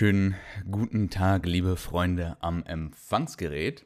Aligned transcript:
wunderschönen 0.00 0.36
guten 0.70 1.10
Tag, 1.10 1.44
liebe 1.44 1.76
Freunde 1.76 2.36
am 2.38 2.62
Empfangsgerät. 2.62 3.84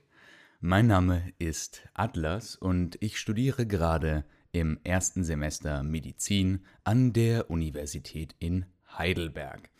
Mein 0.61 0.86
Name 0.86 1.32
ist 1.38 1.88
Atlas 1.94 2.54
und 2.54 2.98
ich 3.00 3.18
studiere 3.18 3.64
gerade 3.64 4.26
im 4.50 4.79
ersten 4.84 5.25
Semester 5.25 5.82
Medizin 5.82 6.66
an 6.84 7.14
der 7.14 7.50
Universität 7.50 8.34
in 8.40 8.66
Heidelberg. 8.98 9.70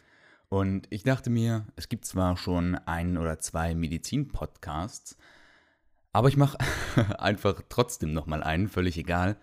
Und 0.49 0.87
ich 0.89 1.03
dachte 1.03 1.29
mir, 1.29 1.67
es 1.77 1.91
gibt 1.91 2.07
zwar 2.07 2.39
schon 2.39 2.77
ein 2.77 3.19
oder 3.19 3.39
zwei 3.39 3.75
Medizin-Podcasts, 3.75 5.19
aber 6.13 6.29
ich 6.29 6.39
mache 6.39 6.57
einfach 7.19 7.61
trotzdem 7.69 8.15
nochmal 8.15 8.43
einen, 8.43 8.69
völlig 8.69 8.97
egal. 8.97 9.37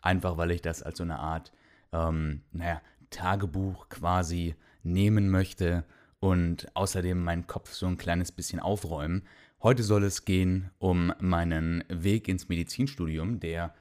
Einfach 0.00 0.36
weil 0.36 0.52
ich 0.52 0.62
das 0.62 0.84
als 0.84 0.98
so 0.98 1.02
eine 1.02 1.18
Art, 1.18 1.50
ähm, 1.92 2.42
naja, 2.52 2.80
Tagebuch 3.10 3.88
quasi 3.88 4.54
nehmen 4.84 5.28
möchte 5.28 5.84
und 6.26 6.66
außerdem 6.74 7.22
meinen 7.22 7.46
Kopf 7.46 7.72
so 7.72 7.86
ein 7.86 7.98
kleines 7.98 8.32
bisschen 8.32 8.58
aufräumen. 8.58 9.22
Heute 9.62 9.84
soll 9.84 10.02
es 10.02 10.24
gehen 10.24 10.70
um 10.78 11.12
meinen 11.20 11.84
Weg 11.88 12.26
ins 12.26 12.48
Medizinstudium, 12.48 13.38
der, 13.38 13.72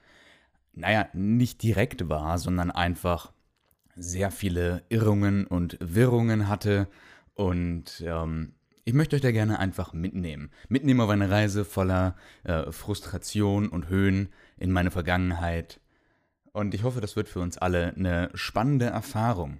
naja, 0.73 1.07
nicht 1.13 1.63
direkt 1.63 2.07
war, 2.07 2.37
sondern 2.37 2.69
einfach 2.69 3.33
sehr 3.95 4.29
viele 4.29 4.83
Irrungen 4.89 5.47
und 5.47 5.77
Wirrungen 5.81 6.47
hatte. 6.47 6.87
Und 7.33 8.03
ähm, 8.05 8.53
ich 8.83 8.93
möchte 8.93 9.15
euch 9.15 9.23
da 9.23 9.31
gerne 9.31 9.57
einfach 9.57 9.93
mitnehmen. 9.93 10.51
Mitnehmen 10.69 11.01
auf 11.01 11.09
eine 11.09 11.31
Reise 11.31 11.65
voller 11.65 12.15
äh, 12.43 12.71
Frustration 12.71 13.69
und 13.69 13.89
Höhen 13.89 14.29
in 14.57 14.71
meine 14.71 14.91
Vergangenheit. 14.91 15.79
Und 16.51 16.75
ich 16.75 16.83
hoffe, 16.83 17.01
das 17.01 17.15
wird 17.15 17.27
für 17.27 17.39
uns 17.39 17.57
alle 17.57 17.95
eine 17.95 18.29
spannende 18.35 18.85
Erfahrung. 18.85 19.57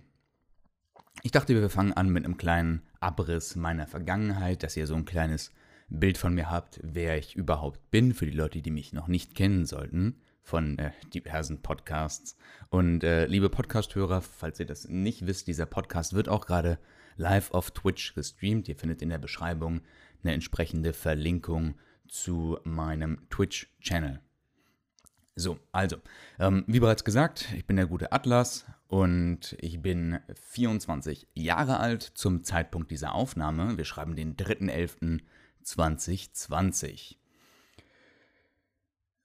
Ich 1.23 1.31
dachte, 1.31 1.55
wir 1.55 1.69
fangen 1.69 1.93
an 1.93 2.09
mit 2.09 2.25
einem 2.25 2.37
kleinen 2.37 2.81
Abriss 2.99 3.55
meiner 3.55 3.87
Vergangenheit, 3.87 4.63
dass 4.63 4.77
ihr 4.77 4.87
so 4.87 4.95
ein 4.95 5.05
kleines 5.05 5.51
Bild 5.89 6.17
von 6.17 6.33
mir 6.33 6.49
habt, 6.49 6.79
wer 6.83 7.17
ich 7.17 7.35
überhaupt 7.35 7.91
bin, 7.91 8.13
für 8.13 8.25
die 8.25 8.37
Leute, 8.37 8.61
die 8.61 8.71
mich 8.71 8.93
noch 8.93 9.07
nicht 9.07 9.35
kennen 9.35 9.65
sollten 9.65 10.21
von 10.41 10.77
äh, 10.77 10.91
diversen 11.13 11.61
Podcasts. 11.61 12.37
Und 12.69 13.03
äh, 13.03 13.25
liebe 13.25 13.49
Podcast-Hörer, 13.49 14.21
falls 14.21 14.59
ihr 14.59 14.65
das 14.65 14.87
nicht 14.87 15.25
wisst, 15.25 15.47
dieser 15.47 15.65
Podcast 15.65 16.13
wird 16.13 16.29
auch 16.29 16.45
gerade 16.45 16.79
live 17.17 17.51
auf 17.51 17.71
Twitch 17.71 18.13
gestreamt. 18.13 18.67
Ihr 18.67 18.75
findet 18.75 19.01
in 19.01 19.09
der 19.09 19.17
Beschreibung 19.17 19.81
eine 20.23 20.33
entsprechende 20.33 20.93
Verlinkung 20.93 21.75
zu 22.07 22.59
meinem 22.63 23.27
Twitch-Channel. 23.29 24.21
So, 25.37 25.59
also, 25.73 25.97
ähm, 26.39 26.63
wie 26.65 26.79
bereits 26.79 27.03
gesagt, 27.03 27.49
ich 27.55 27.67
bin 27.67 27.75
der 27.75 27.87
gute 27.87 28.13
Atlas 28.13 28.65
und 28.87 29.57
ich 29.59 29.81
bin 29.81 30.19
24 30.49 31.27
Jahre 31.33 31.81
alt 31.81 32.03
zum 32.03 32.45
Zeitpunkt 32.45 32.89
dieser 32.89 33.13
Aufnahme. 33.13 33.77
Wir 33.77 33.83
schreiben 33.83 34.15
den 34.15 34.37
3.11.2020. 34.37 37.17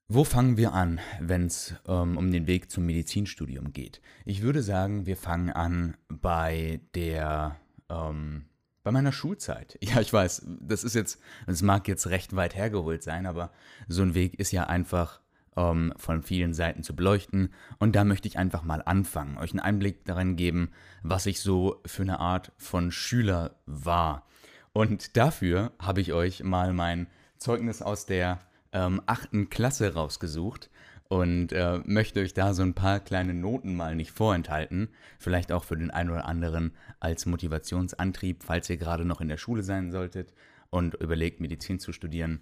Wo 0.09 0.25
fangen 0.25 0.57
wir 0.57 0.73
an, 0.73 0.99
wenn 1.21 1.47
es 1.47 1.77
ähm, 1.87 2.17
um 2.17 2.33
den 2.33 2.49
Weg 2.49 2.73
zum 2.73 2.87
Medizinstudium 2.87 3.73
geht? 3.73 4.01
Ich 4.25 4.43
würde 4.43 4.65
sagen, 4.65 5.07
wir 5.07 5.17
fangen 5.17 5.51
an 5.51 5.97
bei 6.09 6.81
der, 6.97 7.55
ähm, 7.89 8.47
bei 8.83 8.91
meiner 8.91 9.13
Schulzeit. 9.13 9.79
Ja, 9.85 10.01
ich 10.01 10.13
weiß, 10.13 10.45
das 10.61 10.83
ist 10.83 10.97
jetzt, 10.97 11.21
es 11.47 11.63
mag 11.63 11.87
jetzt 11.87 12.09
recht 12.09 12.35
weit 12.35 12.57
hergeholt 12.57 13.05
sein, 13.05 13.27
aber 13.27 13.53
so 13.87 14.03
ein 14.03 14.15
Weg 14.15 14.41
ist 14.41 14.51
ja 14.51 14.67
einfach 14.67 15.21
ähm, 15.57 15.93
von 15.97 16.23
vielen 16.23 16.55
Seiten 16.55 16.83
zu 16.83 16.95
beleuchten. 16.95 17.53
Und 17.79 17.97
da 17.97 18.05
möchte 18.05 18.29
ich 18.29 18.39
einfach 18.39 18.63
mal 18.63 18.83
anfangen, 18.85 19.39
euch 19.39 19.53
einen 19.53 19.61
Einblick 19.61 20.05
darin 20.05 20.37
geben, 20.37 20.71
was 21.03 21.27
ich 21.27 21.41
so 21.41 21.81
für 21.87 22.03
eine 22.03 22.21
Art 22.21 22.53
von 22.57 22.91
Schüler 22.91 23.57
war. 23.67 24.27
Und 24.73 25.17
dafür 25.17 25.73
habe 25.81 26.01
ich 26.01 26.13
euch 26.13 26.45
mal 26.45 26.73
mein 26.73 27.09
Zeugnis 27.39 27.83
aus 27.83 28.07
der 28.07 28.39
ähm, 28.73 29.03
achten 29.07 29.51
Klasse 29.51 29.95
rausgesucht 29.95 30.71
und 31.09 31.53
äh, 31.53 31.81
möchte 31.85 32.21
euch 32.21 32.35
da 32.35 32.55
so 32.55 32.63
ein 32.63 32.75
paar 32.75 33.01
kleine 33.01 33.35
Noten 33.35 33.75
mal 33.75 33.97
nicht 33.97 34.13
vorenthalten. 34.13 34.91
Vielleicht 35.19 35.51
auch 35.51 35.65
für 35.65 35.77
den 35.77 35.91
einen 35.91 36.11
oder 36.11 36.27
anderen 36.27 36.73
als 37.01 37.27
Motivationsantrieb, 37.27 38.45
falls 38.45 38.71
ihr 38.71 38.77
gerade 38.77 39.05
noch 39.05 39.21
in 39.21 39.27
der 39.27 39.37
Schule 39.37 39.65
sein 39.65 39.91
solltet 39.91 40.33
und 40.71 40.95
überlegt, 40.95 41.41
Medizin 41.41 41.81
zu 41.81 41.93
studieren. 41.93 42.41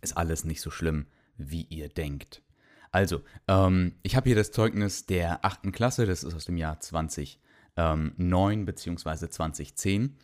Ist 0.00 0.16
alles 0.16 0.44
nicht 0.44 0.62
so 0.62 0.70
schlimm, 0.70 1.06
wie 1.36 1.62
ihr 1.62 1.88
denkt. 1.88 2.42
Also, 2.90 3.22
ähm, 3.48 3.96
ich 4.02 4.14
habe 4.14 4.28
hier 4.28 4.36
das 4.36 4.52
Zeugnis 4.52 5.06
der 5.06 5.44
achten 5.44 5.72
Klasse, 5.72 6.06
das 6.06 6.22
ist 6.22 6.34
aus 6.34 6.44
dem 6.44 6.56
Jahr 6.56 6.78
2009 6.78 8.64
bzw. 8.64 9.28
2010. 9.28 10.16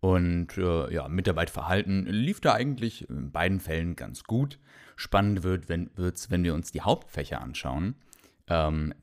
Und 0.00 0.56
äh, 0.56 0.92
ja, 0.92 1.08
Mitarbeitverhalten 1.08 2.06
lief 2.06 2.40
da 2.40 2.54
eigentlich 2.54 3.08
in 3.10 3.30
beiden 3.32 3.60
Fällen 3.60 3.96
ganz 3.96 4.24
gut. 4.24 4.58
Spannend 4.96 5.42
wird 5.42 5.68
wird's, 5.68 6.30
wenn 6.30 6.44
wir 6.44 6.54
uns 6.54 6.72
die 6.72 6.82
Hauptfächer 6.82 7.40
anschauen. 7.40 7.96
Ähm, 8.46 8.94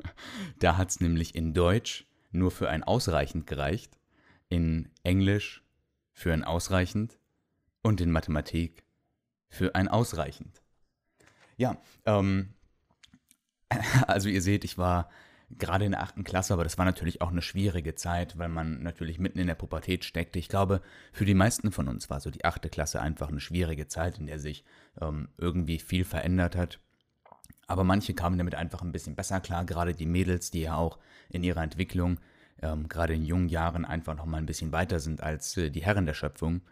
da 0.60 0.76
hat 0.76 0.90
es 0.90 1.00
nämlich 1.00 1.34
in 1.34 1.52
Deutsch 1.52 2.06
nur 2.30 2.50
für 2.50 2.68
ein 2.70 2.84
ausreichend 2.84 3.46
gereicht, 3.46 3.98
in 4.48 4.88
Englisch 5.02 5.62
für 6.12 6.32
ein 6.32 6.44
ausreichend 6.44 7.18
und 7.82 8.00
in 8.00 8.10
Mathematik 8.10 8.84
für 9.48 9.74
ein 9.74 9.88
ausreichend. 9.88 10.62
Ja, 11.56 11.76
ähm, 12.04 12.54
also 14.06 14.28
ihr 14.28 14.42
seht, 14.42 14.64
ich 14.64 14.78
war 14.78 15.08
gerade 15.50 15.84
in 15.84 15.92
der 15.92 16.02
achten 16.02 16.24
Klasse, 16.24 16.52
aber 16.52 16.64
das 16.64 16.76
war 16.76 16.84
natürlich 16.84 17.22
auch 17.22 17.30
eine 17.30 17.42
schwierige 17.42 17.94
Zeit, 17.94 18.36
weil 18.36 18.48
man 18.48 18.82
natürlich 18.82 19.18
mitten 19.18 19.38
in 19.38 19.46
der 19.46 19.54
Pubertät 19.54 20.04
steckte. 20.04 20.38
Ich 20.38 20.48
glaube, 20.48 20.82
für 21.12 21.24
die 21.24 21.34
meisten 21.34 21.70
von 21.70 21.88
uns 21.88 22.10
war 22.10 22.20
so 22.20 22.30
die 22.30 22.44
achte 22.44 22.68
Klasse 22.68 23.00
einfach 23.00 23.28
eine 23.28 23.40
schwierige 23.40 23.86
Zeit, 23.86 24.18
in 24.18 24.26
der 24.26 24.40
sich 24.40 24.64
ähm, 25.00 25.28
irgendwie 25.38 25.78
viel 25.78 26.04
verändert 26.04 26.56
hat. 26.56 26.80
Aber 27.68 27.84
manche 27.84 28.14
kamen 28.14 28.38
damit 28.38 28.54
einfach 28.54 28.82
ein 28.82 28.92
bisschen 28.92 29.14
besser 29.14 29.40
klar, 29.40 29.64
gerade 29.64 29.94
die 29.94 30.06
Mädels, 30.06 30.50
die 30.50 30.62
ja 30.62 30.76
auch 30.76 30.98
in 31.28 31.44
ihrer 31.44 31.62
Entwicklung 31.62 32.18
ähm, 32.62 32.88
gerade 32.88 33.14
in 33.14 33.24
jungen 33.24 33.48
Jahren 33.48 33.84
einfach 33.84 34.16
noch 34.16 34.26
mal 34.26 34.38
ein 34.38 34.46
bisschen 34.46 34.72
weiter 34.72 35.00
sind 35.00 35.22
als 35.22 35.56
äh, 35.56 35.70
die 35.70 35.82
Herren 35.82 36.06
der 36.06 36.14
Schöpfung. 36.14 36.62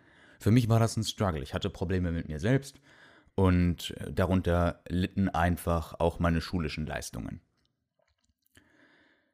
Für 0.40 0.50
mich 0.50 0.68
war 0.68 0.80
das 0.80 0.96
ein 0.96 1.04
Struggle. 1.04 1.42
Ich 1.42 1.54
hatte 1.54 1.70
Probleme 1.70 2.10
mit 2.12 2.28
mir 2.28 2.40
selbst 2.40 2.80
und 3.34 3.94
äh, 3.98 4.12
darunter 4.12 4.82
litten 4.88 5.28
einfach 5.28 5.94
auch 5.98 6.18
meine 6.18 6.40
schulischen 6.40 6.86
Leistungen. 6.86 7.40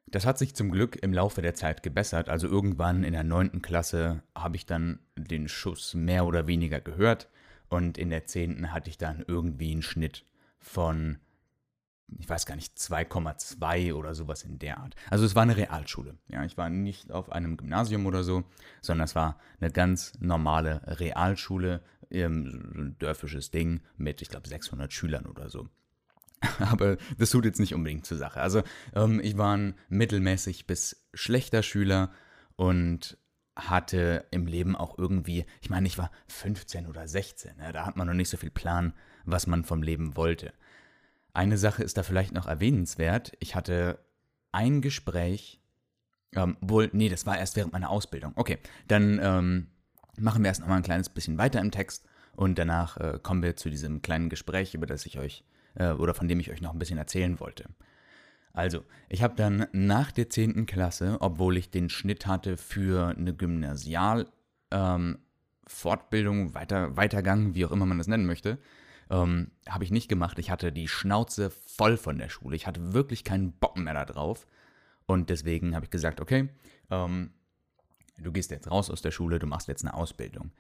Das 0.06 0.26
hat 0.26 0.38
sich 0.38 0.56
zum 0.56 0.70
Glück 0.72 0.96
im 1.02 1.12
Laufe 1.12 1.40
der 1.40 1.54
Zeit 1.54 1.84
gebessert. 1.84 2.28
Also 2.28 2.48
irgendwann 2.48 3.04
in 3.04 3.12
der 3.12 3.22
neunten 3.22 3.62
Klasse 3.62 4.24
habe 4.34 4.56
ich 4.56 4.66
dann 4.66 4.98
den 5.16 5.48
Schuss 5.48 5.94
mehr 5.94 6.26
oder 6.26 6.48
weniger 6.48 6.80
gehört 6.80 7.28
und 7.68 7.96
in 7.96 8.10
der 8.10 8.26
zehnten 8.26 8.72
hatte 8.72 8.90
ich 8.90 8.98
dann 8.98 9.24
irgendwie 9.26 9.70
einen 9.70 9.82
Schnitt 9.82 10.24
von, 10.58 11.18
ich 12.18 12.28
weiß 12.28 12.46
gar 12.46 12.56
nicht, 12.56 12.76
2,2 12.76 13.94
oder 13.94 14.14
sowas 14.14 14.42
in 14.42 14.58
der 14.58 14.78
Art. 14.78 14.94
Also 15.10 15.24
es 15.24 15.34
war 15.34 15.42
eine 15.42 15.56
Realschule. 15.56 16.16
Ja, 16.28 16.44
ich 16.44 16.56
war 16.56 16.70
nicht 16.70 17.12
auf 17.12 17.30
einem 17.30 17.56
Gymnasium 17.56 18.06
oder 18.06 18.24
so, 18.24 18.44
sondern 18.80 19.04
es 19.04 19.14
war 19.14 19.38
eine 19.60 19.70
ganz 19.70 20.12
normale 20.20 20.82
Realschule, 20.86 21.82
ähm, 22.10 22.72
ein 22.74 22.96
dörfisches 22.98 23.50
Ding 23.50 23.82
mit, 23.96 24.22
ich 24.22 24.28
glaube, 24.28 24.48
600 24.48 24.92
Schülern 24.92 25.26
oder 25.26 25.48
so. 25.48 25.68
Aber 26.58 26.96
das 27.18 27.30
tut 27.30 27.44
jetzt 27.44 27.60
nicht 27.60 27.74
unbedingt 27.74 28.06
zur 28.06 28.16
Sache. 28.16 28.40
Also 28.40 28.62
ähm, 28.94 29.20
ich 29.22 29.36
war 29.36 29.56
ein 29.56 29.74
mittelmäßig 29.88 30.66
bis 30.66 31.06
schlechter 31.14 31.62
Schüler 31.62 32.10
und 32.56 33.18
hatte 33.56 34.26
im 34.30 34.46
Leben 34.46 34.76
auch 34.76 34.96
irgendwie, 34.98 35.44
ich 35.60 35.70
meine, 35.70 35.86
ich 35.86 35.98
war 35.98 36.10
15 36.28 36.86
oder 36.86 37.06
16, 37.06 37.52
ja, 37.58 37.72
da 37.72 37.84
hat 37.84 37.96
man 37.96 38.06
noch 38.06 38.14
nicht 38.14 38.30
so 38.30 38.36
viel 38.36 38.50
Plan, 38.50 38.94
was 39.24 39.46
man 39.46 39.64
vom 39.64 39.82
Leben 39.82 40.16
wollte. 40.16 40.52
Eine 41.32 41.58
Sache 41.58 41.82
ist 41.82 41.96
da 41.96 42.02
vielleicht 42.02 42.32
noch 42.32 42.46
erwähnenswert. 42.46 43.32
Ich 43.40 43.54
hatte 43.54 43.98
ein 44.52 44.80
Gespräch, 44.80 45.60
ähm, 46.34 46.56
wohl, 46.60 46.90
nee, 46.92 47.08
das 47.08 47.26
war 47.26 47.38
erst 47.38 47.56
während 47.56 47.72
meiner 47.72 47.90
Ausbildung. 47.90 48.32
Okay, 48.36 48.58
dann 48.88 49.20
ähm, 49.22 49.68
machen 50.18 50.42
wir 50.42 50.48
erst 50.48 50.60
noch 50.60 50.68
mal 50.68 50.76
ein 50.76 50.82
kleines 50.82 51.08
bisschen 51.08 51.38
weiter 51.38 51.60
im 51.60 51.70
Text 51.70 52.06
und 52.36 52.58
danach 52.58 52.96
äh, 52.96 53.18
kommen 53.22 53.42
wir 53.42 53.56
zu 53.56 53.70
diesem 53.70 54.02
kleinen 54.02 54.28
Gespräch, 54.28 54.74
über 54.74 54.86
das 54.86 55.06
ich 55.06 55.18
euch 55.18 55.44
äh, 55.74 55.90
oder 55.92 56.14
von 56.14 56.28
dem 56.28 56.40
ich 56.40 56.50
euch 56.50 56.60
noch 56.60 56.72
ein 56.72 56.78
bisschen 56.78 56.98
erzählen 56.98 57.40
wollte. 57.40 57.64
Also, 58.52 58.82
ich 59.08 59.22
habe 59.22 59.36
dann 59.36 59.68
nach 59.72 60.10
der 60.10 60.28
10. 60.28 60.66
Klasse, 60.66 61.18
obwohl 61.20 61.56
ich 61.56 61.70
den 61.70 61.88
Schnitt 61.88 62.26
hatte 62.26 62.56
für 62.56 63.14
eine 63.16 63.32
Gymnasialfortbildung, 63.34 65.20
ähm, 66.40 66.54
weiter, 66.54 66.96
Weitergang, 66.96 67.54
wie 67.54 67.64
auch 67.64 67.70
immer 67.70 67.86
man 67.86 67.98
das 67.98 68.08
nennen 68.08 68.26
möchte, 68.26 68.58
ähm, 69.10 69.50
habe 69.68 69.84
ich 69.84 69.90
nicht 69.90 70.08
gemacht. 70.08 70.38
Ich 70.38 70.50
hatte 70.50 70.72
die 70.72 70.88
Schnauze 70.88 71.50
voll 71.50 71.96
von 71.96 72.18
der 72.18 72.28
Schule. 72.28 72.56
Ich 72.56 72.66
hatte 72.66 72.92
wirklich 72.94 73.24
keinen 73.24 73.52
Bock 73.52 73.76
mehr 73.76 73.94
da 73.94 74.04
drauf. 74.04 74.46
Und 75.06 75.28
deswegen 75.28 75.74
habe 75.74 75.84
ich 75.84 75.90
gesagt, 75.90 76.20
okay, 76.20 76.48
ähm, 76.90 77.32
du 78.18 78.32
gehst 78.32 78.50
jetzt 78.50 78.70
raus 78.70 78.90
aus 78.90 79.02
der 79.02 79.10
Schule, 79.10 79.38
du 79.38 79.46
machst 79.46 79.68
jetzt 79.68 79.84
eine 79.84 79.94
Ausbildung. 79.94 80.52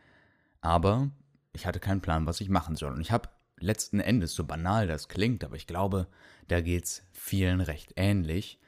Aber 0.60 1.10
ich 1.52 1.66
hatte 1.66 1.80
keinen 1.80 2.00
Plan, 2.00 2.26
was 2.26 2.40
ich 2.40 2.48
machen 2.48 2.76
soll. 2.76 2.92
Und 2.92 3.00
ich 3.00 3.12
habe 3.12 3.28
letzten 3.58 4.00
Endes, 4.00 4.34
so 4.34 4.44
banal 4.44 4.86
das 4.86 5.08
klingt, 5.08 5.44
aber 5.44 5.56
ich 5.56 5.66
glaube, 5.66 6.08
da 6.48 6.60
geht 6.60 6.84
es 6.84 7.02
vielen 7.12 7.60
recht 7.60 7.92
ähnlich. 7.96 8.58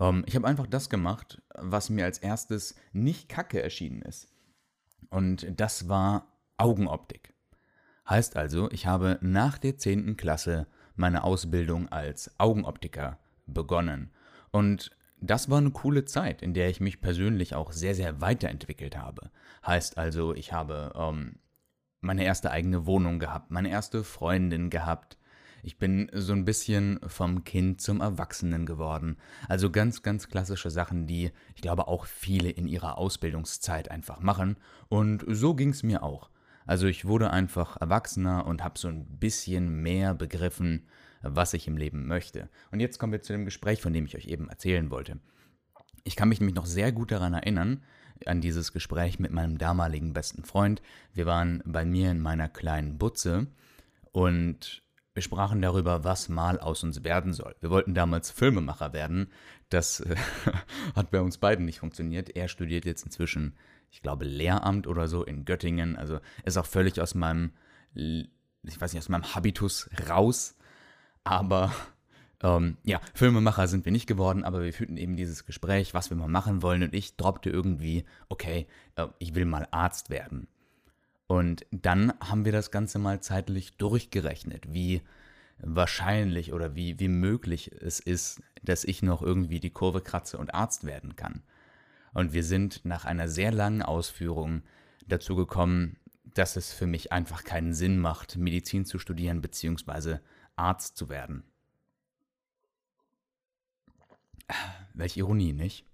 Ähm, 0.00 0.24
ich 0.26 0.34
habe 0.34 0.48
einfach 0.48 0.66
das 0.66 0.90
gemacht, 0.90 1.40
was 1.54 1.90
mir 1.90 2.04
als 2.04 2.18
erstes 2.18 2.74
nicht 2.92 3.28
kacke 3.28 3.62
erschienen 3.62 4.02
ist. 4.02 4.28
Und 5.10 5.46
das 5.60 5.88
war 5.88 6.26
Augenoptik. 6.56 7.34
Heißt 8.08 8.36
also, 8.36 8.70
ich 8.70 8.86
habe 8.86 9.18
nach 9.20 9.58
der 9.58 9.76
10. 9.76 10.16
Klasse 10.16 10.66
meine 10.96 11.24
Ausbildung 11.24 11.88
als 11.88 12.30
Augenoptiker 12.38 13.18
begonnen. 13.46 14.10
Und 14.50 14.90
das 15.20 15.50
war 15.50 15.58
eine 15.58 15.72
coole 15.72 16.04
Zeit, 16.04 16.42
in 16.42 16.54
der 16.54 16.70
ich 16.70 16.80
mich 16.80 17.00
persönlich 17.00 17.54
auch 17.54 17.72
sehr, 17.72 17.94
sehr 17.94 18.20
weiterentwickelt 18.20 18.96
habe. 18.96 19.30
Heißt 19.66 19.98
also, 19.98 20.34
ich 20.34 20.52
habe 20.52 20.92
ähm, 20.96 21.36
meine 22.00 22.24
erste 22.24 22.50
eigene 22.50 22.86
Wohnung 22.86 23.18
gehabt, 23.18 23.50
meine 23.50 23.70
erste 23.70 24.04
Freundin 24.04 24.70
gehabt. 24.70 25.18
Ich 25.62 25.76
bin 25.76 26.08
so 26.14 26.32
ein 26.32 26.44
bisschen 26.44 27.00
vom 27.06 27.44
Kind 27.44 27.80
zum 27.82 28.00
Erwachsenen 28.00 28.64
geworden. 28.64 29.18
Also 29.48 29.70
ganz, 29.70 30.02
ganz 30.02 30.28
klassische 30.28 30.70
Sachen, 30.70 31.06
die 31.06 31.32
ich 31.56 31.62
glaube 31.62 31.88
auch 31.88 32.06
viele 32.06 32.48
in 32.48 32.68
ihrer 32.68 32.96
Ausbildungszeit 32.96 33.90
einfach 33.90 34.20
machen. 34.20 34.56
Und 34.88 35.24
so 35.28 35.54
ging 35.54 35.70
es 35.70 35.82
mir 35.82 36.02
auch. 36.04 36.30
Also 36.68 36.86
ich 36.86 37.06
wurde 37.06 37.30
einfach 37.30 37.80
erwachsener 37.80 38.46
und 38.46 38.62
habe 38.62 38.78
so 38.78 38.88
ein 38.88 39.06
bisschen 39.18 39.80
mehr 39.80 40.12
begriffen, 40.12 40.86
was 41.22 41.54
ich 41.54 41.66
im 41.66 41.78
Leben 41.78 42.06
möchte. 42.06 42.50
Und 42.70 42.80
jetzt 42.80 42.98
kommen 42.98 43.12
wir 43.12 43.22
zu 43.22 43.32
dem 43.32 43.46
Gespräch, 43.46 43.80
von 43.80 43.94
dem 43.94 44.04
ich 44.04 44.14
euch 44.14 44.26
eben 44.26 44.50
erzählen 44.50 44.90
wollte. 44.90 45.18
Ich 46.04 46.14
kann 46.14 46.28
mich 46.28 46.40
nämlich 46.40 46.54
noch 46.54 46.66
sehr 46.66 46.92
gut 46.92 47.10
daran 47.10 47.32
erinnern, 47.32 47.82
an 48.26 48.42
dieses 48.42 48.74
Gespräch 48.74 49.18
mit 49.18 49.32
meinem 49.32 49.56
damaligen 49.56 50.12
besten 50.12 50.44
Freund. 50.44 50.82
Wir 51.14 51.24
waren 51.24 51.62
bei 51.64 51.86
mir 51.86 52.10
in 52.10 52.20
meiner 52.20 52.50
kleinen 52.50 52.98
Butze 52.98 53.46
und 54.12 54.82
wir 55.14 55.22
sprachen 55.22 55.62
darüber, 55.62 56.04
was 56.04 56.28
mal 56.28 56.60
aus 56.60 56.84
uns 56.84 57.02
werden 57.02 57.32
soll. 57.32 57.56
Wir 57.60 57.70
wollten 57.70 57.94
damals 57.94 58.30
Filmemacher 58.30 58.92
werden. 58.92 59.32
Das 59.70 60.00
äh, 60.00 60.16
hat 60.94 61.10
bei 61.10 61.22
uns 61.22 61.38
beiden 61.38 61.64
nicht 61.64 61.80
funktioniert. 61.80 62.36
Er 62.36 62.46
studiert 62.46 62.84
jetzt 62.84 63.04
inzwischen, 63.06 63.56
ich 63.90 64.02
glaube, 64.02 64.24
Lehramt 64.24 64.86
oder 64.86 65.08
so 65.08 65.24
in 65.24 65.44
Göttingen. 65.44 65.96
Also 65.96 66.20
ist 66.44 66.56
auch 66.56 66.66
völlig 66.66 67.00
aus 67.00 67.14
meinem, 67.14 67.52
ich 67.94 68.80
weiß 68.80 68.92
nicht, 68.92 69.02
aus 69.02 69.08
meinem 69.08 69.34
Habitus 69.34 69.88
raus. 70.08 70.56
Aber 71.24 71.72
ähm, 72.42 72.76
ja, 72.84 73.00
Filmemacher 73.14 73.68
sind 73.68 73.84
wir 73.84 73.92
nicht 73.92 74.06
geworden, 74.06 74.44
aber 74.44 74.62
wir 74.62 74.72
führten 74.72 74.96
eben 74.96 75.16
dieses 75.16 75.44
Gespräch, 75.46 75.94
was 75.94 76.10
wir 76.10 76.16
mal 76.16 76.28
machen 76.28 76.62
wollen. 76.62 76.82
Und 76.82 76.94
ich 76.94 77.16
droppte 77.16 77.50
irgendwie, 77.50 78.04
okay, 78.28 78.66
äh, 78.96 79.06
ich 79.18 79.34
will 79.34 79.44
mal 79.44 79.66
Arzt 79.70 80.10
werden. 80.10 80.48
Und 81.26 81.66
dann 81.70 82.12
haben 82.20 82.46
wir 82.46 82.52
das 82.52 82.70
Ganze 82.70 82.98
mal 82.98 83.20
zeitlich 83.20 83.76
durchgerechnet, 83.76 84.72
wie 84.72 85.02
wahrscheinlich 85.58 86.52
oder 86.52 86.74
wie, 86.74 86.98
wie 87.00 87.08
möglich 87.08 87.70
es 87.80 88.00
ist, 88.00 88.40
dass 88.62 88.84
ich 88.84 89.02
noch 89.02 89.22
irgendwie 89.22 89.60
die 89.60 89.70
Kurve 89.70 90.00
kratze 90.00 90.38
und 90.38 90.54
Arzt 90.54 90.84
werden 90.84 91.16
kann. 91.16 91.42
Und 92.12 92.32
wir 92.32 92.44
sind 92.44 92.84
nach 92.84 93.04
einer 93.04 93.28
sehr 93.28 93.52
langen 93.52 93.82
Ausführung 93.82 94.62
dazu 95.06 95.36
gekommen, 95.36 95.96
dass 96.34 96.56
es 96.56 96.72
für 96.72 96.86
mich 96.86 97.12
einfach 97.12 97.44
keinen 97.44 97.72
Sinn 97.72 97.98
macht, 97.98 98.36
Medizin 98.36 98.84
zu 98.84 98.98
studieren 98.98 99.40
bzw. 99.40 100.18
Arzt 100.56 100.96
zu 100.96 101.08
werden. 101.08 101.44
Welch 104.94 105.16
Ironie, 105.16 105.52
nicht? 105.52 105.84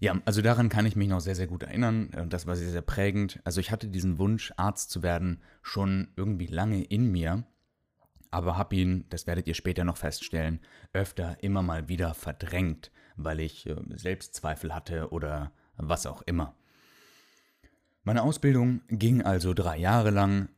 Ja, 0.00 0.20
also 0.24 0.42
daran 0.42 0.68
kann 0.68 0.86
ich 0.86 0.94
mich 0.94 1.08
noch 1.08 1.20
sehr, 1.20 1.34
sehr 1.34 1.48
gut 1.48 1.64
erinnern 1.64 2.10
und 2.16 2.32
das 2.32 2.46
war 2.46 2.54
sehr, 2.54 2.70
sehr 2.70 2.82
prägend. 2.82 3.40
Also 3.42 3.60
ich 3.60 3.72
hatte 3.72 3.88
diesen 3.88 4.18
Wunsch, 4.18 4.52
Arzt 4.56 4.90
zu 4.90 5.02
werden, 5.02 5.42
schon 5.60 6.08
irgendwie 6.14 6.46
lange 6.46 6.84
in 6.84 7.10
mir, 7.10 7.44
aber 8.30 8.56
habe 8.56 8.76
ihn, 8.76 9.06
das 9.08 9.26
werdet 9.26 9.48
ihr 9.48 9.54
später 9.54 9.82
noch 9.82 9.96
feststellen, 9.96 10.60
öfter 10.92 11.42
immer 11.42 11.62
mal 11.62 11.88
wieder 11.88 12.14
verdrängt, 12.14 12.92
weil 13.18 13.40
ich 13.40 13.66
äh, 13.66 13.76
Selbstzweifel 13.96 14.74
hatte 14.74 15.10
oder 15.10 15.52
was 15.76 16.06
auch 16.06 16.22
immer. 16.22 16.54
Meine 18.04 18.22
Ausbildung 18.22 18.80
ging 18.88 19.22
also 19.22 19.52
drei 19.52 19.76
Jahre 19.76 20.10
lang 20.10 20.48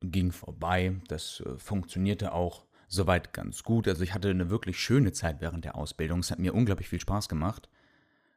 ging 0.00 0.32
vorbei. 0.32 0.94
Das 1.08 1.42
äh, 1.44 1.56
funktionierte 1.58 2.32
auch 2.32 2.66
soweit 2.88 3.32
ganz 3.32 3.64
gut. 3.64 3.88
Also 3.88 4.04
ich 4.04 4.14
hatte 4.14 4.30
eine 4.30 4.50
wirklich 4.50 4.78
schöne 4.78 5.12
Zeit 5.12 5.40
während 5.40 5.64
der 5.64 5.76
Ausbildung. 5.76 6.20
Es 6.20 6.30
hat 6.30 6.38
mir 6.38 6.54
unglaublich 6.54 6.88
viel 6.88 7.00
Spaß 7.00 7.28
gemacht, 7.28 7.68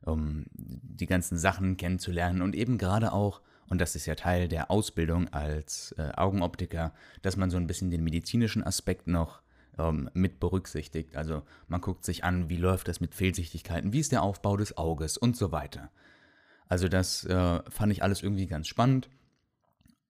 um 0.02 0.46
die 0.54 1.06
ganzen 1.06 1.38
Sachen 1.38 1.78
kennenzulernen 1.78 2.42
und 2.42 2.56
eben 2.56 2.78
gerade 2.78 3.12
auch, 3.13 3.42
und 3.70 3.80
das 3.81 3.96
ist 3.96 4.06
ja 4.06 4.16
Teil 4.16 4.48
der 4.48 4.72
Ausbildung 4.72 5.28
als 5.34 5.94
äh, 5.98 6.12
Augenoptiker, 6.16 6.94
dass 7.22 7.38
man 7.38 7.50
so 7.50 7.58
ein 7.58 7.68
bisschen 7.68 7.92
den 7.92 8.04
medizinischen 8.04 8.63
Aspekt 8.63 9.08
noch 9.08 9.42
ähm, 9.77 10.09
mit 10.13 10.39
berücksichtigt. 10.39 11.15
Also 11.15 11.44
man 11.68 11.81
guckt 11.81 12.06
sich 12.06 12.24
an, 12.24 12.50
wie 12.50 12.57
läuft 12.57 12.88
das 12.88 13.00
mit 13.00 13.15
Fehlsichtigkeiten, 13.15 13.94
wie 13.94 14.00
ist 14.00 14.12
der 14.12 14.24
Aufbau 14.24 14.57
des 14.57 14.77
Auges 14.77 15.18
und 15.18 15.35
so 15.38 15.51
weiter. 15.51 15.91
Also 16.68 16.88
das 16.88 17.25
äh, 17.25 17.62
fand 17.69 17.91
ich 17.91 18.03
alles 18.03 18.24
irgendwie 18.24 18.47
ganz 18.47 18.68
spannend. 18.68 19.09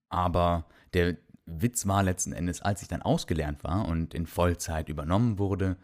Aber 0.10 0.68
der, 0.94 1.18
Witz 1.48 1.88
war 1.88 2.04
letzten 2.04 2.34
Endes, 2.34 2.62
als 2.62 2.82
ich 2.82 2.88
dann 2.90 3.02
ausgelernt 3.02 3.64
war 3.64 3.88
und 3.88 4.14
in 4.14 4.28
Vollzeit 4.28 4.90
übernommen 4.90 5.40
wurde, 5.40 5.78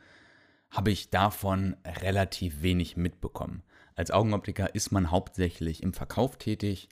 habe 0.69 0.91
ich 0.91 1.09
davon 1.09 1.77
relativ 2.01 2.61
wenig 2.61 2.97
mitbekommen. 2.97 3.63
Als 3.95 4.11
Augenoptiker 4.11 4.75
ist 4.75 4.91
man 4.91 5.09
hauptsächlich 5.09 5.81
im 5.81 5.93
Verkauf 5.93 6.37
tätig. 6.37 6.89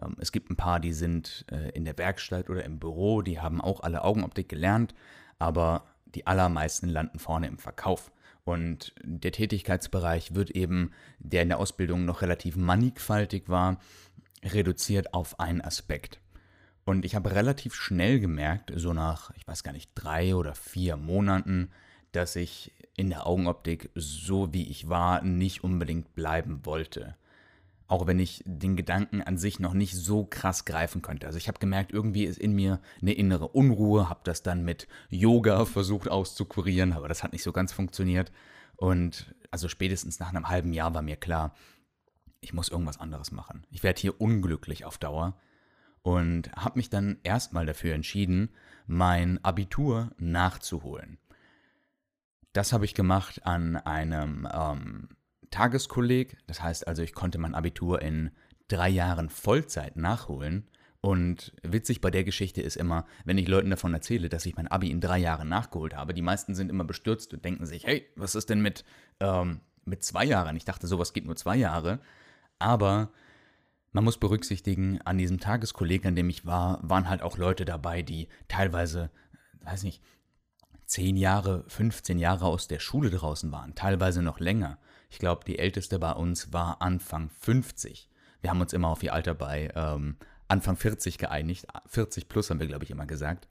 Ähm, 0.00 0.16
es 0.20 0.30
gibt 0.30 0.50
ein 0.50 0.56
paar, 0.56 0.78
die 0.80 0.92
sind 0.92 1.44
äh, 1.50 1.70
in 1.70 1.84
der 1.84 1.98
Werkstatt 1.98 2.48
oder 2.48 2.64
im 2.64 2.78
Büro, 2.78 3.22
die 3.22 3.40
haben 3.40 3.60
auch 3.60 3.80
alle 3.80 4.04
Augenoptik 4.04 4.48
gelernt, 4.48 4.94
aber 5.38 5.84
die 6.14 6.26
allermeisten 6.26 6.88
landen 6.88 7.18
vorne 7.18 7.46
im 7.46 7.58
Verkauf. 7.58 8.12
Und 8.44 8.92
der 9.04 9.32
Tätigkeitsbereich 9.32 10.34
wird 10.34 10.50
eben, 10.50 10.92
der 11.18 11.42
in 11.42 11.48
der 11.48 11.58
Ausbildung 11.58 12.04
noch 12.04 12.22
relativ 12.22 12.56
mannigfaltig 12.56 13.48
war, 13.48 13.78
reduziert 14.44 15.14
auf 15.14 15.38
einen 15.38 15.60
Aspekt. 15.60 16.20
Und 16.84 17.04
ich 17.04 17.14
habe 17.14 17.32
relativ 17.34 17.74
schnell 17.74 18.18
gemerkt, 18.18 18.72
so 18.74 18.92
nach, 18.92 19.30
ich 19.36 19.46
weiß 19.46 19.62
gar 19.62 19.72
nicht, 19.72 19.90
drei 19.94 20.34
oder 20.34 20.54
vier 20.54 20.96
Monaten, 20.96 21.70
dass 22.10 22.34
ich 22.34 22.72
in 22.96 23.08
der 23.08 23.26
Augenoptik, 23.26 23.90
so 23.94 24.52
wie 24.52 24.68
ich 24.68 24.88
war, 24.88 25.22
nicht 25.22 25.62
unbedingt 25.62 26.14
bleiben 26.14 26.66
wollte. 26.66 27.16
Auch 27.92 28.06
wenn 28.06 28.18
ich 28.18 28.42
den 28.46 28.74
Gedanken 28.74 29.20
an 29.20 29.36
sich 29.36 29.60
noch 29.60 29.74
nicht 29.74 29.94
so 29.94 30.24
krass 30.24 30.64
greifen 30.64 31.02
konnte. 31.02 31.26
Also 31.26 31.36
ich 31.36 31.46
habe 31.46 31.58
gemerkt, 31.58 31.92
irgendwie 31.92 32.24
ist 32.24 32.38
in 32.38 32.54
mir 32.54 32.80
eine 33.02 33.12
innere 33.12 33.48
Unruhe, 33.48 34.08
habe 34.08 34.22
das 34.24 34.42
dann 34.42 34.64
mit 34.64 34.88
Yoga 35.10 35.66
versucht 35.66 36.08
auszukurieren, 36.08 36.94
aber 36.94 37.06
das 37.06 37.22
hat 37.22 37.34
nicht 37.34 37.42
so 37.42 37.52
ganz 37.52 37.70
funktioniert. 37.70 38.32
Und 38.76 39.34
also 39.50 39.68
spätestens 39.68 40.20
nach 40.20 40.30
einem 40.30 40.48
halben 40.48 40.72
Jahr 40.72 40.94
war 40.94 41.02
mir 41.02 41.16
klar, 41.16 41.54
ich 42.40 42.54
muss 42.54 42.70
irgendwas 42.70 42.98
anderes 42.98 43.30
machen. 43.30 43.66
Ich 43.70 43.82
werde 43.82 44.00
hier 44.00 44.18
unglücklich 44.18 44.86
auf 44.86 44.96
Dauer 44.96 45.36
und 46.00 46.50
habe 46.52 46.78
mich 46.78 46.88
dann 46.88 47.18
erstmal 47.24 47.66
dafür 47.66 47.94
entschieden, 47.94 48.48
mein 48.86 49.38
Abitur 49.44 50.12
nachzuholen. 50.16 51.18
Das 52.54 52.72
habe 52.72 52.86
ich 52.86 52.94
gemacht 52.94 53.44
an 53.44 53.76
einem 53.76 54.48
ähm, 54.50 55.10
Tageskolleg. 55.52 56.36
Das 56.48 56.60
heißt 56.60 56.88
also, 56.88 57.02
ich 57.02 57.14
konnte 57.14 57.38
mein 57.38 57.54
Abitur 57.54 58.02
in 58.02 58.32
drei 58.66 58.88
Jahren 58.88 59.28
Vollzeit 59.28 59.96
nachholen. 59.96 60.68
Und 61.00 61.52
witzig 61.62 62.00
bei 62.00 62.10
der 62.10 62.24
Geschichte 62.24 62.62
ist 62.62 62.76
immer, 62.76 63.06
wenn 63.24 63.38
ich 63.38 63.48
Leuten 63.48 63.70
davon 63.70 63.92
erzähle, 63.92 64.28
dass 64.28 64.46
ich 64.46 64.56
mein 64.56 64.68
Abi 64.68 64.90
in 64.90 65.00
drei 65.00 65.18
Jahren 65.18 65.48
nachgeholt 65.48 65.96
habe, 65.96 66.14
die 66.14 66.22
meisten 66.22 66.54
sind 66.54 66.70
immer 66.70 66.84
bestürzt 66.84 67.34
und 67.34 67.44
denken 67.44 67.66
sich, 67.66 67.84
hey, 67.84 68.06
was 68.14 68.36
ist 68.36 68.50
denn 68.50 68.62
mit, 68.62 68.84
ähm, 69.18 69.60
mit 69.84 70.04
zwei 70.04 70.24
Jahren? 70.24 70.56
Ich 70.56 70.64
dachte, 70.64 70.86
sowas 70.86 71.12
geht 71.12 71.26
nur 71.26 71.34
zwei 71.34 71.56
Jahre. 71.56 72.00
Aber 72.60 73.10
man 73.90 74.04
muss 74.04 74.18
berücksichtigen, 74.18 75.02
an 75.02 75.18
diesem 75.18 75.40
Tageskolleg, 75.40 76.06
an 76.06 76.14
dem 76.14 76.30
ich 76.30 76.46
war, 76.46 76.78
waren 76.82 77.08
halt 77.08 77.22
auch 77.22 77.36
Leute 77.36 77.64
dabei, 77.64 78.02
die 78.02 78.28
teilweise, 78.46 79.10
weiß 79.62 79.82
nicht, 79.82 80.02
10 80.86 81.16
Jahre, 81.16 81.64
15 81.68 82.18
Jahre 82.18 82.46
aus 82.46 82.68
der 82.68 82.78
Schule 82.78 83.10
draußen 83.10 83.50
waren, 83.50 83.74
teilweise 83.74 84.22
noch 84.22 84.40
länger. 84.40 84.78
Ich 85.12 85.18
glaube, 85.18 85.44
die 85.44 85.58
älteste 85.58 85.98
bei 85.98 86.12
uns 86.12 86.54
war 86.54 86.80
Anfang 86.80 87.28
50. 87.28 88.08
Wir 88.40 88.48
haben 88.48 88.62
uns 88.62 88.72
immer 88.72 88.88
auf 88.88 89.02
ihr 89.02 89.12
Alter 89.12 89.34
bei 89.34 89.70
ähm, 89.76 90.16
Anfang 90.48 90.74
40 90.74 91.18
geeinigt. 91.18 91.66
40 91.86 92.30
plus 92.30 92.48
haben 92.48 92.60
wir, 92.60 92.66
glaube 92.66 92.84
ich, 92.84 92.90
immer 92.90 93.04
gesagt. 93.04 93.46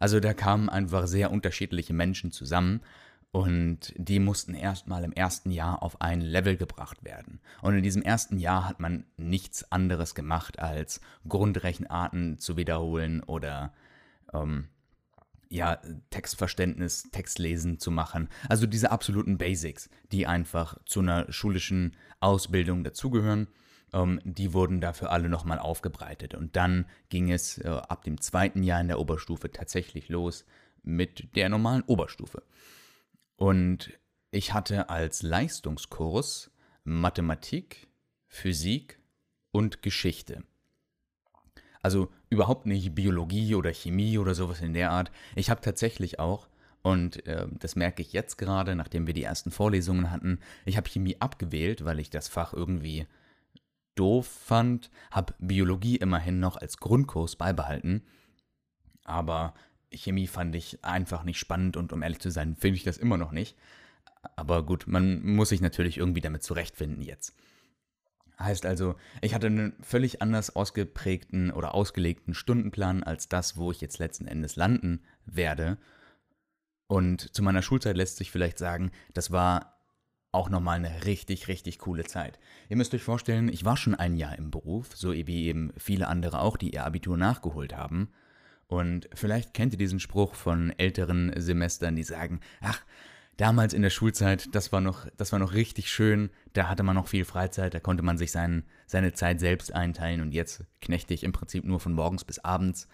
Also 0.00 0.18
da 0.18 0.34
kamen 0.34 0.68
einfach 0.68 1.06
sehr 1.06 1.30
unterschiedliche 1.30 1.94
Menschen 1.94 2.32
zusammen 2.32 2.80
und 3.30 3.94
die 3.96 4.18
mussten 4.18 4.52
erstmal 4.52 5.04
im 5.04 5.12
ersten 5.12 5.52
Jahr 5.52 5.84
auf 5.84 6.00
ein 6.00 6.20
Level 6.22 6.56
gebracht 6.56 7.04
werden. 7.04 7.38
Und 7.62 7.76
in 7.76 7.84
diesem 7.84 8.02
ersten 8.02 8.40
Jahr 8.40 8.68
hat 8.68 8.80
man 8.80 9.04
nichts 9.16 9.70
anderes 9.70 10.16
gemacht, 10.16 10.58
als 10.58 11.00
Grundrechenarten 11.28 12.38
zu 12.40 12.56
wiederholen 12.56 13.22
oder 13.22 13.72
ähm, 14.34 14.66
ja, 15.50 15.80
Textverständnis, 16.10 17.10
Textlesen 17.10 17.78
zu 17.80 17.90
machen. 17.90 18.28
Also 18.48 18.66
diese 18.66 18.90
absoluten 18.92 19.36
Basics, 19.36 19.90
die 20.12 20.26
einfach 20.26 20.78
zu 20.86 21.00
einer 21.00 21.30
schulischen 21.32 21.96
Ausbildung 22.20 22.84
dazugehören. 22.84 23.48
Ähm, 23.92 24.20
die 24.24 24.52
wurden 24.54 24.80
dafür 24.80 25.10
alle 25.10 25.28
nochmal 25.28 25.58
aufgebreitet. 25.58 26.34
Und 26.34 26.54
dann 26.54 26.86
ging 27.08 27.32
es 27.32 27.58
äh, 27.58 27.68
ab 27.68 28.04
dem 28.04 28.20
zweiten 28.20 28.62
Jahr 28.62 28.80
in 28.80 28.88
der 28.88 29.00
Oberstufe 29.00 29.50
tatsächlich 29.50 30.08
los 30.08 30.46
mit 30.82 31.34
der 31.34 31.48
normalen 31.48 31.82
Oberstufe. 31.82 32.44
Und 33.36 33.98
ich 34.30 34.54
hatte 34.54 34.88
als 34.88 35.22
Leistungskurs 35.22 36.52
Mathematik, 36.84 37.88
Physik 38.28 39.00
und 39.50 39.82
Geschichte. 39.82 40.44
Also 41.82 42.08
überhaupt 42.28 42.66
nicht 42.66 42.94
Biologie 42.94 43.54
oder 43.54 43.72
Chemie 43.72 44.18
oder 44.18 44.34
sowas 44.34 44.60
in 44.60 44.74
der 44.74 44.90
Art. 44.90 45.10
Ich 45.34 45.50
habe 45.50 45.60
tatsächlich 45.60 46.18
auch, 46.18 46.48
und 46.82 47.26
äh, 47.26 47.46
das 47.58 47.76
merke 47.76 48.02
ich 48.02 48.12
jetzt 48.12 48.36
gerade, 48.36 48.74
nachdem 48.74 49.06
wir 49.06 49.14
die 49.14 49.22
ersten 49.22 49.50
Vorlesungen 49.50 50.10
hatten, 50.10 50.38
ich 50.64 50.76
habe 50.76 50.88
Chemie 50.88 51.16
abgewählt, 51.20 51.84
weil 51.84 52.00
ich 52.00 52.10
das 52.10 52.28
Fach 52.28 52.52
irgendwie 52.52 53.06
doof 53.94 54.26
fand, 54.26 54.90
habe 55.10 55.34
Biologie 55.38 55.96
immerhin 55.96 56.40
noch 56.40 56.56
als 56.56 56.78
Grundkurs 56.78 57.36
beibehalten, 57.36 58.02
aber 59.04 59.54
Chemie 59.92 60.26
fand 60.26 60.54
ich 60.54 60.84
einfach 60.84 61.24
nicht 61.24 61.38
spannend 61.38 61.76
und 61.76 61.92
um 61.92 62.02
ehrlich 62.02 62.20
zu 62.20 62.30
sein, 62.30 62.56
finde 62.56 62.76
ich 62.76 62.84
das 62.84 62.96
immer 62.96 63.16
noch 63.16 63.32
nicht. 63.32 63.56
Aber 64.36 64.64
gut, 64.64 64.86
man 64.86 65.24
muss 65.24 65.48
sich 65.48 65.60
natürlich 65.60 65.98
irgendwie 65.98 66.20
damit 66.20 66.42
zurechtfinden 66.42 67.02
jetzt. 67.02 67.34
Heißt 68.40 68.64
also, 68.64 68.94
ich 69.20 69.34
hatte 69.34 69.48
einen 69.48 69.74
völlig 69.82 70.22
anders 70.22 70.56
ausgeprägten 70.56 71.50
oder 71.50 71.74
ausgelegten 71.74 72.32
Stundenplan 72.32 73.02
als 73.02 73.28
das, 73.28 73.58
wo 73.58 73.70
ich 73.70 73.82
jetzt 73.82 73.98
letzten 73.98 74.26
Endes 74.26 74.56
landen 74.56 75.02
werde. 75.26 75.76
Und 76.86 77.34
zu 77.34 77.42
meiner 77.42 77.62
Schulzeit 77.62 77.96
lässt 77.96 78.16
sich 78.16 78.30
vielleicht 78.30 78.58
sagen, 78.58 78.92
das 79.12 79.30
war 79.30 79.76
auch 80.32 80.48
nochmal 80.48 80.76
eine 80.76 81.04
richtig, 81.04 81.48
richtig 81.48 81.78
coole 81.80 82.04
Zeit. 82.04 82.38
Ihr 82.68 82.76
müsst 82.76 82.94
euch 82.94 83.02
vorstellen, 83.02 83.48
ich 83.48 83.64
war 83.64 83.76
schon 83.76 83.94
ein 83.94 84.16
Jahr 84.16 84.38
im 84.38 84.50
Beruf, 84.50 84.96
so 84.96 85.12
wie 85.12 85.46
eben 85.46 85.72
viele 85.76 86.08
andere 86.08 86.40
auch, 86.40 86.56
die 86.56 86.72
ihr 86.72 86.84
Abitur 86.84 87.16
nachgeholt 87.16 87.76
haben. 87.76 88.08
Und 88.68 89.08
vielleicht 89.12 89.52
kennt 89.52 89.74
ihr 89.74 89.78
diesen 89.78 90.00
Spruch 90.00 90.34
von 90.34 90.72
älteren 90.78 91.32
Semestern, 91.36 91.96
die 91.96 92.04
sagen, 92.04 92.40
ach, 92.60 92.80
damals 93.40 93.72
in 93.72 93.80
der 93.80 93.90
Schulzeit, 93.90 94.54
das 94.54 94.70
war 94.70 94.82
noch, 94.82 95.06
das 95.16 95.32
war 95.32 95.38
noch 95.38 95.54
richtig 95.54 95.90
schön, 95.90 96.28
da 96.52 96.68
hatte 96.68 96.82
man 96.82 96.94
noch 96.94 97.08
viel 97.08 97.24
Freizeit, 97.24 97.72
da 97.72 97.80
konnte 97.80 98.02
man 98.02 98.18
sich 98.18 98.32
sein, 98.32 98.64
seine 98.86 99.14
Zeit 99.14 99.40
selbst 99.40 99.72
einteilen 99.72 100.20
und 100.20 100.32
jetzt 100.32 100.64
knechte 100.82 101.14
ich 101.14 101.24
im 101.24 101.32
Prinzip 101.32 101.64
nur 101.64 101.80
von 101.80 101.94
morgens 101.94 102.24
bis 102.24 102.38
abends. 102.40 102.86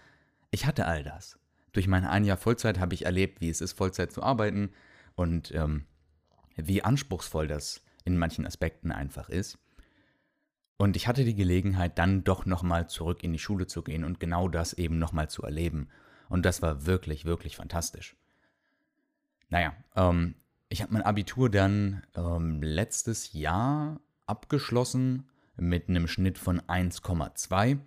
Ich 0.49 0.65
hatte 0.65 0.85
all 0.85 1.03
das. 1.03 1.37
Durch 1.73 1.87
mein 1.87 2.05
ein 2.05 2.23
Jahr 2.23 2.37
Vollzeit 2.37 2.79
habe 2.79 2.93
ich 2.93 3.05
erlebt, 3.05 3.41
wie 3.41 3.49
es 3.49 3.59
ist, 3.59 3.73
Vollzeit 3.73 4.13
zu 4.13 4.23
arbeiten 4.23 4.71
und 5.15 5.53
ähm, 5.53 5.85
wie 6.55 6.81
anspruchsvoll 6.81 7.47
das 7.47 7.83
in 8.05 8.17
manchen 8.17 8.45
Aspekten 8.45 8.93
einfach 8.93 9.27
ist. 9.27 9.59
Und 10.77 10.95
ich 10.95 11.07
hatte 11.07 11.25
die 11.25 11.35
Gelegenheit, 11.35 11.99
dann 11.99 12.23
doch 12.23 12.45
nochmal 12.45 12.87
zurück 12.87 13.21
in 13.21 13.33
die 13.33 13.39
Schule 13.39 13.67
zu 13.67 13.81
gehen 13.83 14.05
und 14.05 14.21
genau 14.21 14.47
das 14.47 14.73
eben 14.73 14.97
nochmal 14.97 15.29
zu 15.29 15.43
erleben. 15.43 15.89
Und 16.29 16.45
das 16.45 16.61
war 16.61 16.85
wirklich, 16.85 17.25
wirklich 17.25 17.57
fantastisch. 17.57 18.15
Naja, 19.49 19.73
ähm, 19.95 20.35
ich 20.69 20.81
habe 20.81 20.93
mein 20.93 21.03
Abitur 21.03 21.49
dann 21.49 22.03
ähm, 22.15 22.61
letztes 22.61 23.33
Jahr 23.33 23.99
abgeschlossen 24.25 25.29
mit 25.55 25.89
einem 25.89 26.07
Schnitt 26.07 26.37
von 26.37 26.61
1,2, 26.61 27.79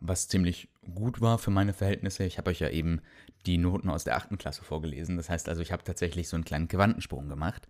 was 0.00 0.28
ziemlich 0.28 0.68
gut 0.94 1.20
war 1.20 1.38
für 1.38 1.50
meine 1.50 1.72
Verhältnisse. 1.72 2.24
Ich 2.24 2.38
habe 2.38 2.50
euch 2.50 2.60
ja 2.60 2.68
eben 2.68 3.00
die 3.46 3.58
Noten 3.58 3.88
aus 3.88 4.04
der 4.04 4.16
8. 4.16 4.38
Klasse 4.38 4.64
vorgelesen. 4.64 5.16
Das 5.16 5.30
heißt 5.30 5.48
also, 5.48 5.62
ich 5.62 5.72
habe 5.72 5.84
tatsächlich 5.84 6.28
so 6.28 6.36
einen 6.36 6.44
kleinen 6.44 6.68
Quantensprung 6.68 7.28
gemacht. 7.28 7.68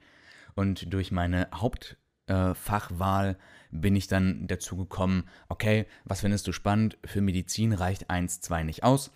Und 0.55 0.93
durch 0.93 1.13
meine 1.13 1.49
Hauptfachwahl 1.55 3.31
äh, 3.31 3.37
bin 3.71 3.95
ich 3.95 4.07
dann 4.07 4.47
dazu 4.47 4.77
gekommen, 4.77 5.29
okay, 5.49 5.87
was 6.05 6.21
findest 6.23 6.47
du 6.47 6.53
spannend? 6.53 6.97
Für 7.05 7.21
Medizin 7.21 7.73
reicht 7.73 8.09
1, 8.11 8.41
2 8.41 8.63
nicht 8.63 8.85
aus. 8.85 9.11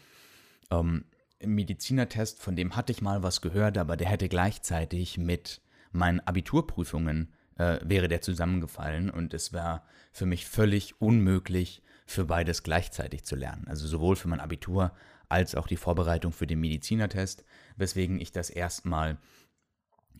Ähm, 0.70 1.04
Medizinertest, 1.44 2.40
von 2.40 2.56
dem 2.56 2.76
hatte 2.76 2.92
ich 2.92 3.02
mal 3.02 3.22
was 3.22 3.40
gehört, 3.40 3.78
aber 3.78 3.96
der 3.96 4.08
hätte 4.08 4.28
gleichzeitig 4.28 5.18
mit 5.18 5.60
meinen 5.92 6.20
Abiturprüfungen 6.20 7.32
äh, 7.56 7.78
wäre 7.82 8.08
der 8.08 8.20
zusammengefallen 8.20 9.10
und 9.10 9.34
es 9.34 9.52
war 9.52 9.84
für 10.12 10.26
mich 10.26 10.46
völlig 10.46 11.00
unmöglich, 11.00 11.82
für 12.06 12.24
beides 12.24 12.62
gleichzeitig 12.62 13.24
zu 13.24 13.36
lernen. 13.36 13.66
Also 13.68 13.86
sowohl 13.86 14.16
für 14.16 14.28
mein 14.28 14.40
Abitur 14.40 14.92
als 15.28 15.54
auch 15.54 15.66
die 15.66 15.76
Vorbereitung 15.76 16.32
für 16.32 16.46
den 16.46 16.60
Medizinertest, 16.60 17.44
weswegen 17.76 18.18
ich 18.18 18.32
das 18.32 18.48
erstmal 18.48 19.18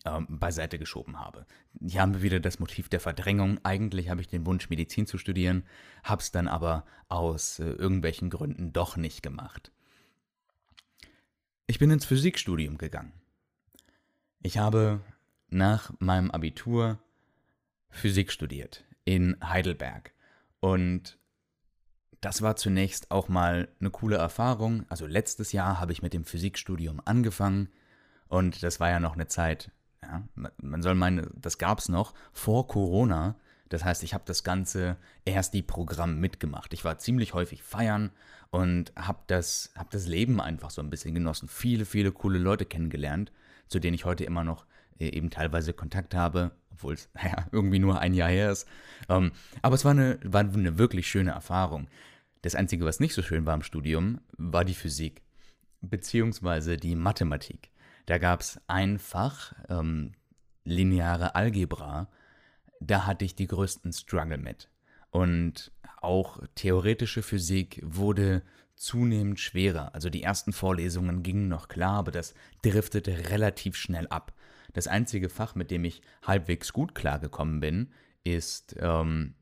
ähm, 0.05 0.27
beiseite 0.29 0.77
geschoben 0.77 1.19
habe. 1.19 1.45
Hier 1.81 2.01
haben 2.01 2.13
wir 2.13 2.21
wieder 2.21 2.39
das 2.39 2.59
Motiv 2.59 2.89
der 2.89 2.99
Verdrängung. 2.99 3.59
Eigentlich 3.63 4.09
habe 4.09 4.21
ich 4.21 4.27
den 4.27 4.45
Wunsch, 4.45 4.69
Medizin 4.69 5.07
zu 5.07 5.17
studieren, 5.17 5.63
habe 6.03 6.21
es 6.21 6.31
dann 6.31 6.47
aber 6.47 6.85
aus 7.07 7.59
äh, 7.59 7.63
irgendwelchen 7.63 8.29
Gründen 8.29 8.71
doch 8.71 8.95
nicht 8.95 9.23
gemacht. 9.23 9.71
Ich 11.69 11.77
bin 11.77 11.91
ins 11.91 12.05
Physikstudium 12.05 12.79
gegangen. 12.79 13.13
Ich 14.41 14.57
habe 14.57 15.01
nach 15.49 15.93
meinem 15.99 16.31
Abitur 16.31 16.97
Physik 17.91 18.31
studiert 18.31 18.85
in 19.05 19.37
Heidelberg. 19.43 20.15
Und 20.61 21.19
das 22.21 22.41
war 22.41 22.55
zunächst 22.55 23.11
auch 23.11 23.29
mal 23.29 23.67
eine 23.79 23.91
coole 23.91 24.17
Erfahrung. 24.17 24.83
Also 24.89 25.05
letztes 25.05 25.51
Jahr 25.51 25.79
habe 25.79 25.91
ich 25.91 26.01
mit 26.01 26.13
dem 26.13 26.25
Physikstudium 26.25 27.03
angefangen 27.05 27.69
und 28.29 28.63
das 28.63 28.79
war 28.79 28.89
ja 28.89 28.99
noch 28.99 29.13
eine 29.13 29.27
Zeit, 29.27 29.69
ja, 30.01 30.23
man 30.33 30.81
soll 30.81 30.95
meinen, 30.95 31.29
das 31.35 31.59
gab 31.59 31.77
es 31.77 31.87
noch 31.87 32.15
vor 32.31 32.65
Corona. 32.65 33.35
Das 33.69 33.85
heißt, 33.85 34.03
ich 34.03 34.13
habe 34.13 34.23
das 34.25 34.43
ganze 34.43 34.97
erst 35.25 35.53
die 35.53 35.61
Programm 35.61 36.19
mitgemacht. 36.19 36.73
Ich 36.73 36.83
war 36.83 36.97
ziemlich 36.97 37.33
häufig 37.33 37.63
feiern 37.63 38.11
und 38.49 38.91
habe 38.95 39.19
das, 39.27 39.71
hab 39.75 39.91
das 39.91 40.07
Leben 40.07 40.41
einfach 40.41 40.71
so 40.71 40.81
ein 40.81 40.89
bisschen 40.89 41.13
genossen. 41.13 41.47
Viele, 41.47 41.85
viele 41.85 42.11
coole 42.11 42.39
Leute 42.39 42.65
kennengelernt, 42.65 43.31
zu 43.67 43.79
denen 43.79 43.93
ich 43.93 44.05
heute 44.05 44.23
immer 44.23 44.43
noch 44.43 44.65
äh, 44.99 45.09
eben 45.09 45.29
teilweise 45.29 45.73
Kontakt 45.73 46.15
habe, 46.15 46.51
obwohl 46.71 46.95
es 46.95 47.09
naja, 47.13 47.45
irgendwie 47.51 47.79
nur 47.79 47.99
ein 47.99 48.13
Jahr 48.13 48.29
her 48.29 48.51
ist. 48.51 48.67
Ähm, 49.07 49.31
aber 49.61 49.75
es 49.75 49.85
war 49.85 49.91
eine, 49.91 50.19
war 50.23 50.41
eine 50.41 50.77
wirklich 50.77 51.07
schöne 51.07 51.31
Erfahrung. 51.31 51.87
Das 52.41 52.55
Einzige, 52.55 52.85
was 52.85 52.99
nicht 52.99 53.13
so 53.13 53.21
schön 53.21 53.45
war 53.45 53.53
im 53.53 53.63
Studium, 53.63 54.21
war 54.37 54.65
die 54.65 54.73
Physik, 54.73 55.21
beziehungsweise 55.81 56.77
die 56.77 56.95
Mathematik. 56.95 57.69
Da 58.05 58.17
gab 58.17 58.39
es 58.39 58.59
ein 58.67 58.97
Fach, 58.97 59.53
ähm, 59.67 60.13
lineare 60.63 61.35
Algebra, 61.35 62.07
da 62.79 63.05
hatte 63.05 63.25
ich 63.25 63.35
die 63.35 63.47
größten 63.47 63.93
Struggle 63.93 64.37
mit. 64.37 64.69
Und 65.11 65.71
auch 66.01 66.39
theoretische 66.55 67.21
Physik 67.21 67.81
wurde 67.83 68.43
zunehmend 68.75 69.39
schwerer. 69.39 69.93
Also 69.93 70.09
die 70.09 70.23
ersten 70.23 70.53
Vorlesungen 70.53 71.21
gingen 71.23 71.49
noch 71.49 71.67
klar, 71.67 71.97
aber 71.99 72.11
das 72.11 72.33
driftete 72.61 73.29
relativ 73.29 73.75
schnell 73.75 74.07
ab. 74.07 74.33
Das 74.73 74.87
einzige 74.87 75.29
Fach, 75.29 75.55
mit 75.55 75.71
dem 75.71 75.83
ich 75.83 76.01
halbwegs 76.23 76.71
gut 76.71 76.95
klargekommen 76.95 77.59
bin, 77.59 77.91
ist 78.23 78.75
ähm, 78.79 79.35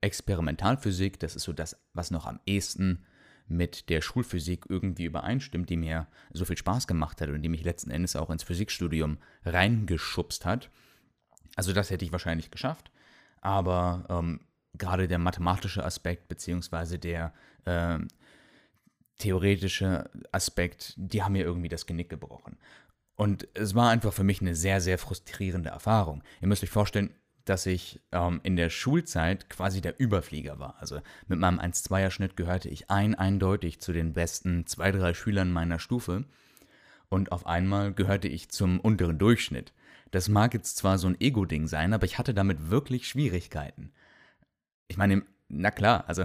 Experimentalphysik. 0.00 1.18
Das 1.20 1.36
ist 1.36 1.42
so 1.42 1.52
das, 1.52 1.76
was 1.92 2.10
noch 2.10 2.26
am 2.26 2.40
ehesten 2.46 3.04
mit 3.48 3.88
der 3.88 4.00
Schulphysik 4.00 4.66
irgendwie 4.68 5.04
übereinstimmt, 5.04 5.68
die 5.70 5.76
mir 5.76 6.06
so 6.32 6.44
viel 6.44 6.56
Spaß 6.56 6.86
gemacht 6.86 7.20
hat 7.20 7.30
und 7.30 7.42
die 7.42 7.48
mich 7.48 7.64
letzten 7.64 7.90
Endes 7.90 8.14
auch 8.14 8.30
ins 8.30 8.42
Physikstudium 8.42 9.18
reingeschubst 9.44 10.44
hat. 10.44 10.70
Also 11.58 11.72
das 11.72 11.90
hätte 11.90 12.04
ich 12.04 12.12
wahrscheinlich 12.12 12.52
geschafft. 12.52 12.92
Aber 13.40 14.04
ähm, 14.08 14.38
gerade 14.74 15.08
der 15.08 15.18
mathematische 15.18 15.84
Aspekt 15.84 16.28
beziehungsweise 16.28 17.00
der 17.00 17.32
äh, 17.64 17.98
theoretische 19.16 20.08
Aspekt, 20.30 20.94
die 20.96 21.24
haben 21.24 21.32
mir 21.32 21.44
irgendwie 21.44 21.68
das 21.68 21.86
Genick 21.86 22.10
gebrochen. 22.10 22.58
Und 23.16 23.48
es 23.54 23.74
war 23.74 23.90
einfach 23.90 24.12
für 24.12 24.22
mich 24.22 24.40
eine 24.40 24.54
sehr, 24.54 24.80
sehr 24.80 24.98
frustrierende 24.98 25.70
Erfahrung. 25.70 26.22
Ihr 26.40 26.46
müsst 26.46 26.62
euch 26.62 26.70
vorstellen, 26.70 27.12
dass 27.44 27.66
ich 27.66 28.00
ähm, 28.12 28.38
in 28.44 28.54
der 28.54 28.70
Schulzeit 28.70 29.50
quasi 29.50 29.80
der 29.80 29.98
Überflieger 29.98 30.60
war. 30.60 30.76
Also 30.78 31.00
mit 31.26 31.40
meinem 31.40 31.58
1-2er-Schnitt 31.58 32.36
gehörte 32.36 32.68
ich 32.68 32.88
ein 32.88 33.16
eindeutig 33.16 33.80
zu 33.80 33.92
den 33.92 34.12
besten 34.12 34.64
zwei, 34.68 34.92
drei 34.92 35.12
Schülern 35.12 35.50
meiner 35.50 35.80
Stufe. 35.80 36.24
Und 37.08 37.32
auf 37.32 37.46
einmal 37.46 37.92
gehörte 37.92 38.28
ich 38.28 38.48
zum 38.48 38.78
unteren 38.78 39.18
Durchschnitt. 39.18 39.72
Das 40.10 40.28
mag 40.28 40.54
jetzt 40.54 40.76
zwar 40.76 40.98
so 40.98 41.08
ein 41.08 41.20
Ego-Ding 41.20 41.66
sein, 41.66 41.92
aber 41.92 42.06
ich 42.06 42.18
hatte 42.18 42.34
damit 42.34 42.70
wirklich 42.70 43.08
Schwierigkeiten 43.08 43.92
ich 44.88 44.96
meine, 44.96 45.22
na 45.48 45.70
klar, 45.70 46.04
also 46.08 46.24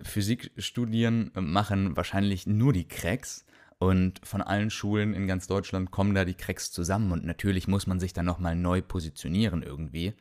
Physikstudien 0.00 1.30
machen 1.34 1.96
wahrscheinlich 1.96 2.46
nur 2.46 2.72
die 2.72 2.88
Cracks 2.88 3.44
und 3.78 4.20
von 4.26 4.42
allen 4.42 4.70
Schulen 4.70 5.14
in 5.14 5.26
ganz 5.26 5.46
Deutschland 5.46 5.90
kommen 5.90 6.14
da 6.14 6.24
die 6.24 6.34
Cracks 6.34 6.72
zusammen 6.72 7.12
und 7.12 7.24
natürlich 7.24 7.68
muss 7.68 7.86
man 7.86 8.00
sich 8.00 8.12
dann 8.12 8.26
nochmal 8.26 8.56
neu 8.56 8.82
positionieren 8.82 9.62
irgendwie. 9.62 10.14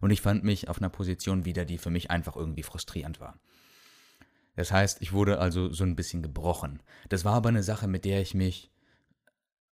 Und 0.00 0.10
ich 0.10 0.20
fand 0.20 0.42
mich 0.42 0.68
auf 0.68 0.78
einer 0.78 0.88
Position 0.88 1.44
wieder, 1.44 1.64
die 1.64 1.78
für 1.78 1.90
mich 1.90 2.10
einfach 2.10 2.34
irgendwie 2.34 2.64
frustrierend 2.64 3.20
war. 3.20 3.38
Das 4.56 4.72
heißt, 4.72 5.00
ich 5.00 5.12
wurde 5.12 5.38
also 5.38 5.72
so 5.72 5.84
ein 5.84 5.96
bisschen 5.96 6.22
gebrochen. 6.22 6.82
Das 7.08 7.24
war 7.24 7.34
aber 7.34 7.50
eine 7.50 7.62
Sache, 7.62 7.86
mit 7.86 8.04
der 8.04 8.20
ich 8.20 8.34
mich 8.34 8.70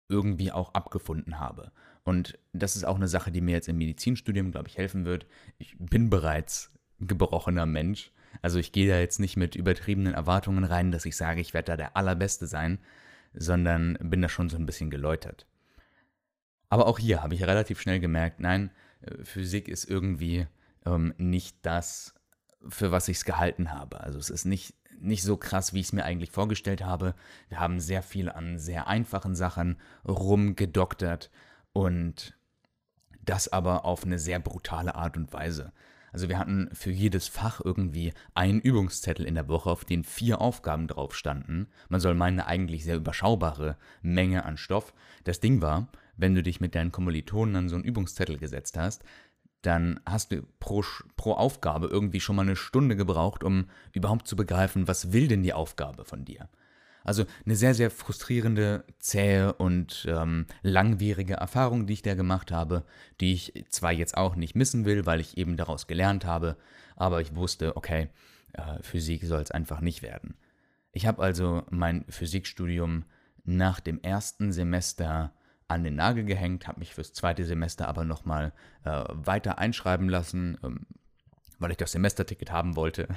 irgendwie 0.10 0.52
auch 0.52 0.74
abgefunden 0.74 1.40
habe. 1.40 1.72
Und 2.08 2.40
das 2.54 2.78
ist 2.78 2.86
auch 2.86 2.96
eine 2.96 3.10
Sache, 3.10 3.34
die 3.34 3.42
mir 3.42 3.52
jetzt 3.52 3.68
im 3.68 3.80
Medizinstudium, 3.80 4.52
glaube 4.54 4.70
ich, 4.70 4.78
helfen 4.78 5.04
wird. 5.04 5.26
Ich 5.58 5.76
bin 5.78 6.10
bereits 6.10 6.72
gebrochener 7.02 7.66
Mensch. 7.66 8.14
Also 8.42 8.60
ich 8.60 8.72
gehe 8.72 8.88
da 8.88 8.98
jetzt 8.98 9.20
nicht 9.20 9.36
mit 9.36 9.56
übertriebenen 9.56 10.14
Erwartungen 10.14 10.64
rein, 10.64 10.94
dass 10.94 11.04
ich 11.04 11.18
sage, 11.18 11.42
ich 11.42 11.54
werde 11.54 11.74
da 11.74 11.76
der 11.76 11.98
Allerbeste 11.98 12.48
sein, 12.48 12.80
sondern 13.34 13.98
bin 14.00 14.22
da 14.22 14.30
schon 14.30 14.48
so 14.48 14.56
ein 14.56 14.66
bisschen 14.66 14.90
geläutert. 14.90 15.48
Aber 16.70 16.88
auch 16.88 16.98
hier 16.98 17.22
habe 17.22 17.36
ich 17.36 17.44
relativ 17.44 17.82
schnell 17.82 18.00
gemerkt, 18.00 18.40
nein, 18.40 18.72
Physik 19.24 19.68
ist 19.68 19.84
irgendwie 19.84 20.48
ähm, 20.86 21.14
nicht 21.18 21.58
das, 21.64 22.16
für 22.70 22.94
was 22.94 23.10
ich 23.10 23.18
es 23.18 23.26
gehalten 23.26 23.74
habe. 23.74 24.00
Also 24.00 24.18
es 24.18 24.30
ist 24.30 24.46
nicht, 24.46 24.76
nicht 24.98 25.24
so 25.24 25.36
krass, 25.36 25.74
wie 25.74 25.82
ich 25.82 25.88
es 25.88 25.94
mir 25.94 26.06
eigentlich 26.06 26.32
vorgestellt 26.32 26.86
habe. 26.86 27.16
Wir 27.50 27.60
haben 27.60 27.82
sehr 27.82 28.02
viel 28.02 28.30
an 28.30 28.60
sehr 28.60 28.88
einfachen 28.88 29.36
Sachen 29.36 29.76
rumgedoktert 30.08 31.32
und 31.78 32.36
das 33.24 33.54
aber 33.54 33.86
auf 33.86 34.04
eine 34.04 34.18
sehr 34.18 34.40
brutale 34.40 34.96
Art 34.96 35.16
und 35.16 35.32
Weise. 35.32 35.74
Also 36.12 36.28
wir 36.28 36.40
hatten 36.40 36.70
für 36.74 36.90
jedes 36.90 37.28
Fach 37.28 37.62
irgendwie 37.64 38.14
einen 38.34 38.60
Übungszettel 38.60 39.28
in 39.28 39.36
der 39.36 39.48
Woche, 39.48 39.70
auf 39.70 39.86
den 39.86 40.04
vier 40.04 40.42
Aufgaben 40.42 40.88
drauf 40.88 41.16
standen. 41.16 41.68
Man 41.88 42.00
soll 42.00 42.16
meinen, 42.16 42.40
eine 42.40 42.48
eigentlich 42.48 42.84
sehr 42.84 42.96
überschaubare 42.96 43.78
Menge 44.02 44.44
an 44.44 44.58
Stoff. 44.58 44.92
Das 45.24 45.40
Ding 45.40 45.62
war, 45.62 45.90
wenn 46.16 46.34
du 46.34 46.42
dich 46.42 46.60
mit 46.60 46.74
deinen 46.74 46.92
Kommilitonen 46.92 47.56
an 47.56 47.70
so 47.70 47.76
einen 47.76 47.86
Übungszettel 47.86 48.40
gesetzt 48.40 48.76
hast, 48.76 49.04
dann 49.62 50.00
hast 50.04 50.32
du 50.32 50.42
pro, 50.60 50.84
pro 51.16 51.34
Aufgabe 51.34 51.86
irgendwie 51.86 52.22
schon 52.22 52.38
mal 52.38 52.42
eine 52.42 52.56
Stunde 52.56 52.96
gebraucht, 52.96 53.44
um 53.44 53.70
überhaupt 53.94 54.28
zu 54.28 54.36
begreifen, 54.36 54.88
was 54.88 55.14
will 55.14 55.28
denn 55.28 55.44
die 55.44 55.54
Aufgabe 55.54 56.06
von 56.06 56.26
dir. 56.26 56.50
Also 57.08 57.26
eine 57.46 57.56
sehr, 57.56 57.74
sehr 57.74 57.90
frustrierende, 57.90 58.84
zähe 59.00 59.54
und 59.54 60.06
ähm, 60.10 60.46
langwierige 60.62 61.36
Erfahrung, 61.36 61.88
die 61.88 61.94
ich 61.94 62.02
da 62.02 62.16
gemacht 62.16 62.52
habe, 62.52 62.84
die 63.22 63.34
ich 63.34 63.66
zwar 63.70 63.94
jetzt 63.94 64.18
auch 64.18 64.36
nicht 64.36 64.56
missen 64.56 64.84
will, 64.84 65.06
weil 65.06 65.22
ich 65.22 65.38
eben 65.38 65.56
daraus 65.56 65.88
gelernt 65.88 66.26
habe, 66.26 66.58
aber 66.98 67.22
ich 67.22 67.34
wusste, 67.34 67.78
okay, 67.78 68.10
äh, 68.54 68.82
Physik 68.82 69.24
soll 69.24 69.42
es 69.42 69.52
einfach 69.52 69.80
nicht 69.80 70.02
werden. 70.02 70.36
Ich 70.92 71.06
habe 71.08 71.24
also 71.24 71.64
mein 71.70 72.04
Physikstudium 72.10 73.06
nach 73.46 73.80
dem 73.80 74.02
ersten 74.02 74.52
Semester 74.52 75.32
an 75.70 75.86
den 75.86 75.96
Nagel 75.96 76.26
gehängt, 76.26 76.68
habe 76.68 76.80
mich 76.80 76.94
fürs 76.94 77.14
zweite 77.14 77.46
Semester 77.46 77.88
aber 77.88 78.04
nochmal 78.04 78.52
äh, 78.84 79.04
weiter 79.14 79.60
einschreiben 79.60 80.10
lassen, 80.10 80.58
ähm, 80.62 80.86
weil 81.60 81.72
ich 81.72 81.78
das 81.78 81.94
Semesterticket 81.94 82.52
haben 82.52 82.76
wollte. 82.76 83.08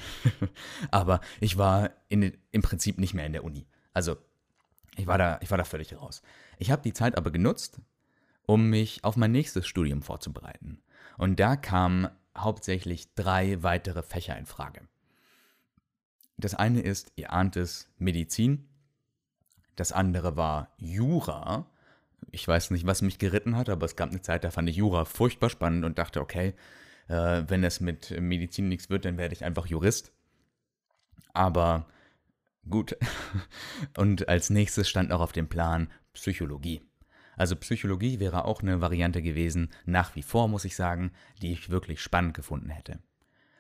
aber 0.93 1.21
ich 1.41 1.59
war 1.59 1.91
in, 2.09 2.33
im 2.53 2.63
Prinzip 2.63 2.99
nicht 2.99 3.15
mehr 3.15 3.27
in 3.27 3.33
der 3.33 3.45
Uni. 3.45 3.67
Also, 3.93 4.17
ich 4.97 5.07
war 5.07 5.19
da, 5.19 5.39
ich 5.43 5.51
war 5.51 5.59
da 5.59 5.65
völlig 5.65 5.97
raus. 5.97 6.23
Ich 6.59 6.71
habe 6.71 6.83
die 6.83 6.93
Zeit 6.93 7.17
aber 7.17 7.31
genutzt, 7.31 7.81
um 8.47 8.69
mich 8.71 9.05
auf 9.05 9.17
mein 9.17 9.33
nächstes 9.33 9.67
Studium 9.67 10.03
vorzubereiten. 10.03 10.83
Und 11.17 11.39
da 11.39 11.57
kamen 11.57 12.09
hauptsächlich 12.37 13.15
drei 13.15 13.63
weitere 13.63 14.03
Fächer 14.03 14.37
in 14.37 14.47
Frage. 14.47 14.83
Das 16.37 16.55
eine 16.55 16.81
ist, 16.81 17.13
ihr 17.17 17.33
ahnt 17.33 17.57
es, 17.57 17.89
Medizin. 17.99 18.69
Das 19.77 19.93
andere 19.93 20.37
war 20.37 20.73
Jura. 20.79 21.67
Ich 22.31 22.47
weiß 22.47 22.71
nicht, 22.71 22.87
was 22.87 23.03
mich 23.03 23.19
geritten 23.19 23.57
hat, 23.57 23.69
aber 23.69 23.87
es 23.87 23.97
gab 23.97 24.11
eine 24.11 24.23
Zeit, 24.23 24.45
da 24.45 24.51
fand 24.51 24.69
ich 24.69 24.77
Jura 24.77 25.05
furchtbar 25.05 25.51
spannend 25.51 25.85
und 25.85 25.99
dachte, 25.99 26.21
okay, 26.21 26.55
äh, 27.09 27.45
wenn 27.49 27.65
es 27.65 27.81
mit 27.81 28.11
Medizin 28.21 28.69
nichts 28.69 28.91
wird, 28.91 29.05
dann 29.05 29.19
werde 29.19 29.35
ich 29.35 29.45
einfach 29.45 29.67
Jurist. 29.67 30.13
Aber 31.33 31.87
Gut. 32.69 32.97
Und 33.97 34.29
als 34.29 34.51
nächstes 34.51 34.89
stand 34.89 35.13
auch 35.13 35.21
auf 35.21 35.33
dem 35.33 35.49
Plan 35.49 35.91
Psychologie. 36.13 36.83
Also 37.37 37.57
Psychologie 37.57 38.21
wäre 38.21 38.45
auch 38.45 38.63
eine 38.63 38.81
Variante 38.81 39.23
gewesen, 39.23 39.71
nach 39.87 40.15
wie 40.15 40.23
vor 40.23 40.49
muss 40.49 40.67
ich 40.67 40.77
sagen, 40.77 41.13
die 41.41 41.53
ich 41.53 41.71
wirklich 41.71 42.03
spannend 42.03 42.35
gefunden 42.35 42.69
hätte. 42.69 42.99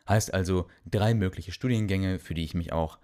Heißt 0.09 0.35
also 0.35 0.69
drei 0.85 1.15
mögliche 1.15 1.53
Studiengänge, 1.53 2.19
für 2.19 2.35
die 2.35 2.45
ich 2.45 2.55
mich 2.55 2.73
auch 2.73 2.99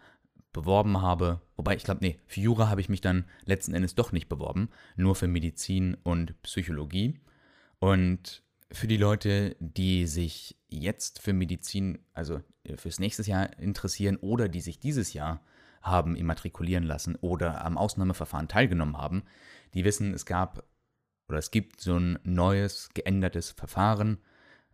beworben 0.52 1.00
habe. 1.00 1.40
Wobei 1.56 1.76
ich 1.76 1.84
glaube, 1.84 2.00
nee, 2.02 2.18
für 2.26 2.40
Jura 2.40 2.68
habe 2.68 2.80
ich 2.80 2.88
mich 2.88 3.00
dann 3.00 3.24
letzten 3.44 3.74
Endes 3.74 3.94
doch 3.94 4.12
nicht 4.12 4.28
beworben, 4.28 4.68
nur 4.96 5.14
für 5.14 5.28
Medizin 5.28 5.96
und 6.02 6.40
Psychologie. 6.42 7.20
Und 7.78 8.42
für 8.72 8.87
die 8.87 8.96
Leute, 8.96 9.56
die 9.61 10.06
sich 10.06 10.56
jetzt 10.68 11.22
für 11.22 11.32
Medizin, 11.32 12.00
also 12.12 12.40
fürs 12.76 12.98
nächste 12.98 13.22
Jahr 13.22 13.59
interessieren 13.59 14.16
oder 14.16 14.48
die 14.48 14.61
sich 14.61 14.80
dieses 14.80 15.12
Jahr 15.12 15.42
haben 15.87 16.16
immatrikulieren 16.16 16.85
lassen 16.85 17.16
oder 17.16 17.64
am 17.64 17.79
Ausnahmeverfahren 17.79 18.49
teilgenommen 18.49 18.96
haben, 18.96 19.22
die 19.75 19.85
wissen, 19.85 20.12
es 20.12 20.27
gab 20.27 20.64
oder 21.29 21.38
es 21.38 21.51
gibt 21.51 21.81
so 21.81 21.96
ein 21.99 22.18
neues, 22.22 22.90
geändertes 22.94 23.51
Verfahren, 23.53 24.18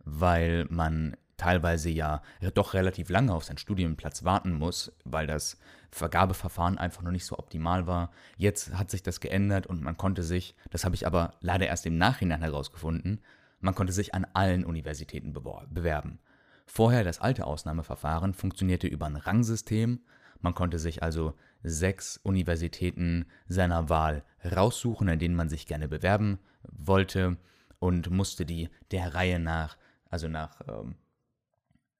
weil 0.03 0.65
man 0.69 1.15
teilweise 1.37 1.89
ja 1.89 2.21
doch 2.53 2.73
relativ 2.73 3.09
lange 3.09 3.33
auf 3.33 3.43
seinen 3.43 3.57
Studienplatz 3.57 4.23
warten 4.23 4.53
muss, 4.53 4.91
weil 5.03 5.27
das 5.27 5.57
Vergabeverfahren 5.91 6.77
einfach 6.77 7.01
noch 7.01 7.11
nicht 7.11 7.25
so 7.25 7.37
optimal 7.37 7.87
war. 7.87 8.11
Jetzt 8.37 8.75
hat 8.75 8.91
sich 8.91 9.03
das 9.03 9.19
geändert 9.19 9.67
und 9.67 9.81
man 9.81 9.97
konnte 9.97 10.23
sich, 10.23 10.55
das 10.69 10.85
habe 10.85 10.95
ich 10.95 11.07
aber 11.07 11.35
leider 11.41 11.67
erst 11.67 11.85
im 11.85 11.97
Nachhinein 11.97 12.41
herausgefunden, 12.41 13.21
man 13.59 13.75
konnte 13.75 13.93
sich 13.93 14.13
an 14.13 14.27
allen 14.33 14.65
Universitäten 14.65 15.33
bewerben. 15.33 16.19
Vorher 16.65 17.03
das 17.03 17.19
alte 17.19 17.45
Ausnahmeverfahren 17.45 18.33
funktionierte 18.33 18.87
über 18.87 19.05
ein 19.05 19.15
Rangsystem, 19.15 20.01
man 20.43 20.53
konnte 20.53 20.77
sich 20.77 21.01
also 21.01 21.33
sechs 21.63 22.17
Universitäten 22.17 23.25
seiner 23.47 23.89
Wahl 23.89 24.23
raussuchen, 24.43 25.09
an 25.09 25.19
denen 25.19 25.35
man 25.35 25.49
sich 25.49 25.65
gerne 25.65 25.87
bewerben 25.87 26.37
wollte 26.63 27.37
und 27.79 28.09
musste 28.11 28.45
die 28.45 28.69
der 28.91 29.15
Reihe 29.15 29.39
nach, 29.39 29.77
also 30.09 30.27
nach, 30.27 30.61
ähm, 30.67 30.95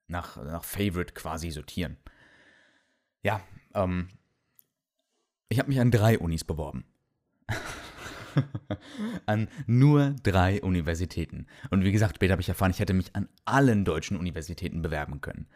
nach, 0.07 0.37
nach 0.37 0.63
Favorite 0.63 1.13
quasi 1.13 1.51
sortieren. 1.51 1.97
Ja, 3.23 3.41
ähm, 3.73 4.09
ich 5.47 5.59
habe 5.59 5.69
mich 5.69 5.79
an 5.79 5.91
drei 5.91 6.19
Unis 6.19 6.43
beworben. 6.43 6.83
an 9.25 9.47
nur 9.67 10.15
drei 10.23 10.61
Universitäten. 10.61 11.47
Und 11.69 11.83
wie 11.83 11.91
gesagt, 11.91 12.15
später 12.15 12.33
habe 12.33 12.41
ich 12.41 12.49
erfahren, 12.49 12.71
ich 12.71 12.79
hätte 12.79 12.93
mich 12.93 13.15
an 13.15 13.29
allen 13.45 13.85
deutschen 13.85 14.17
Universitäten 14.17 14.81
bewerben 14.81 15.21
können. 15.21 15.47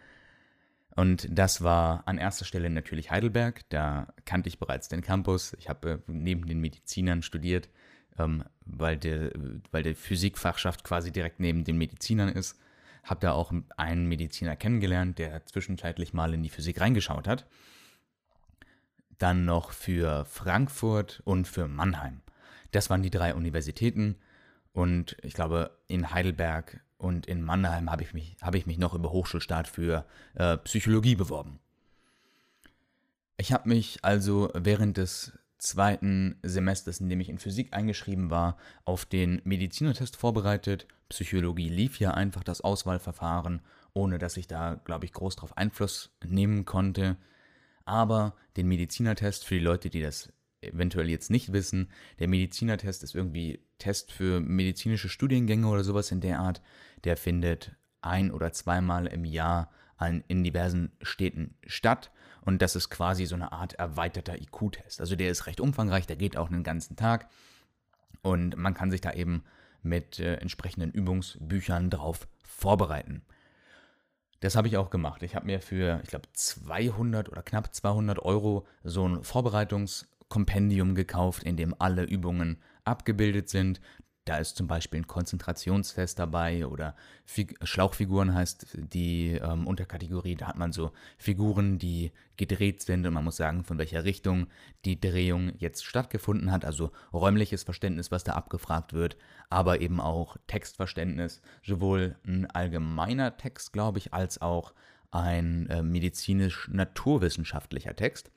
Und 0.98 1.28
das 1.30 1.62
war 1.62 2.02
an 2.08 2.18
erster 2.18 2.44
Stelle 2.44 2.72
natürlich 2.72 3.12
Heidelberg. 3.12 3.70
Da 3.70 4.08
kannte 4.26 4.50
ich 4.50 4.58
bereits 4.58 4.90
den 4.90 5.02
Campus. 5.02 5.54
Ich 5.60 5.70
habe 5.70 5.92
äh, 5.92 5.98
neben 6.08 6.48
den 6.48 6.60
Medizinern 6.60 7.22
studiert, 7.22 7.70
ähm, 8.18 8.44
weil, 8.66 8.98
der, 8.98 9.32
weil 9.70 9.84
der 9.84 9.96
Physikfachschaft 9.96 10.84
quasi 10.84 11.12
direkt 11.12 11.40
neben 11.40 11.64
den 11.64 11.78
Medizinern 11.78 12.30
ist. 12.30 12.60
Habe 13.04 13.20
da 13.20 13.34
auch 13.34 13.54
einen 13.78 14.08
Mediziner 14.08 14.56
kennengelernt, 14.56 15.20
der 15.20 15.46
zwischenzeitlich 15.46 16.14
mal 16.14 16.34
in 16.34 16.42
die 16.42 16.50
Physik 16.50 16.82
reingeschaut 16.82 17.28
hat. 17.28 17.46
Dann 19.20 19.46
noch 19.46 19.74
für 19.74 20.26
Frankfurt 20.26 21.22
und 21.26 21.48
für 21.48 21.68
Mannheim. 21.68 22.22
Das 22.72 22.90
waren 22.90 23.04
die 23.04 23.12
drei 23.12 23.36
Universitäten. 23.36 24.16
Und 24.74 25.16
ich 25.22 25.36
glaube, 25.36 25.78
in 25.88 26.12
Heidelberg 26.12 26.82
und 26.98 27.26
in 27.26 27.44
Mannheim 27.44 27.92
habe 27.92 28.04
ich, 28.04 28.14
mich, 28.14 28.38
hab 28.42 28.56
ich 28.56 28.66
mich 28.66 28.78
noch 28.78 28.94
über 28.94 29.12
Hochschulstart 29.12 29.68
für 29.68 30.06
äh, 30.36 30.58
Psychologie 30.58 31.16
beworben. 31.16 31.60
Ich 33.38 33.52
habe 33.52 33.70
mich 33.70 34.00
also 34.02 34.50
während 34.56 34.98
des 34.98 35.34
zweiten 35.60 36.38
Semesters, 36.44 37.00
in 37.00 37.10
dem 37.10 37.20
ich 37.20 37.30
in 37.30 37.40
Physik 37.40 37.74
eingeschrieben 37.74 38.30
war, 38.30 38.58
auf 38.86 39.06
den 39.06 39.42
Medizinertest 39.44 40.16
vorbereitet. 40.16 40.88
Psychologie 41.10 41.70
lief 41.70 42.00
ja 42.00 42.12
einfach 42.12 42.44
das 42.44 42.62
Auswahlverfahren, 42.62 43.62
ohne 43.94 44.18
dass 44.18 44.38
ich 44.38 44.48
da, 44.48 44.76
glaube 44.76 45.06
ich, 45.06 45.14
groß 45.14 45.36
drauf 45.36 45.56
Einfluss 45.58 46.16
nehmen 46.26 46.66
konnte. 46.66 47.18
Aber 47.86 48.36
den 48.58 48.68
Medizinertest 48.68 49.46
für 49.46 49.56
die 49.56 49.64
Leute, 49.64 49.90
die 49.90 50.02
das 50.02 50.32
eventuell 50.62 51.10
jetzt 51.10 51.30
nicht 51.30 51.54
wissen, 51.54 51.90
der 52.20 52.28
Medizinertest 52.28 53.04
ist 53.04 53.16
irgendwie 53.16 53.60
Test 53.78 54.12
für 54.12 54.40
medizinische 54.40 55.10
Studiengänge 55.10 55.68
oder 55.68 55.84
sowas 55.84 56.12
in 56.12 56.22
der 56.22 56.40
Art. 56.40 56.62
Der 57.04 57.18
findet 57.18 57.76
ein 58.02 58.32
oder 58.32 58.52
zweimal 58.52 59.08
im 59.08 59.26
Jahr 59.26 59.72
an, 59.98 60.24
in 60.28 60.44
diversen 60.44 60.92
Städten 61.02 61.56
statt. 61.66 62.12
Und 62.42 62.62
das 62.62 62.76
ist 62.76 62.90
quasi 62.90 63.26
so 63.26 63.36
eine 63.36 63.52
Art 63.52 63.74
erweiterter 63.74 64.40
IQ-Test. 64.40 65.02
Also 65.02 65.16
der 65.16 65.30
ist 65.30 65.48
recht 65.48 65.60
umfangreich, 65.60 66.08
der 66.08 66.16
geht 66.16 66.38
auch 66.38 66.50
einen 66.50 66.64
ganzen 66.64 66.96
Tag. 66.96 67.30
Und 68.22 68.56
man 68.56 68.74
kann 68.74 68.92
sich 68.92 69.02
da 69.02 69.14
eben 69.14 69.44
mit 69.82 70.20
äh, 70.20 70.36
entsprechenden 70.36 70.92
Übungsbüchern 70.92 71.90
drauf 71.90 72.28
vorbereiten. 72.44 73.24
Das 74.40 74.56
habe 74.56 74.68
ich 74.68 74.78
auch 74.78 74.90
gemacht. 74.90 75.24
Ich 75.24 75.36
habe 75.36 75.48
mir 75.48 75.60
für, 75.60 76.00
ich 76.04 76.10
glaube, 76.10 76.28
200 76.32 77.30
oder 77.30 77.42
knapp 77.42 77.74
200 77.74 78.20
Euro 78.20 78.68
so 78.84 79.08
ein 79.08 79.24
Vorbereitungskompendium 79.24 80.94
gekauft, 80.94 81.44
in 81.44 81.58
dem 81.58 81.76
alle 81.80 82.04
Übungen 82.04 82.62
abgebildet 82.88 83.50
sind. 83.50 83.82
Da 84.28 84.38
ist 84.40 84.58
zum 84.58 84.68
Beispiel 84.68 85.00
ein 85.00 85.08
Konzentrationstest 85.08 86.20
dabei 86.20 86.68
oder 86.68 86.98
Fig 87.24 87.56
Schlauchfiguren 87.64 88.34
heißt 88.34 88.68
die 88.74 89.36
ähm, 89.36 89.66
Unterkategorie. 89.66 90.36
Da 90.36 90.48
hat 90.48 90.58
man 90.58 90.74
so 90.74 90.92
Figuren, 91.18 91.80
die 91.80 92.12
gedreht 92.36 92.82
sind 92.82 93.08
und 93.08 93.14
man 93.14 93.24
muss 93.24 93.38
sagen, 93.38 93.64
von 93.64 93.78
welcher 93.78 94.04
Richtung 94.04 94.48
die 94.84 95.00
Drehung 95.00 95.54
jetzt 95.60 95.86
stattgefunden 95.86 96.52
hat. 96.52 96.66
Also 96.66 96.92
räumliches 97.14 97.64
Verständnis, 97.64 98.12
was 98.12 98.26
da 98.26 98.34
abgefragt 98.34 98.92
wird, 98.92 99.16
aber 99.50 99.80
eben 99.80 100.02
auch 100.02 100.36
Textverständnis. 100.48 101.42
Sowohl 101.64 102.18
ein 102.26 102.52
allgemeiner 102.52 103.38
Text, 103.38 103.72
glaube 103.72 104.00
ich, 104.00 104.14
als 104.14 104.42
auch 104.42 104.74
ein 105.10 105.70
äh, 105.70 105.84
medizinisch-naturwissenschaftlicher 105.84 107.96
Text. 107.96 108.30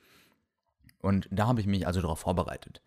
Und 1.00 1.26
da 1.32 1.48
habe 1.48 1.60
ich 1.60 1.66
mich 1.66 1.88
also 1.88 2.00
darauf 2.00 2.20
vorbereitet. 2.20 2.80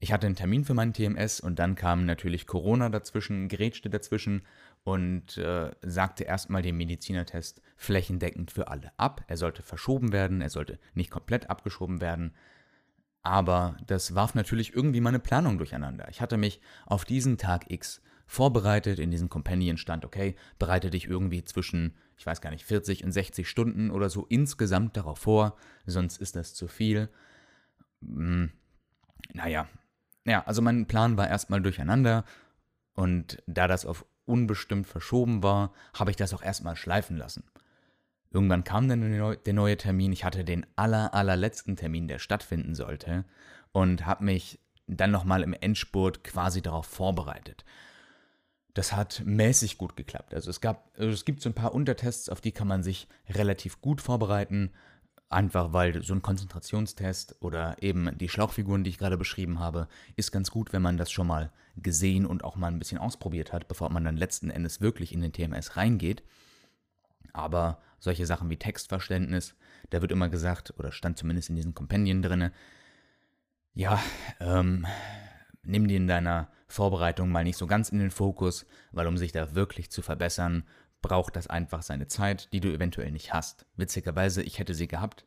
Ich 0.00 0.12
hatte 0.12 0.26
einen 0.26 0.36
Termin 0.36 0.64
für 0.64 0.74
meinen 0.74 0.92
TMS 0.92 1.40
und 1.40 1.58
dann 1.58 1.74
kam 1.74 2.06
natürlich 2.06 2.46
Corona 2.46 2.88
dazwischen, 2.88 3.48
grätschte 3.48 3.90
dazwischen 3.90 4.42
und 4.84 5.36
äh, 5.38 5.72
sagte 5.82 6.24
erstmal 6.24 6.62
den 6.62 6.76
Medizinertest 6.76 7.60
flächendeckend 7.76 8.52
für 8.52 8.68
alle 8.68 8.92
ab. 8.96 9.24
Er 9.26 9.36
sollte 9.36 9.62
verschoben 9.62 10.12
werden, 10.12 10.40
er 10.40 10.50
sollte 10.50 10.78
nicht 10.94 11.10
komplett 11.10 11.50
abgeschoben 11.50 12.00
werden. 12.00 12.32
Aber 13.22 13.76
das 13.86 14.14
warf 14.14 14.36
natürlich 14.36 14.72
irgendwie 14.72 15.00
meine 15.00 15.18
Planung 15.18 15.58
durcheinander. 15.58 16.08
Ich 16.08 16.20
hatte 16.20 16.36
mich 16.36 16.60
auf 16.86 17.04
diesen 17.04 17.36
Tag 17.36 17.68
X 17.68 18.00
vorbereitet, 18.26 19.00
in 19.00 19.10
diesem 19.10 19.28
Companion 19.28 19.78
stand, 19.78 20.04
okay, 20.04 20.36
bereite 20.58 20.90
dich 20.90 21.06
irgendwie 21.06 21.44
zwischen, 21.44 21.96
ich 22.16 22.24
weiß 22.24 22.40
gar 22.40 22.50
nicht, 22.50 22.64
40 22.64 23.02
und 23.04 23.10
60 23.10 23.48
Stunden 23.48 23.90
oder 23.90 24.10
so 24.10 24.26
insgesamt 24.26 24.96
darauf 24.96 25.18
vor, 25.18 25.56
sonst 25.86 26.20
ist 26.20 26.36
das 26.36 26.54
zu 26.54 26.68
viel. 26.68 27.08
Hm, 28.02 28.52
naja, 29.32 29.66
ja, 30.24 30.44
also 30.46 30.62
mein 30.62 30.86
Plan 30.86 31.16
war 31.16 31.28
erstmal 31.28 31.60
durcheinander 31.60 32.24
und 32.94 33.42
da 33.46 33.68
das 33.68 33.86
auf 33.86 34.04
unbestimmt 34.24 34.86
verschoben 34.86 35.42
war, 35.42 35.72
habe 35.94 36.10
ich 36.10 36.16
das 36.16 36.34
auch 36.34 36.42
erstmal 36.42 36.76
schleifen 36.76 37.16
lassen. 37.16 37.44
Irgendwann 38.30 38.64
kam 38.64 38.88
dann 38.88 39.00
der 39.00 39.54
neue 39.54 39.76
Termin, 39.78 40.12
ich 40.12 40.24
hatte 40.24 40.44
den 40.44 40.66
aller, 40.76 41.14
allerletzten 41.14 41.76
Termin, 41.76 42.08
der 42.08 42.18
stattfinden 42.18 42.74
sollte 42.74 43.24
und 43.72 44.04
habe 44.04 44.24
mich 44.24 44.60
dann 44.86 45.10
nochmal 45.10 45.42
im 45.42 45.54
Endspurt 45.54 46.24
quasi 46.24 46.60
darauf 46.60 46.86
vorbereitet. 46.86 47.64
Das 48.74 48.92
hat 48.92 49.22
mäßig 49.24 49.78
gut 49.78 49.96
geklappt. 49.96 50.34
Also 50.34 50.50
es, 50.50 50.60
gab, 50.60 50.90
also 50.98 51.10
es 51.10 51.24
gibt 51.24 51.40
so 51.40 51.48
ein 51.48 51.54
paar 51.54 51.74
Untertests, 51.74 52.28
auf 52.28 52.40
die 52.40 52.52
kann 52.52 52.68
man 52.68 52.82
sich 52.82 53.08
relativ 53.28 53.80
gut 53.80 54.00
vorbereiten. 54.00 54.72
Einfach 55.30 55.74
weil 55.74 56.02
so 56.02 56.14
ein 56.14 56.22
Konzentrationstest 56.22 57.36
oder 57.40 57.82
eben 57.82 58.16
die 58.16 58.30
Schlauchfiguren, 58.30 58.82
die 58.82 58.90
ich 58.90 58.98
gerade 58.98 59.18
beschrieben 59.18 59.58
habe, 59.58 59.86
ist 60.16 60.32
ganz 60.32 60.50
gut, 60.50 60.72
wenn 60.72 60.80
man 60.80 60.96
das 60.96 61.10
schon 61.10 61.26
mal 61.26 61.52
gesehen 61.76 62.24
und 62.24 62.44
auch 62.44 62.56
mal 62.56 62.68
ein 62.68 62.78
bisschen 62.78 62.98
ausprobiert 62.98 63.52
hat, 63.52 63.68
bevor 63.68 63.90
man 63.90 64.04
dann 64.04 64.16
letzten 64.16 64.48
Endes 64.48 64.80
wirklich 64.80 65.12
in 65.12 65.20
den 65.20 65.32
TMS 65.32 65.76
reingeht. 65.76 66.22
Aber 67.34 67.82
solche 67.98 68.24
Sachen 68.24 68.48
wie 68.48 68.56
Textverständnis, 68.56 69.54
da 69.90 70.00
wird 70.00 70.12
immer 70.12 70.30
gesagt, 70.30 70.72
oder 70.78 70.92
stand 70.92 71.18
zumindest 71.18 71.50
in 71.50 71.56
diesen 71.56 71.74
Kompendien 71.74 72.22
drin, 72.22 72.50
ja, 73.74 74.02
ähm, 74.40 74.86
nimm 75.62 75.88
die 75.88 75.96
in 75.96 76.08
deiner 76.08 76.50
Vorbereitung 76.68 77.30
mal 77.30 77.44
nicht 77.44 77.56
so 77.56 77.66
ganz 77.66 77.90
in 77.90 77.98
den 77.98 78.10
Fokus, 78.10 78.66
weil 78.92 79.06
um 79.06 79.18
sich 79.18 79.32
da 79.32 79.54
wirklich 79.54 79.90
zu 79.90 80.02
verbessern, 80.02 80.64
braucht 81.02 81.36
das 81.36 81.46
einfach 81.46 81.82
seine 81.82 82.08
Zeit, 82.08 82.52
die 82.52 82.60
du 82.60 82.72
eventuell 82.72 83.10
nicht 83.12 83.32
hast. 83.32 83.66
Witzigerweise, 83.76 84.42
ich 84.42 84.58
hätte 84.58 84.74
sie 84.74 84.88
gehabt, 84.88 85.26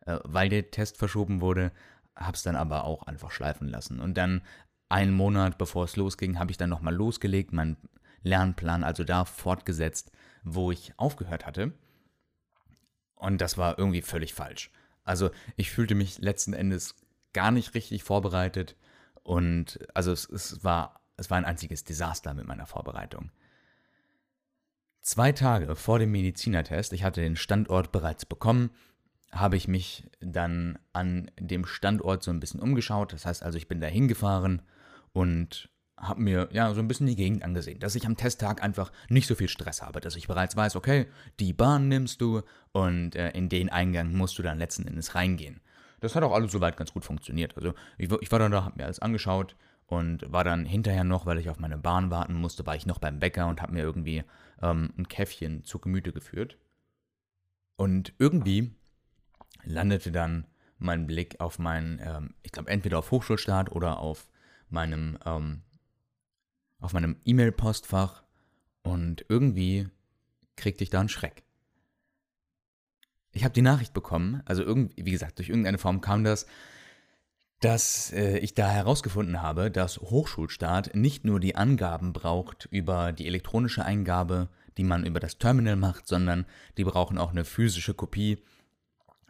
äh, 0.00 0.18
weil 0.24 0.48
der 0.48 0.70
Test 0.70 0.98
verschoben 0.98 1.40
wurde, 1.40 1.72
hab's 2.14 2.42
dann 2.42 2.56
aber 2.56 2.84
auch 2.84 3.04
einfach 3.04 3.30
schleifen 3.30 3.68
lassen. 3.68 4.00
Und 4.00 4.14
dann 4.16 4.42
einen 4.88 5.12
Monat 5.12 5.58
bevor 5.58 5.84
es 5.84 5.96
losging, 5.96 6.38
habe 6.38 6.50
ich 6.50 6.56
dann 6.56 6.70
nochmal 6.70 6.94
losgelegt, 6.94 7.52
meinen 7.52 7.76
Lernplan 8.22 8.84
also 8.84 9.04
da 9.04 9.24
fortgesetzt, 9.24 10.12
wo 10.42 10.70
ich 10.70 10.92
aufgehört 10.96 11.46
hatte. 11.46 11.72
Und 13.14 13.40
das 13.40 13.56
war 13.58 13.78
irgendwie 13.78 14.02
völlig 14.02 14.34
falsch. 14.34 14.70
Also 15.04 15.30
ich 15.56 15.70
fühlte 15.70 15.94
mich 15.94 16.18
letzten 16.18 16.52
Endes 16.52 16.94
gar 17.32 17.50
nicht 17.50 17.74
richtig 17.74 18.02
vorbereitet 18.02 18.76
und 19.22 19.78
also 19.94 20.12
es, 20.12 20.28
es, 20.28 20.64
war, 20.64 21.00
es 21.16 21.30
war 21.30 21.38
ein 21.38 21.44
einziges 21.44 21.84
Desaster 21.84 22.34
mit 22.34 22.46
meiner 22.46 22.66
Vorbereitung. 22.66 23.30
Zwei 25.06 25.30
Tage 25.30 25.76
vor 25.76 26.00
dem 26.00 26.10
Medizinertest, 26.10 26.92
ich 26.92 27.04
hatte 27.04 27.20
den 27.20 27.36
Standort 27.36 27.92
bereits 27.92 28.26
bekommen, 28.26 28.70
habe 29.30 29.56
ich 29.56 29.68
mich 29.68 30.02
dann 30.18 30.80
an 30.92 31.30
dem 31.38 31.64
Standort 31.64 32.24
so 32.24 32.32
ein 32.32 32.40
bisschen 32.40 32.58
umgeschaut. 32.58 33.12
Das 33.12 33.24
heißt 33.24 33.44
also, 33.44 33.56
ich 33.56 33.68
bin 33.68 33.80
da 33.80 33.86
hingefahren 33.86 34.62
und 35.12 35.70
habe 35.96 36.22
mir 36.22 36.48
ja 36.50 36.74
so 36.74 36.80
ein 36.80 36.88
bisschen 36.88 37.06
die 37.06 37.14
Gegend 37.14 37.44
angesehen, 37.44 37.78
dass 37.78 37.94
ich 37.94 38.04
am 38.04 38.16
Testtag 38.16 38.64
einfach 38.64 38.90
nicht 39.08 39.28
so 39.28 39.36
viel 39.36 39.48
Stress 39.48 39.80
habe, 39.80 40.00
dass 40.00 40.16
ich 40.16 40.26
bereits 40.26 40.56
weiß, 40.56 40.74
okay, 40.74 41.06
die 41.38 41.52
Bahn 41.52 41.86
nimmst 41.86 42.20
du 42.20 42.42
und 42.72 43.14
äh, 43.14 43.30
in 43.30 43.48
den 43.48 43.68
Eingang 43.68 44.12
musst 44.12 44.36
du 44.40 44.42
dann 44.42 44.58
letzten 44.58 44.88
Endes 44.88 45.14
reingehen. 45.14 45.60
Das 46.00 46.16
hat 46.16 46.24
auch 46.24 46.32
alles 46.32 46.50
soweit 46.50 46.76
ganz 46.76 46.92
gut 46.92 47.04
funktioniert. 47.04 47.56
Also 47.56 47.74
ich, 47.96 48.10
ich 48.10 48.32
war 48.32 48.40
dann 48.40 48.50
da, 48.50 48.64
habe 48.64 48.76
mir 48.76 48.86
alles 48.86 48.98
angeschaut 48.98 49.54
und 49.86 50.32
war 50.32 50.42
dann 50.42 50.64
hinterher 50.64 51.04
noch, 51.04 51.26
weil 51.26 51.38
ich 51.38 51.48
auf 51.48 51.60
meine 51.60 51.78
Bahn 51.78 52.10
warten 52.10 52.34
musste, 52.34 52.66
war 52.66 52.74
ich 52.74 52.86
noch 52.86 52.98
beim 52.98 53.20
Bäcker 53.20 53.46
und 53.46 53.62
habe 53.62 53.72
mir 53.72 53.84
irgendwie 53.84 54.24
ähm, 54.62 54.92
ein 54.96 55.08
Käffchen 55.08 55.64
zu 55.64 55.78
Gemüte 55.78 56.12
geführt. 56.12 56.58
Und 57.76 58.14
irgendwie 58.18 58.74
landete 59.64 60.12
dann 60.12 60.46
mein 60.78 61.06
Blick 61.06 61.40
auf 61.40 61.58
meinen, 61.58 62.00
ähm, 62.02 62.34
ich 62.42 62.52
glaube, 62.52 62.70
entweder 62.70 62.98
auf 62.98 63.10
Hochschulstart 63.10 63.72
oder 63.72 63.98
auf 63.98 64.28
meinem, 64.68 65.18
ähm, 65.24 65.62
auf 66.80 66.92
meinem 66.92 67.16
E-Mail-Postfach 67.24 68.22
und 68.82 69.24
irgendwie 69.28 69.88
kriegte 70.56 70.84
ich 70.84 70.90
da 70.90 71.00
einen 71.00 71.08
Schreck. 71.08 71.44
Ich 73.32 73.44
habe 73.44 73.52
die 73.52 73.62
Nachricht 73.62 73.92
bekommen, 73.92 74.42
also 74.46 74.62
irgendwie, 74.62 75.04
wie 75.04 75.10
gesagt, 75.10 75.38
durch 75.38 75.48
irgendeine 75.48 75.78
Form 75.78 76.00
kam 76.00 76.24
das, 76.24 76.46
dass 77.60 78.12
äh, 78.12 78.38
ich 78.38 78.54
da 78.54 78.68
herausgefunden 78.68 79.40
habe, 79.40 79.70
dass 79.70 79.98
Hochschulstaat 79.98 80.94
nicht 80.94 81.24
nur 81.24 81.40
die 81.40 81.56
Angaben 81.56 82.12
braucht 82.12 82.68
über 82.70 83.12
die 83.12 83.26
elektronische 83.26 83.84
Eingabe, 83.84 84.48
die 84.76 84.84
man 84.84 85.06
über 85.06 85.20
das 85.20 85.38
Terminal 85.38 85.76
macht, 85.76 86.06
sondern 86.06 86.44
die 86.76 86.84
brauchen 86.84 87.18
auch 87.18 87.30
eine 87.30 87.44
physische 87.44 87.94
Kopie 87.94 88.42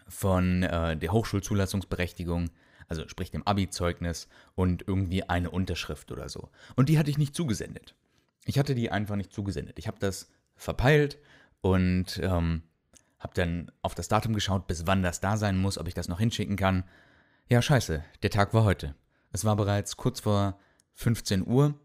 von 0.08 0.62
äh, 0.64 0.96
der 0.96 1.12
Hochschulzulassungsberechtigung, 1.12 2.50
also 2.88 3.06
sprich 3.08 3.30
dem 3.30 3.46
Abi-Zeugnis 3.46 4.28
und 4.54 4.86
irgendwie 4.86 5.24
eine 5.24 5.50
Unterschrift 5.50 6.10
oder 6.10 6.28
so. 6.28 6.50
Und 6.74 6.88
die 6.88 6.98
hatte 6.98 7.10
ich 7.10 7.18
nicht 7.18 7.34
zugesendet. 7.34 7.94
Ich 8.44 8.58
hatte 8.58 8.74
die 8.74 8.90
einfach 8.90 9.16
nicht 9.16 9.32
zugesendet. 9.32 9.78
Ich 9.78 9.86
habe 9.86 9.98
das 10.00 10.28
verpeilt 10.56 11.18
und 11.60 12.18
ähm, 12.22 12.62
habe 13.18 13.34
dann 13.34 13.72
auf 13.82 13.94
das 13.94 14.08
Datum 14.08 14.34
geschaut, 14.34 14.66
bis 14.66 14.86
wann 14.86 15.02
das 15.02 15.20
da 15.20 15.36
sein 15.36 15.56
muss, 15.56 15.78
ob 15.78 15.88
ich 15.88 15.94
das 15.94 16.08
noch 16.08 16.20
hinschicken 16.20 16.56
kann. 16.56 16.84
Ja, 17.48 17.62
scheiße, 17.62 18.02
der 18.24 18.30
Tag 18.30 18.54
war 18.54 18.64
heute. 18.64 18.96
Es 19.30 19.44
war 19.44 19.54
bereits 19.54 19.96
kurz 19.96 20.18
vor 20.18 20.58
15 20.94 21.46
Uhr 21.46 21.78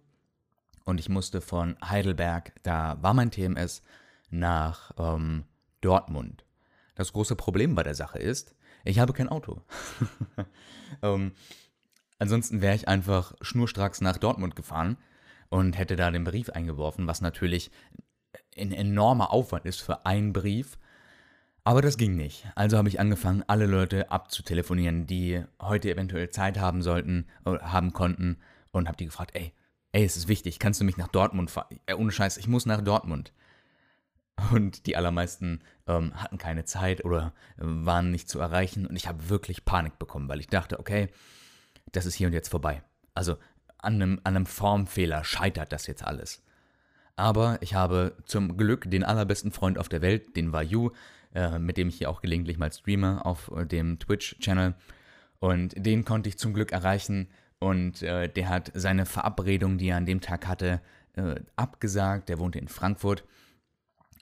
und 0.86 1.00
ich 1.00 1.08
musste 1.08 1.40
von 1.40 1.78
Heidelberg, 1.88 2.52
da 2.64 2.98
war 3.04 3.14
mein 3.14 3.30
TMS, 3.30 3.84
nach 4.32 4.92
ähm, 4.98 5.44
Dortmund. 5.82 6.46
Das 6.96 7.14
große 7.14 7.36
Problem 7.36 7.76
bei 7.76 7.84
der 7.84 7.94
Sache 7.94 8.18
ist, 8.18 8.56
ich 8.86 8.98
habe 8.98 9.14
kein 9.14 9.30
Auto. 9.30 9.62
ähm, 11.04 11.34
ansonsten 12.18 12.62
wäre 12.64 12.74
ich 12.74 12.88
einfach 12.88 13.36
schnurstracks 13.42 14.02
nach 14.02 14.18
Dortmund 14.18 14.56
gefahren 14.56 14.98
und 15.50 15.78
hätte 15.78 15.96
da 15.96 16.10
den 16.10 16.24
Brief 16.24 16.50
eingeworfen, 16.50 17.06
was 17.06 17.22
natürlich 17.22 17.70
ein 18.58 18.72
enormer 18.72 19.30
Aufwand 19.30 19.66
ist 19.66 19.82
für 19.82 20.08
einen 20.08 20.34
Brief 20.34 20.80
aber 21.64 21.82
das 21.82 21.98
ging 21.98 22.16
nicht. 22.16 22.48
Also 22.56 22.78
habe 22.78 22.90
ich 22.90 23.00
angefangen, 23.00 23.44
alle 23.48 23.66
Leute 23.66 24.12
abzutelefonieren, 24.12 25.06
die 25.06 25.44
heute 25.62 25.92
eventuell 25.92 26.30
Zeit 26.30 26.60
haben 26.60 26.82
sollten 26.82 27.28
äh, 27.46 27.60
haben 27.60 27.94
konnten 27.94 28.38
und 28.72 28.88
habe 28.88 28.98
die 28.98 29.06
gefragt, 29.06 29.32
ey, 29.36 29.54
ey, 29.92 30.04
es 30.04 30.18
ist 30.18 30.28
wichtig, 30.28 30.60
kannst 30.60 30.80
du 30.80 30.86
mich 30.86 30.98
nach 30.98 31.08
Dortmund 31.08 31.52
fahren? 31.52 31.80
Äh, 31.86 31.94
ohne 31.94 32.12
Scheiß, 32.12 32.38
ich 32.38 32.48
muss 32.48 32.66
nach 32.66 32.82
Dortmund. 32.82 33.32
Und 34.52 34.88
die 34.88 34.96
allermeisten 34.96 35.62
ähm, 35.88 36.16
hatten 36.16 36.38
keine 36.38 36.66
Zeit 36.66 37.06
oder 37.06 37.34
äh, 37.58 37.62
waren 37.64 38.10
nicht 38.10 38.28
zu 38.28 38.40
erreichen 38.40 38.88
und 38.88 38.96
ich 38.96 39.08
habe 39.08 39.30
wirklich 39.30 39.66
Panik 39.66 40.00
bekommen, 40.00 40.30
weil 40.30 40.40
ich 40.40 40.48
dachte, 40.48 40.80
okay, 40.80 41.10
das 41.92 42.06
ist 42.06 42.16
hier 42.16 42.28
und 42.28 42.34
jetzt 42.34 42.50
vorbei. 42.50 42.82
Also 43.14 43.38
an 43.78 43.96
einem, 43.96 44.22
an 44.24 44.36
einem 44.36 44.46
Formfehler 44.46 45.24
scheitert 45.24 45.72
das 45.72 45.86
jetzt 45.86 46.04
alles. 46.04 46.42
Aber 47.16 47.58
ich 47.62 47.76
habe 47.76 48.16
zum 48.26 48.58
Glück 48.58 48.90
den 48.90 49.04
allerbesten 49.04 49.52
Freund 49.52 49.78
auf 49.78 49.90
der 49.90 50.02
Welt, 50.02 50.36
den 50.36 50.54
Vayu, 50.54 50.92
äh, 51.34 51.60
mit 51.60 51.78
dem 51.78 51.90
ich 51.90 51.98
hier 51.98 52.10
auch 52.10 52.22
gelegentlich 52.22 52.58
mal 52.58 52.72
streame 52.72 53.26
auf 53.26 53.52
äh, 53.56 53.66
dem 53.66 54.00
Twitch-Channel. 54.00 54.76
Und 55.40 55.74
den 55.78 56.06
konnte 56.06 56.30
ich 56.30 56.38
zum 56.38 56.54
Glück 56.54 56.72
erreichen. 56.72 57.28
Und 57.60 58.02
äh, 58.02 58.28
der 58.28 58.50
hat 58.50 58.72
seine 58.74 59.06
Verabredung, 59.06 59.78
die 59.78 59.90
er 59.90 59.98
an 59.98 60.06
dem 60.06 60.22
Tag 60.22 60.48
hatte, 60.48 60.82
äh, 61.14 61.36
abgesagt. 61.56 62.30
Der 62.30 62.40
wohnte 62.40 62.60
in 62.60 62.68
Frankfurt. 62.68 63.24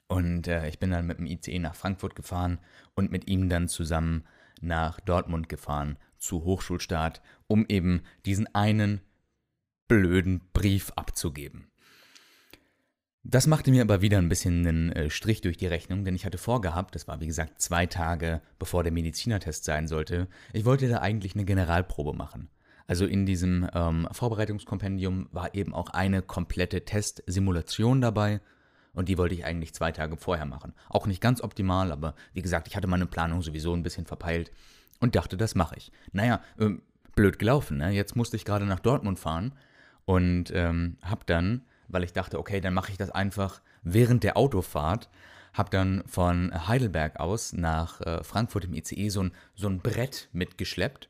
Und 0.08 0.48
äh, 0.48 0.68
ich 0.68 0.78
bin 0.78 0.90
dann 0.90 1.06
mit 1.06 1.18
dem 1.18 1.26
ICE 1.26 1.58
nach 1.58 1.74
Frankfurt 1.74 2.16
gefahren 2.16 2.58
und 2.94 3.12
mit 3.12 3.28
ihm 3.28 3.48
dann 3.48 3.68
zusammen 3.68 4.24
nach 4.60 5.00
Dortmund 5.00 5.48
gefahren 5.48 5.98
zu 6.18 6.44
Hochschulstart, 6.44 7.22
um 7.46 7.64
eben 7.68 8.02
diesen 8.26 8.52
einen 8.54 9.00
blöden 9.88 10.40
Brief 10.52 10.90
abzugeben. 10.96 11.69
Das 13.22 13.46
machte 13.46 13.70
mir 13.70 13.82
aber 13.82 14.00
wieder 14.00 14.18
ein 14.18 14.30
bisschen 14.30 14.66
einen 14.66 14.92
äh, 14.92 15.10
Strich 15.10 15.42
durch 15.42 15.58
die 15.58 15.66
Rechnung, 15.66 16.04
denn 16.04 16.14
ich 16.14 16.24
hatte 16.24 16.38
vorgehabt, 16.38 16.94
das 16.94 17.06
war 17.06 17.20
wie 17.20 17.26
gesagt 17.26 17.60
zwei 17.60 17.84
Tage 17.84 18.40
bevor 18.58 18.82
der 18.82 18.92
Medizinertest 18.92 19.64
sein 19.64 19.88
sollte, 19.88 20.26
ich 20.54 20.64
wollte 20.64 20.88
da 20.88 21.00
eigentlich 21.00 21.34
eine 21.34 21.44
Generalprobe 21.44 22.14
machen. 22.14 22.48
Also 22.86 23.06
in 23.06 23.26
diesem 23.26 23.68
ähm, 23.74 24.08
Vorbereitungskompendium 24.10 25.28
war 25.32 25.54
eben 25.54 25.74
auch 25.74 25.90
eine 25.90 26.22
komplette 26.22 26.84
Testsimulation 26.84 28.00
dabei 28.00 28.40
und 28.94 29.08
die 29.08 29.18
wollte 29.18 29.34
ich 29.34 29.44
eigentlich 29.44 29.74
zwei 29.74 29.92
Tage 29.92 30.16
vorher 30.16 30.46
machen. 30.46 30.72
Auch 30.88 31.06
nicht 31.06 31.20
ganz 31.20 31.42
optimal, 31.42 31.92
aber 31.92 32.14
wie 32.32 32.42
gesagt, 32.42 32.68
ich 32.68 32.76
hatte 32.76 32.88
meine 32.88 33.06
Planung 33.06 33.42
sowieso 33.42 33.74
ein 33.74 33.82
bisschen 33.82 34.06
verpeilt 34.06 34.50
und 34.98 35.14
dachte, 35.14 35.36
das 35.36 35.54
mache 35.54 35.76
ich. 35.76 35.92
Naja, 36.12 36.40
ähm, 36.58 36.82
blöd 37.14 37.38
gelaufen. 37.38 37.76
Ne? 37.76 37.90
Jetzt 37.90 38.16
musste 38.16 38.36
ich 38.36 38.44
gerade 38.44 38.64
nach 38.64 38.80
Dortmund 38.80 39.18
fahren 39.18 39.52
und 40.04 40.50
ähm, 40.54 40.96
habe 41.02 41.22
dann, 41.26 41.62
weil 41.92 42.04
ich 42.04 42.12
dachte, 42.12 42.38
okay, 42.38 42.60
dann 42.60 42.74
mache 42.74 42.92
ich 42.92 42.98
das 42.98 43.10
einfach 43.10 43.60
während 43.82 44.24
der 44.24 44.36
Autofahrt, 44.36 45.08
habe 45.52 45.70
dann 45.70 46.02
von 46.06 46.68
Heidelberg 46.68 47.18
aus 47.18 47.52
nach 47.52 48.00
äh, 48.00 48.22
Frankfurt 48.22 48.64
im 48.64 48.74
ICE 48.74 49.08
so 49.08 49.24
ein, 49.24 49.32
so 49.54 49.68
ein 49.68 49.80
Brett 49.80 50.28
mitgeschleppt, 50.32 51.08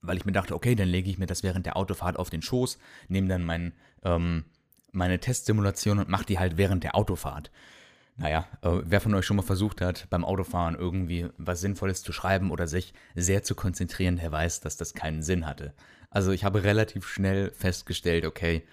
weil 0.00 0.16
ich 0.16 0.24
mir 0.24 0.32
dachte, 0.32 0.54
okay, 0.54 0.74
dann 0.74 0.88
lege 0.88 1.10
ich 1.10 1.18
mir 1.18 1.26
das 1.26 1.42
während 1.42 1.66
der 1.66 1.76
Autofahrt 1.76 2.18
auf 2.18 2.30
den 2.30 2.42
Schoß, 2.42 2.78
nehme 3.08 3.28
dann 3.28 3.44
mein, 3.44 3.72
ähm, 4.04 4.44
meine 4.92 5.18
Testsimulation 5.18 5.98
und 5.98 6.08
mache 6.08 6.26
die 6.26 6.38
halt 6.38 6.56
während 6.56 6.84
der 6.84 6.94
Autofahrt. 6.94 7.50
Naja, 8.16 8.48
äh, 8.62 8.80
wer 8.84 9.00
von 9.00 9.14
euch 9.14 9.24
schon 9.24 9.36
mal 9.36 9.42
versucht 9.42 9.80
hat, 9.80 10.08
beim 10.10 10.24
Autofahren 10.24 10.74
irgendwie 10.74 11.28
was 11.38 11.60
Sinnvolles 11.60 12.02
zu 12.02 12.12
schreiben 12.12 12.50
oder 12.50 12.66
sich 12.66 12.92
sehr 13.14 13.44
zu 13.44 13.54
konzentrieren, 13.54 14.16
der 14.16 14.32
weiß, 14.32 14.60
dass 14.60 14.76
das 14.76 14.92
keinen 14.94 15.22
Sinn 15.22 15.46
hatte. 15.46 15.72
Also 16.10 16.32
ich 16.32 16.44
habe 16.44 16.64
relativ 16.64 17.06
schnell 17.06 17.50
festgestellt, 17.50 18.24
okay, 18.24 18.66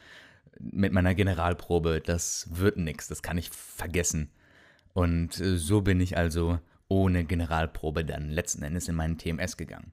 mit 0.59 0.93
meiner 0.93 1.15
Generalprobe, 1.15 2.01
das 2.01 2.47
wird 2.51 2.77
nichts, 2.77 3.07
das 3.07 3.21
kann 3.21 3.37
ich 3.37 3.49
vergessen. 3.49 4.29
Und 4.93 5.39
äh, 5.39 5.57
so 5.57 5.81
bin 5.81 5.99
ich 5.99 6.17
also 6.17 6.59
ohne 6.87 7.25
Generalprobe 7.25 8.05
dann 8.05 8.29
letzten 8.29 8.63
Endes 8.63 8.87
in 8.87 8.95
meinen 8.95 9.17
TMS 9.17 9.57
gegangen. 9.57 9.91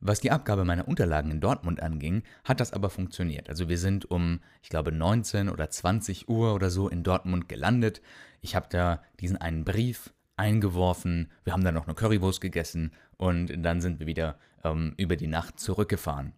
Was 0.00 0.20
die 0.20 0.30
Abgabe 0.30 0.64
meiner 0.64 0.88
Unterlagen 0.88 1.30
in 1.30 1.40
Dortmund 1.40 1.82
anging, 1.82 2.22
hat 2.44 2.60
das 2.60 2.72
aber 2.72 2.90
funktioniert. 2.90 3.48
Also 3.48 3.68
wir 3.68 3.78
sind 3.78 4.10
um, 4.10 4.40
ich 4.62 4.68
glaube, 4.68 4.92
19 4.92 5.48
oder 5.48 5.70
20 5.70 6.28
Uhr 6.28 6.54
oder 6.54 6.70
so 6.70 6.88
in 6.88 7.02
Dortmund 7.02 7.48
gelandet. 7.48 8.02
Ich 8.42 8.54
habe 8.54 8.66
da 8.68 9.02
diesen 9.20 9.38
einen 9.38 9.64
Brief 9.64 10.12
eingeworfen, 10.36 11.30
wir 11.44 11.54
haben 11.54 11.64
dann 11.64 11.74
noch 11.74 11.86
eine 11.86 11.94
Currywurst 11.94 12.42
gegessen 12.42 12.92
und 13.16 13.50
dann 13.64 13.80
sind 13.80 14.00
wir 14.00 14.06
wieder 14.06 14.38
ähm, 14.64 14.92
über 14.98 15.16
die 15.16 15.28
Nacht 15.28 15.58
zurückgefahren 15.58 16.34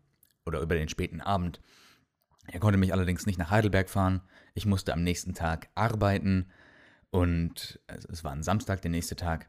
oder 0.47 0.61
über 0.61 0.77
den 0.77 0.89
späten 0.89 1.21
Abend. 1.21 1.61
Er 2.51 2.61
konnte 2.61 2.79
mich 2.79 2.93
allerdings 2.93 3.27
nicht 3.27 3.39
nach 3.39 3.51
Heidelberg 3.51 3.91
fahren. 3.91 4.23
Ich 4.55 4.67
musste 4.67 4.93
am 4.93 5.03
nächsten 5.03 5.35
Tag 5.35 5.69
arbeiten 5.75 6.47
und 7.11 7.81
es 7.87 8.25
war 8.25 8.33
ein 8.33 8.43
Samstag, 8.43 8.83
der 8.83 8.91
nächste 8.91 9.17
Tag. 9.17 9.49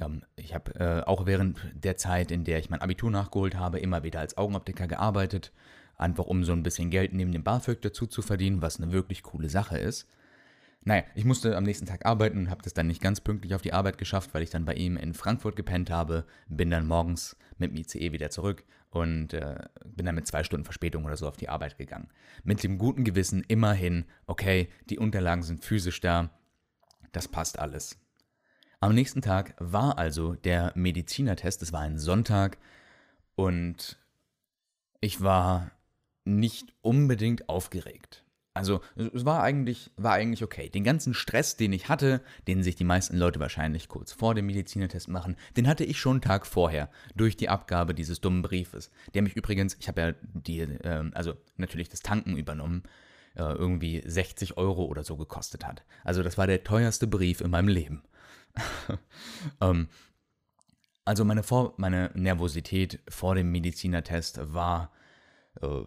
Ähm, 0.00 0.24
ich 0.36 0.54
habe 0.54 0.74
äh, 0.74 1.02
auch 1.02 1.26
während 1.26 1.58
der 1.74 1.96
Zeit, 1.96 2.30
in 2.30 2.44
der 2.44 2.58
ich 2.58 2.70
mein 2.70 2.80
Abitur 2.80 3.10
nachgeholt 3.10 3.56
habe, 3.56 3.78
immer 3.78 4.02
wieder 4.02 4.20
als 4.20 4.36
Augenoptiker 4.36 4.86
gearbeitet, 4.86 5.52
einfach 5.96 6.26
um 6.26 6.44
so 6.44 6.52
ein 6.52 6.62
bisschen 6.62 6.90
Geld 6.90 7.12
neben 7.12 7.32
dem 7.32 7.44
BAföG 7.44 7.80
dazu 7.82 8.06
zu 8.06 8.22
verdienen, 8.22 8.62
was 8.62 8.80
eine 8.80 8.92
wirklich 8.92 9.22
coole 9.22 9.48
Sache 9.48 9.78
ist. 9.78 10.08
Naja, 10.86 11.04
ich 11.14 11.24
musste 11.24 11.56
am 11.56 11.64
nächsten 11.64 11.86
Tag 11.86 12.04
arbeiten 12.04 12.38
und 12.38 12.50
habe 12.50 12.62
das 12.62 12.74
dann 12.74 12.88
nicht 12.88 13.00
ganz 13.00 13.20
pünktlich 13.20 13.54
auf 13.54 13.62
die 13.62 13.72
Arbeit 13.72 13.96
geschafft, 13.96 14.34
weil 14.34 14.42
ich 14.42 14.50
dann 14.50 14.66
bei 14.66 14.74
ihm 14.74 14.98
in 14.98 15.14
Frankfurt 15.14 15.56
gepennt 15.56 15.88
habe, 15.88 16.26
bin 16.48 16.70
dann 16.70 16.86
morgens 16.86 17.36
mit 17.56 17.70
dem 17.70 17.78
ICE 17.78 18.12
wieder 18.12 18.28
zurück 18.28 18.64
und 18.94 19.34
äh, 19.34 19.56
bin 19.84 20.06
dann 20.06 20.14
mit 20.14 20.26
zwei 20.26 20.44
Stunden 20.44 20.64
Verspätung 20.64 21.04
oder 21.04 21.16
so 21.16 21.26
auf 21.26 21.36
die 21.36 21.48
Arbeit 21.48 21.76
gegangen. 21.76 22.08
Mit 22.44 22.62
dem 22.62 22.78
guten 22.78 23.02
Gewissen 23.02 23.44
immerhin, 23.48 24.04
okay, 24.26 24.68
die 24.88 24.98
Unterlagen 24.98 25.42
sind 25.42 25.64
physisch 25.64 26.00
da, 26.00 26.30
das 27.10 27.26
passt 27.26 27.58
alles. 27.58 27.98
Am 28.78 28.94
nächsten 28.94 29.20
Tag 29.20 29.54
war 29.58 29.98
also 29.98 30.34
der 30.34 30.72
Medizinertest, 30.76 31.62
es 31.62 31.72
war 31.72 31.80
ein 31.80 31.98
Sonntag 31.98 32.58
und 33.34 33.98
ich 35.00 35.20
war 35.22 35.72
nicht 36.24 36.72
unbedingt 36.80 37.48
aufgeregt. 37.48 38.23
Also 38.54 38.82
es 38.96 39.24
war 39.24 39.42
eigentlich, 39.42 39.90
war 39.96 40.12
eigentlich 40.12 40.44
okay. 40.44 40.68
Den 40.68 40.84
ganzen 40.84 41.12
Stress, 41.12 41.56
den 41.56 41.72
ich 41.72 41.88
hatte, 41.88 42.22
den 42.46 42.62
sich 42.62 42.76
die 42.76 42.84
meisten 42.84 43.16
Leute 43.16 43.40
wahrscheinlich 43.40 43.88
kurz 43.88 44.12
vor 44.12 44.36
dem 44.36 44.46
Medizinertest 44.46 45.08
machen, 45.08 45.36
den 45.56 45.66
hatte 45.66 45.84
ich 45.84 45.98
schon 45.98 46.12
einen 46.12 46.20
Tag 46.20 46.46
vorher 46.46 46.88
durch 47.16 47.36
die 47.36 47.48
Abgabe 47.48 47.94
dieses 47.94 48.20
dummen 48.20 48.42
Briefes. 48.42 48.92
Der 49.12 49.22
mich 49.22 49.34
übrigens, 49.34 49.76
ich 49.80 49.88
habe 49.88 50.00
ja 50.00 50.12
die, 50.34 50.60
äh, 50.60 51.10
also 51.14 51.34
natürlich 51.56 51.88
das 51.88 52.00
Tanken 52.00 52.36
übernommen, 52.36 52.84
äh, 53.34 53.42
irgendwie 53.42 54.02
60 54.06 54.56
Euro 54.56 54.84
oder 54.84 55.02
so 55.02 55.16
gekostet 55.16 55.66
hat. 55.66 55.84
Also 56.04 56.22
das 56.22 56.38
war 56.38 56.46
der 56.46 56.62
teuerste 56.62 57.08
Brief 57.08 57.40
in 57.40 57.50
meinem 57.50 57.68
Leben. 57.68 58.04
ähm, 59.60 59.88
also 61.04 61.24
meine, 61.24 61.42
vor, 61.42 61.74
meine 61.76 62.12
Nervosität 62.14 63.00
vor 63.08 63.34
dem 63.34 63.50
Medizinertest 63.50 64.54
war 64.54 64.92
äh, 65.60 65.82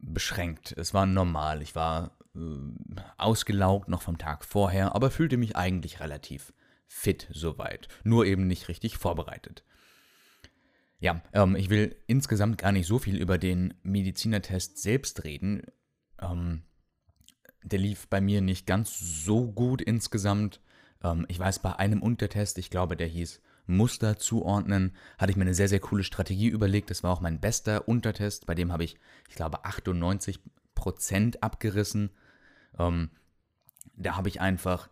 beschränkt. 0.00 0.74
Es 0.76 0.94
war 0.94 1.06
normal. 1.06 1.62
Ich 1.62 1.74
war 1.74 2.16
äh, 2.34 2.40
ausgelaugt 3.18 3.88
noch 3.88 4.02
vom 4.02 4.18
Tag 4.18 4.44
vorher, 4.44 4.94
aber 4.94 5.10
fühlte 5.10 5.36
mich 5.36 5.56
eigentlich 5.56 6.00
relativ 6.00 6.52
fit 6.86 7.28
soweit. 7.32 7.88
Nur 8.04 8.26
eben 8.26 8.46
nicht 8.46 8.68
richtig 8.68 8.98
vorbereitet. 8.98 9.64
Ja, 10.98 11.22
ähm, 11.32 11.56
ich 11.56 11.70
will 11.70 11.96
insgesamt 12.06 12.58
gar 12.58 12.72
nicht 12.72 12.86
so 12.86 12.98
viel 12.98 13.16
über 13.16 13.38
den 13.38 13.74
Medizinertest 13.82 14.78
selbst 14.78 15.24
reden. 15.24 15.62
Ähm, 16.20 16.62
der 17.62 17.78
lief 17.78 18.08
bei 18.08 18.20
mir 18.20 18.40
nicht 18.40 18.66
ganz 18.66 18.98
so 18.98 19.50
gut 19.50 19.80
insgesamt. 19.80 20.60
Ähm, 21.02 21.24
ich 21.28 21.38
weiß, 21.38 21.60
bei 21.60 21.76
einem 21.76 22.02
Untertest, 22.02 22.58
ich 22.58 22.70
glaube, 22.70 22.96
der 22.96 23.06
hieß 23.06 23.40
Muster 23.70 24.18
zuordnen, 24.18 24.94
hatte 25.18 25.30
ich 25.30 25.36
mir 25.36 25.42
eine 25.44 25.54
sehr, 25.54 25.68
sehr 25.68 25.80
coole 25.80 26.04
Strategie 26.04 26.48
überlegt. 26.48 26.90
Das 26.90 27.02
war 27.02 27.12
auch 27.12 27.20
mein 27.20 27.40
bester 27.40 27.88
Untertest. 27.88 28.46
Bei 28.46 28.54
dem 28.54 28.72
habe 28.72 28.84
ich, 28.84 28.96
ich 29.28 29.36
glaube, 29.36 29.64
98% 29.64 31.40
abgerissen. 31.40 32.10
Ähm, 32.78 33.10
da 33.96 34.16
habe 34.16 34.28
ich 34.28 34.40
einfach, 34.40 34.88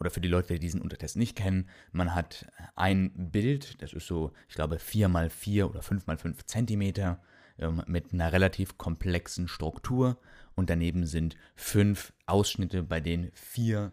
oder 0.00 0.10
für 0.10 0.20
die 0.20 0.28
Leute, 0.28 0.54
die 0.54 0.60
diesen 0.60 0.80
Untertest 0.80 1.16
nicht 1.16 1.36
kennen, 1.36 1.68
man 1.92 2.14
hat 2.14 2.46
ein 2.76 3.30
Bild, 3.30 3.80
das 3.82 3.92
ist 3.92 4.06
so, 4.06 4.32
ich 4.48 4.54
glaube, 4.54 4.76
4x4 4.76 5.64
oder 5.64 5.80
5x5 5.80 6.46
Zentimeter 6.46 7.20
ähm, 7.58 7.82
mit 7.86 8.12
einer 8.12 8.32
relativ 8.32 8.78
komplexen 8.78 9.48
Struktur 9.48 10.18
und 10.54 10.70
daneben 10.70 11.06
sind 11.06 11.36
fünf 11.56 12.12
Ausschnitte, 12.26 12.82
bei 12.82 13.00
denen 13.00 13.30
vier 13.34 13.92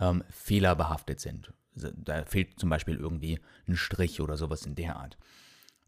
ähm, 0.00 0.24
fehlerbehaftet 0.30 1.20
sind. 1.20 1.52
Da 1.96 2.24
fehlt 2.24 2.58
zum 2.58 2.70
Beispiel 2.70 2.96
irgendwie 2.96 3.40
ein 3.66 3.76
Strich 3.76 4.20
oder 4.20 4.36
sowas 4.36 4.66
in 4.66 4.74
der 4.74 4.96
Art. 4.96 5.18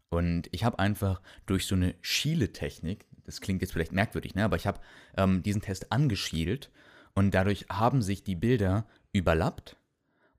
Und 0.09 0.49
ich 0.51 0.63
habe 0.63 0.79
einfach 0.79 1.21
durch 1.45 1.65
so 1.65 1.75
eine 1.75 1.95
Schiele-Technik, 2.01 3.05
das 3.23 3.39
klingt 3.39 3.61
jetzt 3.61 3.71
vielleicht 3.71 3.93
merkwürdig, 3.93 4.35
ne? 4.35 4.43
aber 4.43 4.57
ich 4.57 4.67
habe 4.67 4.81
ähm, 5.15 5.41
diesen 5.41 5.61
Test 5.61 5.91
angeschielt 5.91 6.69
und 7.13 7.33
dadurch 7.33 7.65
haben 7.69 8.01
sich 8.01 8.23
die 8.23 8.35
Bilder 8.35 8.85
überlappt 9.13 9.77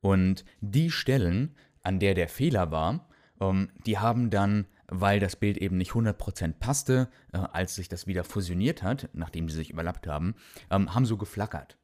und 0.01 0.45
die 0.61 0.91
Stellen, 0.91 1.55
an 1.83 2.01
der 2.01 2.15
der 2.15 2.29
Fehler 2.29 2.71
war, 2.71 3.09
ähm, 3.41 3.71
die 3.87 3.99
haben 3.99 4.31
dann 4.31 4.67
weil 4.93 5.21
das 5.21 5.37
Bild 5.37 5.57
eben 5.57 5.79
nicht 5.79 5.93
100% 5.93 6.55
passte, 6.61 7.09
äh, 7.33 7.39
als 7.39 7.75
sich 7.75 7.89
das 7.89 8.07
wieder 8.07 8.25
fusioniert 8.25 8.83
hat, 8.83 9.09
nachdem 9.15 9.49
sie 9.49 9.57
sich 9.57 9.71
überlappt 9.71 10.07
haben, 10.07 10.35
ähm, 10.71 10.95
haben 10.95 11.07
so 11.07 11.17
geflackert. 11.17 11.79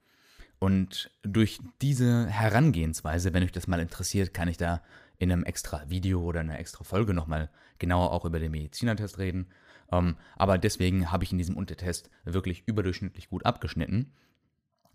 Und 0.58 1.10
durch 1.22 1.60
diese 1.80 2.26
Herangehensweise, 2.26 3.32
wenn 3.32 3.44
euch 3.44 3.52
das 3.52 3.68
mal 3.68 3.80
interessiert, 3.80 4.34
kann 4.34 4.48
ich 4.48 4.56
da 4.56 4.82
in 5.18 5.32
einem 5.32 5.44
extra 5.44 5.88
Video 5.88 6.22
oder 6.22 6.40
einer 6.40 6.58
extra 6.58 6.84
Folge 6.84 7.14
nochmal 7.14 7.50
genauer 7.78 8.12
auch 8.12 8.24
über 8.24 8.38
den 8.38 8.52
Medizinertest 8.52 9.18
reden. 9.18 9.48
Ähm, 9.92 10.16
aber 10.36 10.58
deswegen 10.58 11.10
habe 11.10 11.24
ich 11.24 11.32
in 11.32 11.38
diesem 11.38 11.56
Untertest 11.56 12.10
wirklich 12.24 12.64
überdurchschnittlich 12.66 13.28
gut 13.28 13.46
abgeschnitten. 13.46 14.12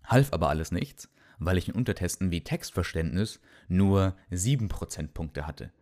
Half 0.04 0.32
aber 0.32 0.48
alles 0.48 0.70
nichts, 0.70 1.10
weil 1.38 1.58
ich 1.58 1.68
in 1.68 1.74
Untertesten 1.74 2.30
wie 2.30 2.44
Textverständnis 2.44 3.40
nur 3.68 4.16
7 4.30 4.68
Prozentpunkte 4.68 5.46
hatte. 5.46 5.72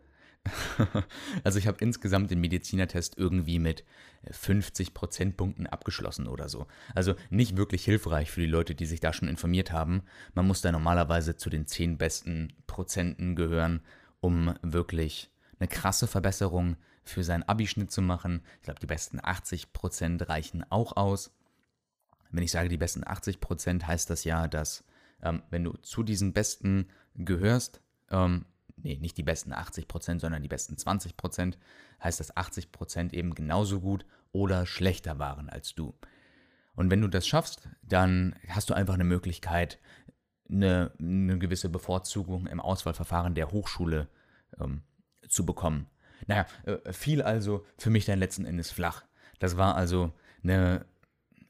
also 1.45 1.59
ich 1.59 1.67
habe 1.67 1.79
insgesamt 1.81 2.31
den 2.31 2.41
Medizinertest 2.41 3.17
irgendwie 3.17 3.59
mit 3.59 3.85
50 4.31 4.95
Prozentpunkten 4.95 5.67
abgeschlossen 5.67 6.27
oder 6.27 6.49
so. 6.49 6.67
Also 6.95 7.15
nicht 7.31 7.57
wirklich 7.57 7.85
hilfreich 7.85 8.31
für 8.31 8.41
die 8.41 8.47
Leute, 8.47 8.75
die 8.75 8.87
sich 8.87 9.01
da 9.01 9.13
schon 9.13 9.29
informiert 9.29 9.73
haben. 9.73 10.03
Man 10.35 10.47
muss 10.47 10.61
da 10.61 10.73
normalerweise 10.73 11.37
zu 11.37 11.51
den 11.51 11.67
10 11.67 11.99
besten 11.99 12.53
Prozenten 12.67 13.37
gehören, 13.37 13.83
um 14.21 14.55
wirklich 14.63 15.31
eine 15.59 15.69
krasse 15.69 16.07
Verbesserung 16.07 16.77
für 17.05 17.25
seinen 17.25 17.43
Abischnitt 17.45 17.91
zu 17.91 18.03
machen. 18.03 18.43
Ich 18.57 18.63
glaube, 18.63 18.81
die 18.81 18.87
besten 18.87 19.19
80 19.23 19.73
Prozent 19.73 20.29
reichen 20.29 20.65
auch 20.71 20.97
aus. 20.97 21.33
Wenn 22.31 22.45
ich 22.45 22.53
sage 22.53 22.69
die 22.69 22.79
besten 22.79 23.07
80 23.07 23.41
Prozent, 23.41 23.87
heißt 23.87 24.09
das 24.11 24.25
ja, 24.25 24.49
dass 24.49 24.85
ähm, 25.23 25.43
wenn 25.51 25.65
du 25.65 25.73
zu 25.83 26.03
diesen 26.03 26.33
Besten 26.33 26.89
gehörst, 27.15 27.81
ähm, 28.11 28.47
nee, 28.83 28.99
nicht 29.01 29.17
die 29.17 29.23
besten 29.23 29.53
80% 29.53 30.21
sondern 30.21 30.43
die 30.43 30.49
besten 30.49 30.75
20% 30.75 31.55
heißt 32.03 32.21
dass 32.21 32.37
80% 32.37 33.13
eben 33.13 33.35
genauso 33.35 33.81
gut 33.81 34.05
oder 34.33 34.67
schlechter 34.67 35.19
waren 35.19 35.49
als 35.49 35.75
du. 35.75 35.95
Und 36.75 36.91
wenn 36.91 37.01
du 37.01 37.09
das 37.09 37.27
schaffst, 37.27 37.69
dann 37.83 38.35
hast 38.49 38.71
du 38.71 38.75
einfach 38.75 38.95
eine 38.95 39.05
Möglichkeit, 39.05 39.79
eine, 40.49 40.93
eine 40.99 41.39
gewisse 41.39 41.69
Bevorzugung 41.69 42.47
im 42.47 42.61
Auswahlverfahren 42.61 43.35
der 43.35 43.51
Hochschule 43.51 44.09
ähm, 44.61 44.83
zu 45.29 45.45
bekommen. 45.45 45.87
Naja, 46.27 46.47
äh, 46.65 46.93
fiel 46.93 47.23
also 47.23 47.65
für 47.79 47.91
mich 47.91 48.05
dann 48.05 48.19
letzten 48.19 48.45
Endes 48.45 48.71
flach. 48.71 49.05
Das 49.39 49.57
war 49.57 49.75
also 49.75 50.13
eine 50.43 50.87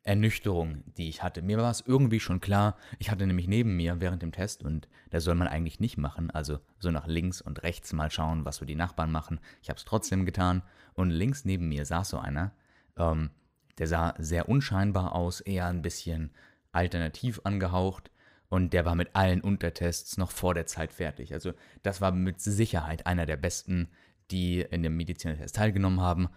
Ernüchterung, 0.05 0.83
die 0.97 1.09
ich 1.09 1.23
hatte. 1.23 1.43
Mir 1.43 1.59
war 1.59 1.71
es 1.71 1.83
irgendwie 1.87 2.21
schon 2.21 2.41
klar, 2.41 2.77
ich 2.99 3.11
hatte 3.11 3.27
nämlich 3.27 3.47
neben 3.47 3.77
mir 3.77 4.01
während 4.01 4.23
dem 4.23 4.33
Test, 4.33 4.63
und 4.63 4.89
das 5.11 5.25
soll 5.25 5.35
man 5.35 5.49
eigentlich 5.49 5.81
nicht 5.81 5.97
machen, 5.97 6.31
also 6.31 6.59
so 6.79 6.91
nach 6.91 7.07
links 7.07 7.41
und 7.41 7.63
rechts 7.63 7.93
mal 7.93 8.11
schauen, 8.11 8.45
was 8.45 8.57
so 8.57 8.65
die 8.65 8.75
Nachbarn 8.75 9.13
machen. 9.13 9.41
Ich 9.63 9.69
habe 9.69 9.79
es 9.79 9.85
trotzdem 9.85 10.25
getan, 10.25 10.63
und 10.95 11.11
links 11.11 11.45
neben 11.45 11.69
mir 11.69 11.85
saß 11.85 12.11
so 12.11 12.19
einer, 12.19 12.53
ähm, 12.97 13.31
der 13.79 13.87
sah 13.87 14.15
sehr 14.19 14.49
unscheinbar 14.49 15.15
aus, 15.15 15.41
eher 15.41 15.67
ein 15.67 15.83
bisschen 15.83 16.33
alternativ 16.73 17.41
angehaucht, 17.45 18.11
und 18.53 18.75
der 18.75 18.85
war 18.85 18.95
mit 18.95 19.17
allen 19.17 19.41
Untertests 19.41 20.19
noch 20.19 20.31
vor 20.31 20.53
der 20.53 20.67
Zeit 20.67 20.93
fertig. 20.93 21.33
Also 21.33 21.55
das 21.83 22.03
war 22.03 22.13
mit 22.13 22.39
Sicherheit 22.43 23.07
einer 23.07 23.25
der 23.25 23.39
besten, 23.39 23.89
die 24.31 24.61
in 24.61 24.83
dem 24.83 24.95
Medizinertest 24.95 25.57
teilgenommen 25.57 26.03
haben. 26.03 26.29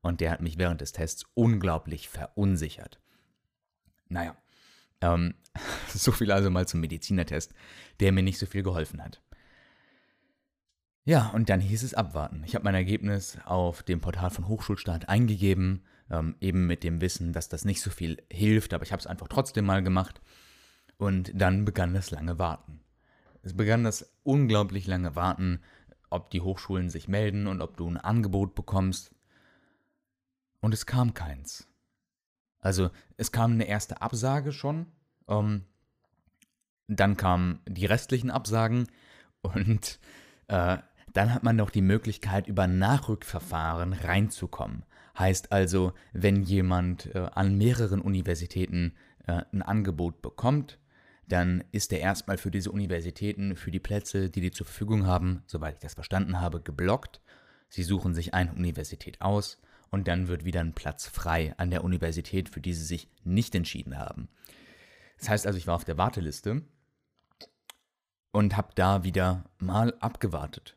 Und 0.00 0.20
der 0.20 0.30
hat 0.30 0.40
mich 0.40 0.58
während 0.58 0.80
des 0.80 0.92
Tests 0.92 1.24
unglaublich 1.34 2.08
verunsichert. 2.08 3.00
Naja, 4.08 4.36
ähm, 5.00 5.34
so 5.88 6.12
viel 6.12 6.30
also 6.32 6.50
mal 6.50 6.66
zum 6.66 6.80
Medizinertest, 6.80 7.52
der 8.00 8.12
mir 8.12 8.22
nicht 8.22 8.38
so 8.38 8.46
viel 8.46 8.62
geholfen 8.62 9.02
hat. 9.02 9.20
Ja, 11.04 11.28
und 11.28 11.48
dann 11.48 11.60
hieß 11.60 11.84
es 11.84 11.94
abwarten. 11.94 12.42
Ich 12.44 12.56
habe 12.56 12.64
mein 12.64 12.74
Ergebnis 12.74 13.38
auf 13.44 13.84
dem 13.84 14.00
Portal 14.00 14.30
von 14.30 14.48
Hochschulstaat 14.48 15.08
eingegeben, 15.08 15.84
ähm, 16.10 16.34
eben 16.40 16.66
mit 16.66 16.82
dem 16.82 17.00
Wissen, 17.00 17.32
dass 17.32 17.48
das 17.48 17.64
nicht 17.64 17.80
so 17.80 17.90
viel 17.90 18.22
hilft, 18.28 18.74
aber 18.74 18.82
ich 18.82 18.90
habe 18.90 19.00
es 19.00 19.06
einfach 19.06 19.28
trotzdem 19.28 19.66
mal 19.66 19.84
gemacht. 19.84 20.20
Und 20.98 21.30
dann 21.34 21.64
begann 21.64 21.94
das 21.94 22.10
lange 22.10 22.38
Warten. 22.40 22.80
Es 23.42 23.56
begann 23.56 23.84
das 23.84 24.12
unglaublich 24.24 24.88
lange 24.88 25.14
Warten, 25.14 25.60
ob 26.10 26.30
die 26.30 26.40
Hochschulen 26.40 26.90
sich 26.90 27.06
melden 27.06 27.46
und 27.46 27.60
ob 27.62 27.76
du 27.76 27.88
ein 27.88 27.98
Angebot 27.98 28.56
bekommst. 28.56 29.14
Und 30.60 30.74
es 30.74 30.86
kam 30.86 31.14
keins. 31.14 31.68
Also 32.60 32.90
es 33.16 33.32
kam 33.32 33.52
eine 33.52 33.68
erste 33.68 34.02
Absage 34.02 34.52
schon, 34.52 34.86
ähm, 35.28 35.64
dann 36.88 37.16
kamen 37.16 37.60
die 37.68 37.86
restlichen 37.86 38.30
Absagen 38.30 38.86
und 39.42 39.98
äh, 40.48 40.78
dann 41.12 41.32
hat 41.32 41.42
man 41.42 41.56
noch 41.56 41.70
die 41.70 41.82
Möglichkeit, 41.82 42.46
über 42.46 42.66
Nachrückverfahren 42.66 43.92
reinzukommen. 43.92 44.84
Heißt 45.18 45.50
also, 45.50 45.94
wenn 46.12 46.42
jemand 46.42 47.14
äh, 47.14 47.28
an 47.34 47.56
mehreren 47.56 48.00
Universitäten 48.00 48.94
äh, 49.26 49.42
ein 49.52 49.62
Angebot 49.62 50.20
bekommt, 50.20 50.78
dann 51.26 51.64
ist 51.72 51.92
er 51.92 52.00
erstmal 52.00 52.36
für 52.36 52.50
diese 52.50 52.70
Universitäten, 52.70 53.56
für 53.56 53.70
die 53.70 53.80
Plätze, 53.80 54.30
die 54.30 54.40
die 54.40 54.50
zur 54.50 54.66
Verfügung 54.66 55.06
haben, 55.06 55.42
soweit 55.46 55.74
ich 55.74 55.80
das 55.80 55.94
verstanden 55.94 56.40
habe, 56.40 56.60
geblockt. 56.60 57.20
Sie 57.68 57.82
suchen 57.82 58.14
sich 58.14 58.34
eine 58.34 58.52
Universität 58.52 59.20
aus 59.20 59.60
und 59.90 60.08
dann 60.08 60.28
wird 60.28 60.44
wieder 60.44 60.60
ein 60.60 60.74
Platz 60.74 61.06
frei 61.06 61.54
an 61.58 61.70
der 61.70 61.84
Universität, 61.84 62.48
für 62.48 62.60
die 62.60 62.74
sie 62.74 62.84
sich 62.84 63.08
nicht 63.24 63.54
entschieden 63.54 63.98
haben. 63.98 64.28
Das 65.18 65.28
heißt 65.28 65.46
also, 65.46 65.58
ich 65.58 65.66
war 65.66 65.76
auf 65.76 65.84
der 65.84 65.98
Warteliste 65.98 66.62
und 68.32 68.56
habe 68.56 68.72
da 68.74 69.04
wieder 69.04 69.44
mal 69.58 69.94
abgewartet. 70.00 70.76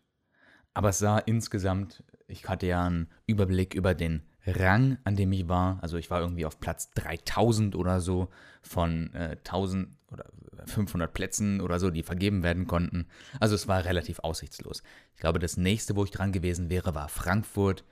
Aber 0.74 0.90
es 0.90 1.00
sah 1.00 1.18
insgesamt, 1.18 2.04
ich 2.28 2.48
hatte 2.48 2.68
ja 2.68 2.86
einen 2.86 3.10
Überblick 3.26 3.74
über 3.74 3.94
den 3.94 4.24
Rang, 4.46 4.98
an 5.04 5.16
dem 5.16 5.32
ich 5.34 5.48
war. 5.50 5.80
Also 5.82 5.98
ich 5.98 6.10
war 6.10 6.22
irgendwie 6.22 6.46
auf 6.46 6.60
Platz 6.60 6.92
3000 6.92 7.76
oder 7.76 8.00
so 8.00 8.30
von 8.62 9.14
äh, 9.14 9.36
1000 9.38 9.90
oder 10.12 10.26
500 10.66 11.14
Plätzen 11.14 11.62
oder 11.62 11.80
so, 11.80 11.90
die 11.90 12.04
vergeben 12.04 12.44
werden 12.44 12.68
konnten. 12.68 13.08
Also 13.40 13.56
es 13.56 13.68
war 13.68 13.86
relativ 13.86 14.20
aussichtslos. 14.20 14.84
Ich 15.16 15.20
glaube, 15.20 15.40
das 15.40 15.58
nächste, 15.58 15.96
wo 15.96 16.04
ich 16.04 16.12
dran 16.12 16.32
gewesen 16.32 16.70
wäre, 16.70 16.96
war 16.96 17.10
Frankfurt 17.10 17.84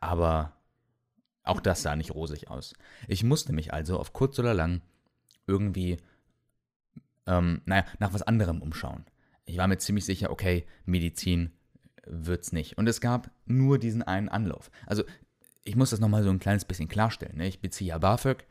aber 0.00 0.52
auch 1.42 1.60
das 1.60 1.82
sah 1.82 1.96
nicht 1.96 2.14
rosig 2.14 2.50
aus. 2.50 2.74
Ich 3.08 3.22
musste 3.22 3.52
mich 3.52 3.72
also 3.72 3.98
auf 3.98 4.12
kurz 4.12 4.38
oder 4.38 4.54
lang 4.54 4.82
irgendwie, 5.46 5.98
ähm, 7.26 7.62
naja, 7.64 7.84
nach 7.98 8.12
was 8.12 8.22
anderem 8.22 8.62
umschauen. 8.62 9.04
Ich 9.44 9.56
war 9.58 9.68
mir 9.68 9.78
ziemlich 9.78 10.04
sicher, 10.04 10.30
okay, 10.30 10.66
Medizin 10.84 11.52
wird's 12.04 12.52
nicht. 12.52 12.78
Und 12.78 12.88
es 12.88 13.00
gab 13.00 13.30
nur 13.46 13.78
diesen 13.78 14.02
einen 14.02 14.28
Anlauf. 14.28 14.70
Also, 14.86 15.04
ich 15.64 15.76
muss 15.76 15.90
das 15.90 16.00
nochmal 16.00 16.22
so 16.22 16.30
ein 16.30 16.38
kleines 16.38 16.64
bisschen 16.64 16.88
klarstellen. 16.88 17.38
Ne? 17.38 17.46
Ich 17.48 17.60
beziehe 17.60 17.90
ja 17.90 17.98
BAföG 17.98 18.44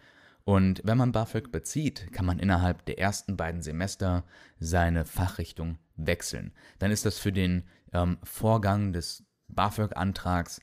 und 0.45 0.81
wenn 0.85 0.97
man 0.97 1.11
BAföG 1.11 1.51
bezieht, 1.51 2.13
kann 2.13 2.25
man 2.25 2.37
innerhalb 2.39 2.85
der 2.85 2.99
ersten 2.99 3.35
beiden 3.35 3.63
Semester 3.63 4.23
seine 4.59 5.03
Fachrichtung 5.03 5.79
wechseln. 5.95 6.53
Dann 6.77 6.91
ist 6.91 7.05
das 7.05 7.17
für 7.17 7.31
den 7.31 7.63
ähm, 7.93 8.17
Vorgang 8.23 8.93
des 8.93 9.23
BAföG-Antrags 9.47 10.61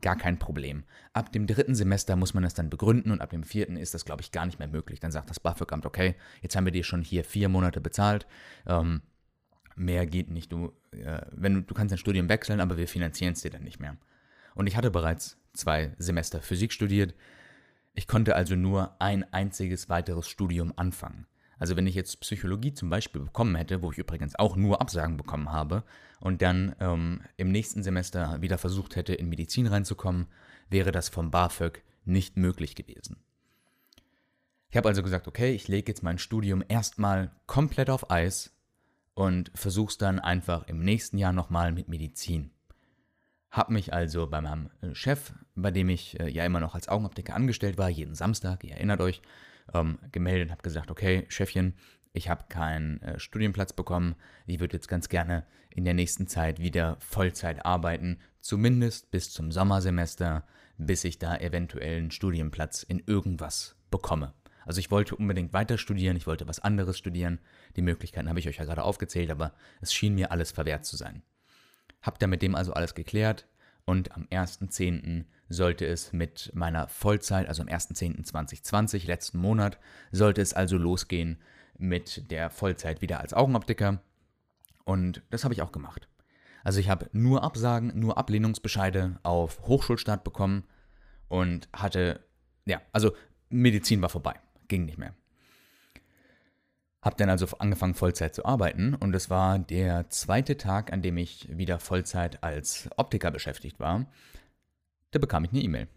gar 0.00 0.16
kein 0.16 0.38
Problem. 0.38 0.84
Ab 1.12 1.32
dem 1.32 1.46
dritten 1.46 1.74
Semester 1.74 2.16
muss 2.16 2.34
man 2.34 2.42
das 2.42 2.54
dann 2.54 2.70
begründen 2.70 3.10
und 3.10 3.20
ab 3.20 3.30
dem 3.30 3.42
vierten 3.42 3.76
ist 3.76 3.94
das, 3.94 4.04
glaube 4.04 4.22
ich, 4.22 4.32
gar 4.32 4.46
nicht 4.46 4.58
mehr 4.58 4.68
möglich. 4.68 5.00
Dann 5.00 5.10
sagt 5.10 5.30
das 5.30 5.40
BAföG-Amt, 5.40 5.86
okay, 5.86 6.14
jetzt 6.40 6.56
haben 6.56 6.64
wir 6.64 6.72
dir 6.72 6.84
schon 6.84 7.02
hier 7.02 7.24
vier 7.24 7.48
Monate 7.48 7.80
bezahlt, 7.80 8.26
ähm, 8.66 9.02
mehr 9.76 10.06
geht 10.06 10.30
nicht. 10.30 10.52
Du, 10.52 10.72
äh, 10.92 11.22
wenn 11.32 11.54
du, 11.54 11.62
du 11.62 11.74
kannst 11.74 11.92
dein 11.92 11.98
Studium 11.98 12.28
wechseln, 12.28 12.60
aber 12.60 12.76
wir 12.76 12.88
finanzieren 12.88 13.32
es 13.32 13.42
dir 13.42 13.50
dann 13.50 13.64
nicht 13.64 13.80
mehr. 13.80 13.96
Und 14.54 14.66
ich 14.66 14.76
hatte 14.76 14.90
bereits 14.90 15.36
zwei 15.52 15.92
Semester 15.98 16.40
Physik 16.42 16.72
studiert. 16.72 17.14
Ich 17.94 18.06
konnte 18.06 18.36
also 18.36 18.54
nur 18.54 19.00
ein 19.00 19.24
einziges 19.32 19.88
weiteres 19.88 20.28
Studium 20.28 20.72
anfangen. 20.76 21.26
Also 21.60 21.76
wenn 21.76 21.86
ich 21.86 21.94
jetzt 21.94 22.18
Psychologie 22.20 22.74
zum 22.74 22.90
Beispiel 22.90 23.22
bekommen 23.22 23.54
hätte, 23.54 23.82
wo 23.82 23.92
ich 23.92 23.98
übrigens 23.98 24.34
auch 24.34 24.56
nur 24.56 24.80
Absagen 24.80 25.16
bekommen 25.16 25.52
habe, 25.52 25.84
und 26.20 26.42
dann 26.42 26.76
ähm, 26.80 27.22
im 27.36 27.50
nächsten 27.50 27.82
Semester 27.82 28.40
wieder 28.42 28.58
versucht 28.58 28.94
hätte, 28.94 29.14
in 29.14 29.28
Medizin 29.28 29.66
reinzukommen, 29.66 30.26
wäre 30.68 30.92
das 30.92 31.08
vom 31.08 31.30
BAföG 31.30 31.82
nicht 32.04 32.36
möglich 32.36 32.74
gewesen. 32.74 33.16
Ich 34.68 34.76
habe 34.76 34.88
also 34.88 35.02
gesagt, 35.02 35.26
okay, 35.26 35.52
ich 35.52 35.66
lege 35.66 35.90
jetzt 35.90 36.02
mein 36.02 36.18
Studium 36.18 36.62
erstmal 36.68 37.32
komplett 37.46 37.90
auf 37.90 38.10
Eis 38.10 38.52
und 39.14 39.50
versuche 39.54 39.90
es 39.90 39.98
dann 39.98 40.18
einfach 40.18 40.68
im 40.68 40.80
nächsten 40.80 41.18
Jahr 41.18 41.32
nochmal 41.32 41.72
mit 41.72 41.88
Medizin. 41.88 42.52
Hab 43.50 43.70
mich 43.70 43.92
also 43.92 44.28
bei 44.28 44.40
meinem 44.40 44.70
äh, 44.80 44.94
Chef, 44.94 45.32
bei 45.56 45.72
dem 45.72 45.88
ich 45.88 46.20
äh, 46.20 46.28
ja 46.28 46.44
immer 46.44 46.60
noch 46.60 46.74
als 46.74 46.88
Augenoptiker 46.88 47.34
angestellt 47.34 47.78
war, 47.78 47.88
jeden 47.88 48.14
Samstag, 48.14 48.62
ihr 48.62 48.74
erinnert 48.74 49.00
euch, 49.00 49.22
ähm, 49.74 49.98
gemeldet 50.12 50.50
habe 50.50 50.62
gesagt, 50.62 50.90
okay, 50.90 51.26
Chefchen, 51.28 51.74
ich 52.12 52.28
habe 52.28 52.44
keinen 52.48 53.00
äh, 53.02 53.18
Studienplatz 53.18 53.72
bekommen. 53.72 54.16
Ich 54.46 54.60
würde 54.60 54.76
jetzt 54.76 54.88
ganz 54.88 55.08
gerne 55.08 55.46
in 55.70 55.84
der 55.84 55.94
nächsten 55.94 56.26
Zeit 56.26 56.60
wieder 56.60 56.96
Vollzeit 57.00 57.64
arbeiten, 57.64 58.18
zumindest 58.40 59.10
bis 59.10 59.30
zum 59.30 59.52
Sommersemester, 59.52 60.44
bis 60.76 61.04
ich 61.04 61.18
da 61.18 61.36
eventuell 61.36 61.98
einen 61.98 62.10
Studienplatz 62.10 62.82
in 62.82 63.02
irgendwas 63.06 63.76
bekomme. 63.90 64.34
Also 64.64 64.80
ich 64.80 64.90
wollte 64.90 65.16
unbedingt 65.16 65.52
weiter 65.52 65.78
studieren, 65.78 66.16
ich 66.16 66.26
wollte 66.26 66.48
was 66.48 66.60
anderes 66.60 66.98
studieren. 66.98 67.40
Die 67.76 67.82
Möglichkeiten 67.82 68.28
habe 68.28 68.40
ich 68.40 68.48
euch 68.48 68.56
ja 68.56 68.64
gerade 68.64 68.82
aufgezählt, 68.82 69.30
aber 69.30 69.52
es 69.80 69.92
schien 69.92 70.14
mir 70.14 70.32
alles 70.32 70.52
verwehrt 70.52 70.84
zu 70.84 70.96
sein. 70.96 71.22
Hab 72.02 72.18
dann 72.18 72.30
mit 72.30 72.42
dem 72.42 72.54
also 72.54 72.72
alles 72.72 72.94
geklärt 72.94 73.46
und 73.84 74.12
am 74.12 74.24
1.10 74.24 75.24
sollte 75.48 75.86
es 75.86 76.12
mit 76.12 76.50
meiner 76.54 76.88
Vollzeit, 76.88 77.48
also 77.48 77.62
am 77.62 77.68
1.10.2020, 77.68 79.06
letzten 79.06 79.38
Monat, 79.38 79.78
sollte 80.12 80.40
es 80.40 80.54
also 80.54 80.76
losgehen 80.76 81.38
mit 81.76 82.30
der 82.30 82.50
Vollzeit 82.50 83.02
wieder 83.02 83.20
als 83.20 83.34
Augenoptiker. 83.34 84.00
Und 84.84 85.22
das 85.30 85.44
habe 85.44 85.54
ich 85.54 85.62
auch 85.62 85.72
gemacht. 85.72 86.08
Also 86.62 86.78
ich 86.78 86.88
habe 86.88 87.08
nur 87.12 87.42
Absagen, 87.42 87.98
nur 87.98 88.18
Ablehnungsbescheide 88.18 89.18
auf 89.22 89.60
Hochschulstart 89.62 90.24
bekommen 90.24 90.64
und 91.28 91.68
hatte, 91.72 92.24
ja, 92.66 92.80
also 92.92 93.12
Medizin 93.48 94.02
war 94.02 94.08
vorbei, 94.08 94.34
ging 94.68 94.84
nicht 94.84 94.98
mehr. 94.98 95.14
Hab 97.02 97.16
dann 97.16 97.30
also 97.30 97.46
angefangen 97.58 97.94
Vollzeit 97.94 98.34
zu 98.34 98.44
arbeiten 98.44 98.94
und 98.94 99.14
es 99.14 99.30
war 99.30 99.58
der 99.58 100.10
zweite 100.10 100.56
Tag, 100.56 100.92
an 100.92 101.02
dem 101.02 101.16
ich 101.16 101.48
wieder 101.56 101.78
Vollzeit 101.78 102.42
als 102.42 102.90
Optiker 102.96 103.30
beschäftigt 103.30 103.80
war 103.80 104.06
da 105.10 105.18
bekam 105.18 105.44
ich 105.44 105.50
eine 105.50 105.60
E-Mail. 105.60 105.88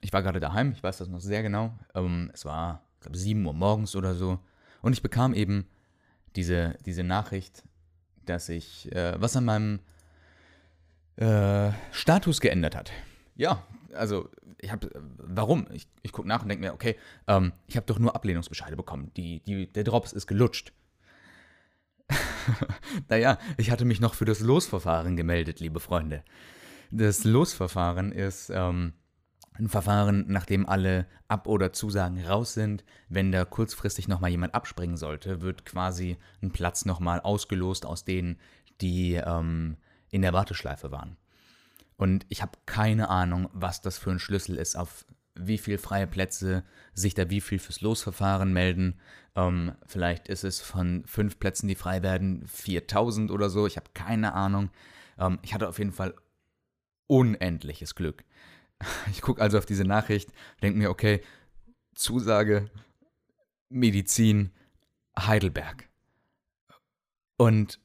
Ich 0.00 0.12
war 0.12 0.22
gerade 0.22 0.40
daheim, 0.40 0.72
ich 0.72 0.82
weiß 0.82 0.98
das 0.98 1.08
noch 1.08 1.20
sehr 1.20 1.42
genau. 1.42 1.76
Ähm, 1.94 2.30
es 2.32 2.44
war, 2.44 2.82
ich 2.94 3.00
glaube, 3.00 3.18
7 3.18 3.44
Uhr 3.44 3.52
morgens 3.52 3.96
oder 3.96 4.14
so. 4.14 4.38
Und 4.80 4.92
ich 4.92 5.02
bekam 5.02 5.34
eben 5.34 5.66
diese, 6.36 6.76
diese 6.86 7.02
Nachricht, 7.02 7.64
dass 8.24 8.48
ich, 8.48 8.92
äh, 8.92 9.20
was 9.20 9.36
an 9.36 9.44
meinem 9.44 9.80
äh, 11.16 11.72
Status 11.90 12.40
geändert 12.40 12.76
hat. 12.76 12.92
Ja, 13.34 13.64
also 13.98 14.30
ich 14.58 14.72
habe, 14.72 14.90
warum? 15.18 15.66
Ich, 15.72 15.88
ich 16.02 16.12
gucke 16.12 16.28
nach 16.28 16.42
und 16.42 16.48
denke 16.48 16.64
mir, 16.64 16.72
okay, 16.72 16.96
ähm, 17.26 17.52
ich 17.66 17.76
habe 17.76 17.86
doch 17.86 17.98
nur 17.98 18.14
Ablehnungsbescheide 18.14 18.76
bekommen. 18.76 19.12
Die, 19.16 19.40
die, 19.40 19.70
der 19.72 19.84
Drops 19.84 20.12
ist 20.12 20.26
gelutscht. 20.26 20.72
naja, 23.08 23.38
ich 23.56 23.70
hatte 23.70 23.84
mich 23.84 24.00
noch 24.00 24.14
für 24.14 24.24
das 24.24 24.40
Losverfahren 24.40 25.16
gemeldet, 25.16 25.60
liebe 25.60 25.80
Freunde. 25.80 26.24
Das 26.90 27.24
Losverfahren 27.24 28.12
ist 28.12 28.50
ähm, 28.50 28.94
ein 29.58 29.68
Verfahren, 29.68 30.24
nachdem 30.28 30.66
alle 30.66 31.06
Ab- 31.26 31.46
oder 31.46 31.72
Zusagen 31.72 32.24
raus 32.24 32.54
sind. 32.54 32.84
Wenn 33.08 33.32
da 33.32 33.44
kurzfristig 33.44 34.08
nochmal 34.08 34.30
jemand 34.30 34.54
abspringen 34.54 34.96
sollte, 34.96 35.42
wird 35.42 35.66
quasi 35.66 36.16
ein 36.42 36.50
Platz 36.50 36.84
nochmal 36.84 37.20
ausgelost 37.20 37.84
aus 37.84 38.04
denen, 38.04 38.38
die 38.80 39.14
ähm, 39.14 39.76
in 40.10 40.22
der 40.22 40.32
Warteschleife 40.32 40.90
waren. 40.90 41.16
Und 41.98 42.24
ich 42.28 42.40
habe 42.40 42.52
keine 42.64 43.10
Ahnung, 43.10 43.50
was 43.52 43.82
das 43.82 43.98
für 43.98 44.10
ein 44.10 44.20
Schlüssel 44.20 44.56
ist, 44.56 44.76
auf 44.76 45.04
wie 45.34 45.58
viele 45.58 45.78
freie 45.78 46.06
Plätze 46.06 46.64
sich 46.94 47.14
da 47.14 47.28
wie 47.28 47.40
viel 47.40 47.58
fürs 47.58 47.80
Losverfahren 47.80 48.52
melden. 48.52 48.98
Ähm, 49.36 49.72
vielleicht 49.86 50.28
ist 50.28 50.44
es 50.44 50.60
von 50.60 51.04
fünf 51.06 51.38
Plätzen, 51.38 51.68
die 51.68 51.74
frei 51.74 52.02
werden, 52.02 52.46
4000 52.46 53.30
oder 53.30 53.50
so. 53.50 53.66
Ich 53.66 53.76
habe 53.76 53.90
keine 53.94 54.32
Ahnung. 54.34 54.70
Ähm, 55.18 55.38
ich 55.42 55.54
hatte 55.54 55.68
auf 55.68 55.78
jeden 55.78 55.92
Fall 55.92 56.14
unendliches 57.06 57.94
Glück. 57.94 58.24
Ich 59.10 59.22
gucke 59.22 59.42
also 59.42 59.58
auf 59.58 59.66
diese 59.66 59.84
Nachricht, 59.84 60.30
denke 60.62 60.78
mir, 60.78 60.90
okay, 60.90 61.20
Zusage, 61.96 62.70
Medizin, 63.68 64.52
Heidelberg. 65.18 65.88
Und 67.36 67.80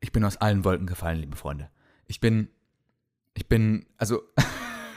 ich 0.00 0.12
bin 0.12 0.24
aus 0.24 0.38
allen 0.38 0.64
Wolken 0.64 0.86
gefallen, 0.86 1.20
liebe 1.20 1.36
Freunde. 1.36 1.70
Ich 2.06 2.20
bin, 2.20 2.48
ich 3.40 3.48
bin, 3.48 3.86
also 3.96 4.22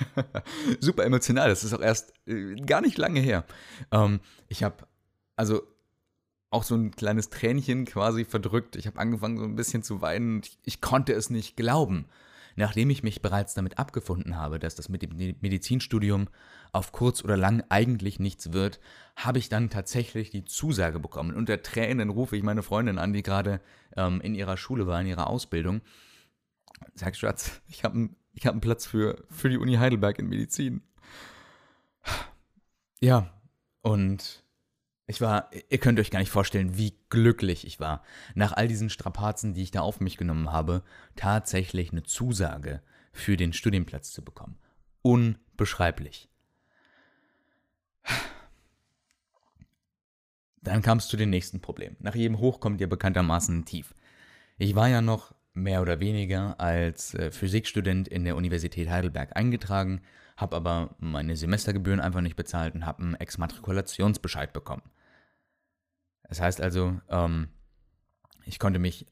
super 0.81 1.05
emotional. 1.05 1.47
Das 1.47 1.63
ist 1.63 1.73
auch 1.73 1.81
erst 1.81 2.13
äh, 2.27 2.55
gar 2.55 2.81
nicht 2.81 2.97
lange 2.97 3.21
her. 3.21 3.45
Ähm, 3.91 4.19
ich 4.49 4.63
habe, 4.63 4.85
also 5.37 5.61
auch 6.49 6.63
so 6.63 6.75
ein 6.75 6.91
kleines 6.91 7.29
Tränchen 7.29 7.85
quasi 7.85 8.25
verdrückt. 8.25 8.75
Ich 8.75 8.85
habe 8.85 8.99
angefangen 8.99 9.37
so 9.37 9.45
ein 9.45 9.55
bisschen 9.55 9.81
zu 9.81 10.01
weinen. 10.01 10.41
Ich, 10.43 10.59
ich 10.65 10.81
konnte 10.81 11.13
es 11.13 11.29
nicht 11.29 11.55
glauben. 11.55 12.05
Nachdem 12.55 12.89
ich 12.89 13.01
mich 13.01 13.21
bereits 13.21 13.53
damit 13.53 13.79
abgefunden 13.79 14.35
habe, 14.35 14.59
dass 14.59 14.75
das 14.75 14.89
mit 14.89 15.01
dem 15.01 15.15
Medizinstudium 15.39 16.27
auf 16.73 16.91
kurz 16.91 17.23
oder 17.23 17.37
lang 17.37 17.63
eigentlich 17.69 18.19
nichts 18.19 18.51
wird, 18.51 18.81
habe 19.15 19.39
ich 19.39 19.47
dann 19.47 19.69
tatsächlich 19.69 20.31
die 20.31 20.43
Zusage 20.43 20.99
bekommen. 20.99 21.33
Unter 21.33 21.63
Tränen 21.63 22.09
rufe 22.09 22.35
ich 22.35 22.43
meine 22.43 22.61
Freundin 22.61 22.99
an, 22.99 23.13
die 23.13 23.23
gerade 23.23 23.61
ähm, 23.95 24.19
in 24.21 24.35
ihrer 24.35 24.57
Schule 24.57 24.85
war, 24.85 24.99
in 25.01 25.07
ihrer 25.07 25.27
Ausbildung. 25.27 25.81
Sag, 26.93 27.15
Schatz, 27.15 27.61
ich 27.69 27.83
habe 27.83 28.09
ich 28.33 28.45
hab 28.45 28.53
einen 28.53 28.61
Platz 28.61 28.85
für, 28.85 29.23
für 29.29 29.49
die 29.49 29.57
Uni 29.57 29.75
Heidelberg 29.75 30.19
in 30.19 30.27
Medizin. 30.27 30.81
Ja, 32.99 33.29
und 33.81 34.43
ich 35.07 35.19
war, 35.21 35.49
ihr 35.69 35.77
könnt 35.77 35.99
euch 35.99 36.11
gar 36.11 36.19
nicht 36.19 36.31
vorstellen, 36.31 36.77
wie 36.77 36.97
glücklich 37.09 37.67
ich 37.67 37.79
war, 37.79 38.03
nach 38.35 38.53
all 38.53 38.67
diesen 38.67 38.89
Strapazen, 38.89 39.53
die 39.53 39.63
ich 39.63 39.71
da 39.71 39.81
auf 39.81 39.99
mich 39.99 40.17
genommen 40.17 40.51
habe, 40.51 40.83
tatsächlich 41.15 41.91
eine 41.91 42.03
Zusage 42.03 42.81
für 43.11 43.37
den 43.37 43.53
Studienplatz 43.53 44.11
zu 44.11 44.23
bekommen. 44.23 44.57
Unbeschreiblich. 45.01 46.29
Dann 50.61 50.81
kam 50.81 50.97
es 50.99 51.09
zu 51.09 51.17
den 51.17 51.29
nächsten 51.29 51.59
Problemen. 51.59 51.97
Nach 51.99 52.15
jedem 52.15 52.39
Hoch 52.39 52.61
kommt 52.61 52.79
ja 52.79 52.87
bekanntermaßen 52.87 53.65
Tief. 53.65 53.93
Ich 54.57 54.75
war 54.75 54.87
ja 54.87 55.01
noch 55.01 55.35
mehr 55.53 55.81
oder 55.81 55.99
weniger 55.99 56.59
als 56.59 57.13
äh, 57.13 57.31
Physikstudent 57.31 58.07
in 58.07 58.25
der 58.25 58.35
Universität 58.35 58.89
Heidelberg 58.89 59.35
eingetragen, 59.35 60.01
habe 60.35 60.55
aber 60.55 60.95
meine 60.99 61.35
Semestergebühren 61.35 61.99
einfach 61.99 62.21
nicht 62.21 62.35
bezahlt 62.35 62.73
und 62.75 62.85
habe 62.85 63.03
einen 63.03 63.15
Exmatrikulationsbescheid 63.15 64.51
bekommen. 64.51 64.83
Das 66.23 66.41
heißt 66.41 66.61
also, 66.61 66.99
ähm, 67.09 67.49
ich 68.45 68.59
konnte 68.59 68.79
mich, 68.79 69.05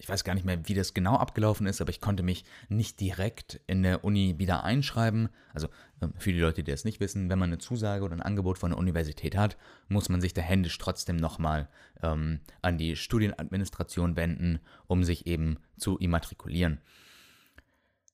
ich 0.00 0.08
weiß 0.08 0.24
gar 0.24 0.34
nicht 0.34 0.46
mehr, 0.46 0.66
wie 0.66 0.72
das 0.72 0.94
genau 0.94 1.16
abgelaufen 1.16 1.66
ist, 1.66 1.82
aber 1.82 1.90
ich 1.90 2.00
konnte 2.00 2.22
mich 2.22 2.44
nicht 2.70 3.00
direkt 3.00 3.60
in 3.66 3.82
der 3.82 4.02
Uni 4.02 4.38
wieder 4.38 4.64
einschreiben. 4.64 5.28
Also 5.52 5.68
ähm, 6.00 6.14
für 6.16 6.32
die 6.32 6.40
Leute, 6.40 6.62
die 6.62 6.70
das 6.70 6.86
nicht 6.86 7.00
wissen, 7.00 7.28
wenn 7.28 7.38
man 7.38 7.50
eine 7.50 7.58
Zusage 7.58 8.02
oder 8.02 8.14
ein 8.14 8.22
Angebot 8.22 8.56
von 8.56 8.70
der 8.70 8.78
Universität 8.78 9.36
hat, 9.36 9.58
muss 9.88 10.08
man 10.08 10.22
sich 10.22 10.32
da 10.32 10.40
händisch 10.40 10.78
trotzdem 10.78 11.16
nochmal 11.16 11.68
ähm, 12.02 12.40
an 12.62 12.78
die 12.78 12.96
Studienadministration 12.96 14.16
wenden, 14.16 14.60
um 14.86 15.04
sich 15.04 15.26
eben 15.26 15.58
zu 15.76 15.98
immatrikulieren. 15.98 16.80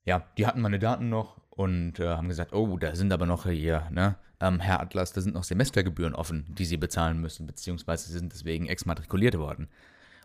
Ja, 0.05 0.27
die 0.37 0.47
hatten 0.47 0.61
meine 0.61 0.81
Daten 0.81 1.09
noch 1.09 1.41
und 1.51 2.01
äh, 2.01 2.09
haben 2.09 2.29
gesagt, 2.29 2.53
oh, 2.53 2.77
da 2.79 2.97
sind 2.97 3.13
aber 3.13 3.27
noch 3.27 3.47
hier, 3.47 3.89
ne, 3.93 4.17
ähm, 4.41 4.59
Herr 4.59 4.81
Atlas, 4.81 5.13
da 5.13 5.21
sind 5.21 5.35
noch 5.35 5.45
Semestergebühren 5.45 6.15
offen, 6.15 6.47
die 6.49 6.65
Sie 6.65 6.77
bezahlen 6.77 7.21
müssen, 7.21 7.47
beziehungsweise 7.47 8.09
Sie 8.09 8.19
sind 8.19 8.33
deswegen 8.33 8.67
exmatrikuliert 8.67 9.39
worden. 9.39 9.69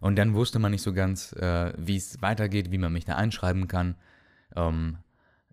Und 0.02 0.18
dann 0.18 0.34
wusste 0.34 0.60
man 0.60 0.72
nicht 0.72 0.82
so 0.82 0.94
ganz, 0.94 1.32
äh, 1.34 1.72
wie 1.78 1.96
es 1.96 2.22
weitergeht, 2.22 2.72
wie 2.72 2.80
man 2.80 2.92
mich 2.92 3.06
da 3.06 3.16
einschreiben 3.16 3.68
kann. 3.68 3.96
Ähm, 4.56 4.98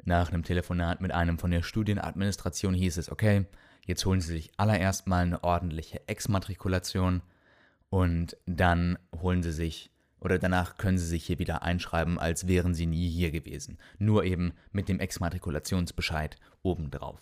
nach 0.04 0.32
einem 0.32 0.42
Telefonat 0.42 1.02
mit 1.02 1.12
einem 1.12 1.38
von 1.38 1.50
der 1.50 1.62
Studienadministration 1.62 2.72
hieß 2.74 2.96
es, 2.96 3.12
okay, 3.12 3.44
jetzt 3.84 4.06
holen 4.06 4.22
Sie 4.22 4.32
sich 4.32 4.50
allererst 4.56 5.06
mal 5.06 5.22
eine 5.22 5.44
ordentliche 5.44 6.08
Exmatrikulation 6.08 7.20
und 7.90 8.38
dann 8.46 8.98
holen 9.20 9.42
Sie 9.42 9.52
sich 9.52 9.90
oder 10.18 10.38
danach 10.38 10.78
können 10.78 10.98
Sie 10.98 11.06
sich 11.06 11.26
hier 11.26 11.38
wieder 11.38 11.62
einschreiben, 11.62 12.18
als 12.18 12.48
wären 12.48 12.74
Sie 12.74 12.86
nie 12.86 13.08
hier 13.08 13.30
gewesen. 13.30 13.78
Nur 13.98 14.24
eben 14.24 14.54
mit 14.72 14.88
dem 14.88 14.98
Exmatrikulationsbescheid 14.98 16.36
obendrauf. 16.62 17.20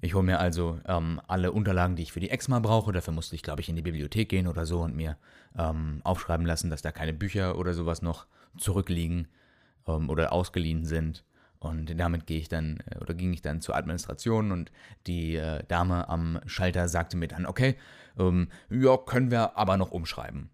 Ich 0.00 0.14
hole 0.14 0.24
mir 0.24 0.38
also 0.38 0.78
ähm, 0.86 1.20
alle 1.26 1.52
Unterlagen, 1.52 1.96
die 1.96 2.02
ich 2.02 2.12
für 2.12 2.20
die 2.20 2.30
Exma 2.30 2.60
brauche. 2.60 2.92
Dafür 2.92 3.12
musste 3.12 3.34
ich, 3.34 3.42
glaube 3.42 3.60
ich, 3.60 3.68
in 3.68 3.76
die 3.76 3.82
Bibliothek 3.82 4.28
gehen 4.28 4.46
oder 4.46 4.64
so 4.64 4.82
und 4.82 4.94
mir 4.94 5.16
ähm, 5.56 6.00
aufschreiben 6.04 6.46
lassen, 6.46 6.70
dass 6.70 6.82
da 6.82 6.92
keine 6.92 7.12
Bücher 7.12 7.58
oder 7.58 7.74
sowas 7.74 8.00
noch 8.00 8.26
zurückliegen 8.56 9.28
ähm, 9.86 10.08
oder 10.08 10.32
ausgeliehen 10.32 10.84
sind. 10.84 11.24
Und 11.58 11.98
damit 11.98 12.26
gehe 12.26 12.38
ich 12.38 12.48
dann 12.48 12.78
äh, 12.86 12.98
oder 12.98 13.14
ging 13.14 13.32
ich 13.32 13.42
dann 13.42 13.60
zur 13.60 13.74
Administration 13.74 14.52
und 14.52 14.70
die 15.06 15.34
äh, 15.34 15.64
Dame 15.66 16.08
am 16.08 16.40
Schalter 16.46 16.88
sagte 16.88 17.16
mir 17.16 17.28
dann, 17.28 17.46
okay, 17.46 17.76
ähm, 18.18 18.48
ja, 18.70 18.96
können 18.96 19.30
wir 19.30 19.56
aber 19.56 19.76
noch 19.76 19.90
umschreiben. 19.90 20.50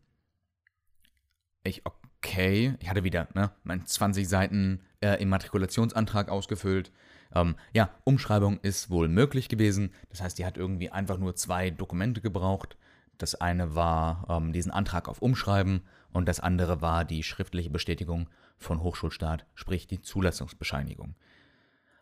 Ich, 1.63 1.83
okay, 1.85 2.75
ich 2.81 2.89
hatte 2.89 3.05
wieder 3.05 3.29
ne, 3.35 3.51
meinen 3.65 3.87
20 3.87 4.27
Seiten 4.27 4.81
äh, 5.01 5.21
Immatrikulationsantrag 5.23 6.31
ausgefüllt. 6.31 6.91
Ähm, 7.35 7.57
ja, 7.73 7.91
Umschreibung 8.05 8.59
ist 8.61 8.91
wohl 8.91 9.09
möglich 9.09 9.49
gewesen. 9.49 9.93
Das 10.11 10.23
heißt, 10.23 10.39
die 10.39 10.47
hat 10.47 10.57
irgendwie 10.57 10.91
einfach 10.91 11.19
nur 11.19 11.35
zwei 11.35 11.71
Dokumente 11.71 12.21
gebraucht. 12.21 12.77
Das 13.19 13.35
eine 13.35 13.75
war 13.75 14.27
ähm, 14.29 14.53
diesen 14.53 14.73
Antrag 14.73 15.09
auf 15.09 15.21
Umschreiben 15.21 15.83
und 16.13 16.29
das 16.29 16.41
andere 16.41 16.81
war 16.81 17.05
die 17.05 17.23
schriftliche 17.23 17.71
Bestätigung 17.71 18.29
von 18.57 18.83
Hochschulstaat, 18.83 19.47
sprich 19.55 19.87
die 19.87 20.01
Zulassungsbescheinigung. 20.01 21.17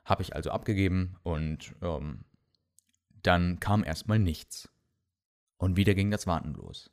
Habe 0.04 0.22
ich 0.22 0.34
also 0.34 0.50
abgegeben 0.50 1.16
und 1.22 1.74
ähm, 1.80 2.24
dann 3.22 3.60
kam 3.60 3.84
erstmal 3.84 4.18
nichts. 4.18 4.68
Und 5.56 5.76
wieder 5.76 5.94
ging 5.94 6.10
das 6.10 6.26
Warten 6.26 6.54
los. 6.54 6.90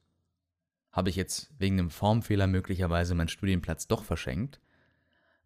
Habe 0.92 1.10
ich 1.10 1.16
jetzt 1.16 1.52
wegen 1.58 1.80
einem 1.80 1.90
Formfehler 1.90 2.48
möglicherweise 2.48 3.16
meinen 3.16 3.28
Studienplatz 3.28 3.88
doch 3.88 4.04
verschenkt? 4.04 4.60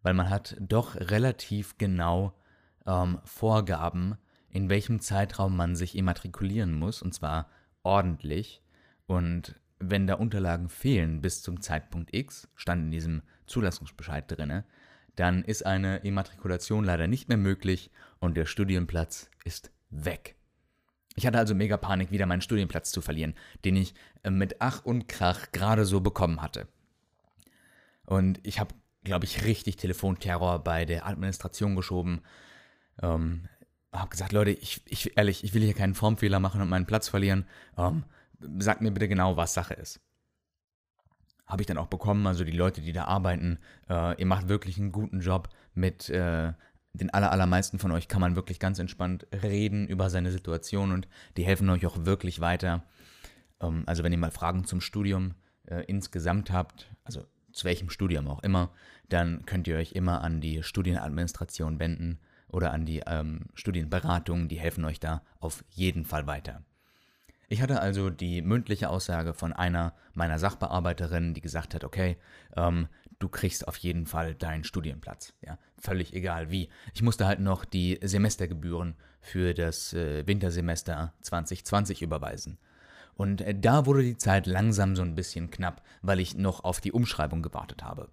Weil 0.02 0.14
man 0.14 0.28
hat 0.28 0.56
doch 0.60 0.96
relativ 0.96 1.78
genau 1.78 2.34
ähm, 2.86 3.18
Vorgaben, 3.24 4.16
in 4.50 4.68
welchem 4.68 5.00
Zeitraum 5.00 5.56
man 5.56 5.76
sich 5.76 5.96
immatrikulieren 5.96 6.74
muss, 6.74 7.02
und 7.02 7.14
zwar 7.14 7.48
ordentlich. 7.82 8.62
Und 9.06 9.60
wenn 9.78 10.06
da 10.06 10.14
Unterlagen 10.14 10.68
fehlen 10.68 11.20
bis 11.20 11.42
zum 11.42 11.60
Zeitpunkt 11.60 12.14
X, 12.14 12.48
stand 12.54 12.84
in 12.84 12.90
diesem 12.90 13.22
Zulassungsbescheid 13.46 14.24
drin, 14.30 14.62
dann 15.16 15.42
ist 15.44 15.66
eine 15.66 15.98
Immatrikulation 15.98 16.84
leider 16.84 17.06
nicht 17.06 17.28
mehr 17.28 17.38
möglich 17.38 17.90
und 18.18 18.36
der 18.36 18.46
Studienplatz 18.46 19.30
ist 19.44 19.70
weg. 19.90 20.36
Ich 21.16 21.26
hatte 21.26 21.38
also 21.38 21.54
mega 21.54 21.76
Panik, 21.76 22.10
wieder 22.10 22.26
meinen 22.26 22.40
Studienplatz 22.40 22.90
zu 22.90 23.00
verlieren, 23.00 23.34
den 23.64 23.76
ich 23.76 23.94
äh, 24.22 24.30
mit 24.30 24.56
Ach 24.60 24.84
und 24.84 25.08
Krach 25.08 25.52
gerade 25.52 25.84
so 25.84 26.00
bekommen 26.00 26.42
hatte. 26.42 26.66
Und 28.04 28.40
ich 28.42 28.58
habe, 28.58 28.74
glaube 29.04 29.24
ich, 29.24 29.44
richtig 29.44 29.76
Telefonterror 29.76 30.62
bei 30.64 30.84
der 30.84 31.06
Administration 31.06 31.76
geschoben 31.76 32.22
ähm, 33.02 33.48
habe 33.92 34.10
gesagt, 34.10 34.32
Leute, 34.32 34.50
ich, 34.50 34.82
ich, 34.86 35.16
ehrlich, 35.16 35.44
ich 35.44 35.54
will 35.54 35.62
hier 35.62 35.74
keinen 35.74 35.94
Formfehler 35.94 36.40
machen 36.40 36.60
und 36.60 36.68
meinen 36.68 36.86
Platz 36.86 37.08
verlieren. 37.08 37.46
Ähm, 37.78 38.04
sagt 38.58 38.80
mir 38.80 38.90
bitte 38.90 39.08
genau, 39.08 39.36
was 39.36 39.54
Sache 39.54 39.74
ist. 39.74 40.00
Habe 41.46 41.62
ich 41.62 41.66
dann 41.66 41.78
auch 41.78 41.86
bekommen, 41.86 42.26
also 42.26 42.44
die 42.44 42.52
Leute, 42.52 42.80
die 42.80 42.92
da 42.92 43.04
arbeiten, 43.04 43.58
äh, 43.88 44.18
ihr 44.18 44.26
macht 44.26 44.48
wirklich 44.48 44.78
einen 44.78 44.92
guten 44.92 45.20
Job 45.20 45.50
mit 45.74 46.08
äh, 46.08 46.52
den 46.94 47.10
aller, 47.10 47.32
allermeisten 47.32 47.78
von 47.78 47.90
euch 47.90 48.08
kann 48.08 48.20
man 48.20 48.36
wirklich 48.36 48.60
ganz 48.60 48.78
entspannt 48.78 49.26
reden 49.32 49.86
über 49.88 50.10
seine 50.10 50.30
Situation 50.30 50.92
und 50.92 51.08
die 51.36 51.44
helfen 51.44 51.68
euch 51.68 51.84
auch 51.86 52.04
wirklich 52.04 52.40
weiter. 52.40 52.84
Ähm, 53.60 53.82
also 53.86 54.02
wenn 54.04 54.12
ihr 54.12 54.18
mal 54.18 54.30
Fragen 54.30 54.64
zum 54.64 54.80
Studium 54.80 55.34
äh, 55.66 55.84
insgesamt 55.86 56.50
habt, 56.50 56.90
also 57.02 57.24
zu 57.52 57.64
welchem 57.64 57.90
Studium 57.90 58.28
auch 58.28 58.42
immer, 58.42 58.72
dann 59.08 59.44
könnt 59.44 59.68
ihr 59.68 59.76
euch 59.76 59.92
immer 59.92 60.22
an 60.22 60.40
die 60.40 60.62
Studienadministration 60.62 61.78
wenden 61.78 62.20
oder 62.54 62.72
an 62.72 62.86
die 62.86 63.02
ähm, 63.06 63.40
Studienberatungen, 63.54 64.48
die 64.48 64.58
helfen 64.58 64.84
euch 64.84 65.00
da 65.00 65.22
auf 65.40 65.64
jeden 65.70 66.04
Fall 66.04 66.26
weiter. 66.26 66.62
Ich 67.48 67.60
hatte 67.60 67.80
also 67.80 68.10
die 68.10 68.42
mündliche 68.42 68.88
Aussage 68.88 69.34
von 69.34 69.52
einer 69.52 69.94
meiner 70.14 70.38
Sachbearbeiterinnen, 70.38 71.34
die 71.34 71.40
gesagt 71.40 71.74
hat, 71.74 71.84
okay, 71.84 72.16
ähm, 72.56 72.88
du 73.18 73.28
kriegst 73.28 73.68
auf 73.68 73.76
jeden 73.76 74.06
Fall 74.06 74.34
deinen 74.34 74.64
Studienplatz. 74.64 75.34
Ja, 75.42 75.58
völlig 75.78 76.14
egal 76.14 76.50
wie. 76.50 76.68
Ich 76.94 77.02
musste 77.02 77.26
halt 77.26 77.40
noch 77.40 77.64
die 77.64 77.98
Semestergebühren 78.02 78.94
für 79.20 79.52
das 79.52 79.92
äh, 79.92 80.26
Wintersemester 80.26 81.12
2020 81.22 82.02
überweisen. 82.02 82.58
Und 83.14 83.40
äh, 83.40 83.54
da 83.58 83.84
wurde 83.86 84.02
die 84.02 84.16
Zeit 84.16 84.46
langsam 84.46 84.96
so 84.96 85.02
ein 85.02 85.14
bisschen 85.14 85.50
knapp, 85.50 85.82
weil 86.02 86.20
ich 86.20 86.36
noch 86.36 86.64
auf 86.64 86.80
die 86.80 86.92
Umschreibung 86.92 87.42
gewartet 87.42 87.82
habe. 87.82 88.10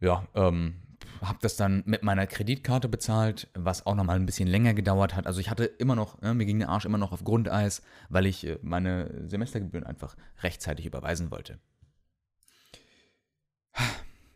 Ja, 0.00 0.26
ähm, 0.34 0.76
habe 1.22 1.38
das 1.40 1.56
dann 1.56 1.82
mit 1.86 2.02
meiner 2.02 2.26
Kreditkarte 2.26 2.88
bezahlt, 2.88 3.48
was 3.54 3.86
auch 3.86 3.94
nochmal 3.94 4.16
ein 4.16 4.26
bisschen 4.26 4.48
länger 4.48 4.74
gedauert 4.74 5.14
hat. 5.14 5.26
Also 5.26 5.40
ich 5.40 5.50
hatte 5.50 5.64
immer 5.64 5.94
noch, 5.94 6.20
ne, 6.20 6.34
mir 6.34 6.46
ging 6.46 6.58
der 6.58 6.68
Arsch 6.68 6.84
immer 6.84 6.98
noch 6.98 7.12
auf 7.12 7.24
Grundeis, 7.24 7.82
weil 8.08 8.26
ich 8.26 8.46
äh, 8.46 8.58
meine 8.62 9.28
Semestergebühren 9.28 9.86
einfach 9.86 10.16
rechtzeitig 10.42 10.86
überweisen 10.86 11.30
wollte. 11.30 11.58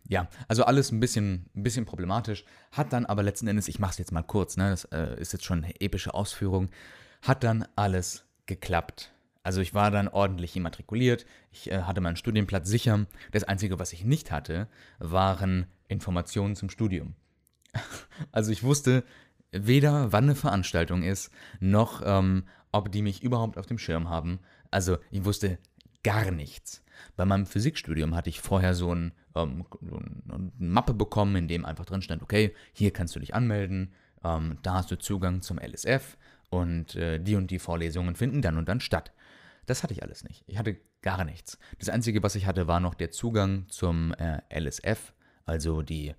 Ja, 0.07 0.29
also 0.49 0.65
alles 0.65 0.93
ein 0.93 1.01
bisschen, 1.01 1.49
ein 1.55 1.63
bisschen 1.63 1.87
problematisch, 1.87 2.45
hat 2.73 2.93
dann 2.93 3.07
aber 3.07 3.23
letzten 3.23 3.49
Endes, 3.49 3.69
ich 3.69 3.79
mache 3.79 3.93
es 3.93 3.99
jetzt 3.99 4.13
mal 4.13 4.23
kurz, 4.23 4.59
ne, 4.59 4.69
das 4.69 4.85
äh, 4.87 5.19
ist 5.19 5.33
jetzt 5.33 5.47
schon 5.47 5.65
eine 5.65 5.81
epische 5.81 6.13
Ausführung, 6.13 6.69
hat 7.23 7.43
dann 7.43 7.67
alles 7.75 8.27
geklappt. 8.45 9.14
Also 9.45 9.61
ich 9.61 9.75
war 9.75 9.91
dann 9.91 10.09
ordentlich 10.09 10.57
immatrikuliert, 10.57 11.27
ich 11.53 11.71
äh, 11.71 11.83
hatte 11.83 12.01
meinen 12.01 12.17
Studienplatz 12.17 12.67
sicher. 12.67 13.07
Das 13.31 13.45
Einzige, 13.45 13.79
was 13.79 13.93
ich 13.93 14.05
nicht 14.05 14.33
hatte, 14.33 14.69
waren 14.99 15.67
Informationen 15.87 16.57
zum 16.57 16.71
Studium. 16.71 17.15
Also 18.31 18.53
ich 18.53 18.63
wusste 18.63 19.03
weder, 19.51 20.13
wann 20.13 20.25
eine 20.25 20.37
Veranstaltung 20.37 21.03
ist, 21.03 21.31
noch 21.59 22.01
ähm, 22.05 22.45
ob 22.71 22.91
die 22.91 23.03
mich 23.03 23.23
überhaupt 23.23 23.59
auf 23.59 23.67
dem 23.67 23.79
Schirm 23.79 24.09
haben. 24.09 24.39
Also 24.71 24.99
ich 25.11 25.25
wusste 25.25 25.59
gar 26.05 26.31
nichts. 26.31 26.83
Bei 27.17 27.25
meinem 27.25 27.47
Physikstudium 27.47 28.15
hatte 28.15 28.31
ich 28.31 28.41
vorher 28.41 28.75
so, 28.75 28.95
ein, 28.95 29.13
ähm, 29.35 29.65
so 29.81 29.97
eine 29.97 30.51
Mappe 30.59 30.95
bekommen, 30.95 31.37
in 31.37 31.49
dem 31.49 31.65
einfach 31.65 31.85
drin 31.85 32.03
stand, 32.03 32.23
okay, 32.23 32.55
hier 32.73 32.93
kannst 32.93 33.17
du 33.17 33.21
dich 33.21 33.35
anmelden, 33.35 33.93
ähm, 34.23 34.59
da 34.63 34.75
hast 34.75 34.91
du 34.91 34.99
Zugang 34.99 35.43
zum 35.43 35.59
LSF 35.59 36.17
und 36.51 36.95
äh, 36.95 37.19
die 37.19 37.37
und 37.37 37.51
die 37.51 37.59
Vorlesungen 37.59 38.15
finden 38.15 38.43
dann 38.43 38.59
und 38.59 38.69
dann 38.69 38.81
statt. 38.81 39.13
Das 39.67 39.83
hatte 39.83 39.95
ich 39.95 40.03
alles 40.03 40.25
nicht. 40.25 40.45
Ich 40.47 40.59
hatte 40.59 40.77
gar 41.03 41.25
nichts. 41.25 41.59
Das 41.79 41.89
Einzige, 41.89 42.23
was 42.23 42.35
ich 42.35 42.47
hatte, 42.47 42.67
war 42.67 42.81
noch 42.81 42.95
der 42.95 43.11
Zugang 43.11 43.69
zum 43.69 44.13
äh, 44.15 44.41
LSF, 44.51 45.15
also 45.45 45.83
die, 45.83 46.15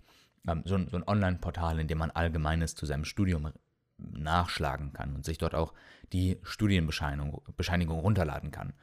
ähm, 0.47 0.63
so, 0.65 0.77
so, 0.87 0.97
ein 0.97 1.07
Online-Portal, 1.07 1.79
in 1.79 1.87
dem 1.87 1.99
man 1.99 2.11
Allgemeines 2.11 2.75
zu 2.75 2.85
seinem 2.85 3.05
Studium 3.05 3.51
nachschlagen 3.97 4.93
kann 4.93 5.15
und 5.15 5.25
sich 5.25 5.37
dort 5.37 5.55
auch 5.55 5.73
die 6.11 6.39
Studienbescheinigung 6.43 7.41
Bescheinigung 7.55 7.99
runterladen 7.99 8.51
kann. 8.51 8.73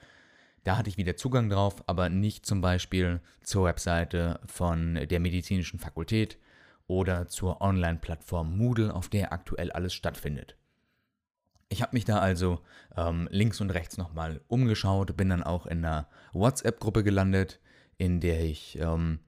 Da 0.65 0.77
hatte 0.77 0.89
ich 0.89 0.97
wieder 0.97 1.17
Zugang 1.17 1.51
drauf, 1.51 1.83
aber 1.89 2.09
nicht 2.09 2.47
zum 2.47 2.61
Beispiel 2.61 3.21
zur 3.43 3.65
Webseite 3.65 4.41
von 4.47 4.95
der 4.95 5.21
medizinischen 5.21 5.81
Fakultät 5.81 6.39
oder 6.87 7.27
zur 7.27 7.61
Online-Plattform 7.61 8.57
Moodle, 8.57 8.95
auf 8.95 9.09
der 9.09 9.33
aktuell 9.33 9.73
alles 9.73 9.93
stattfindet. 9.93 10.57
Ich 11.73 11.81
habe 11.81 11.97
mich 11.97 12.05
da 12.05 12.19
also 12.19 12.61
ähm, 12.99 13.29
links 13.31 13.63
und 13.63 13.71
rechts 13.71 13.97
nochmal 13.97 14.43
umgeschaut, 14.47 15.17
bin 15.17 15.31
dann 15.31 15.43
auch 15.43 15.65
in 15.65 15.79
einer 15.83 16.07
WhatsApp-Gruppe 16.35 17.03
gelandet, 17.03 17.61
in 17.97 18.21
der 18.21 18.45
ich 18.45 18.79
ähm, 18.79 19.21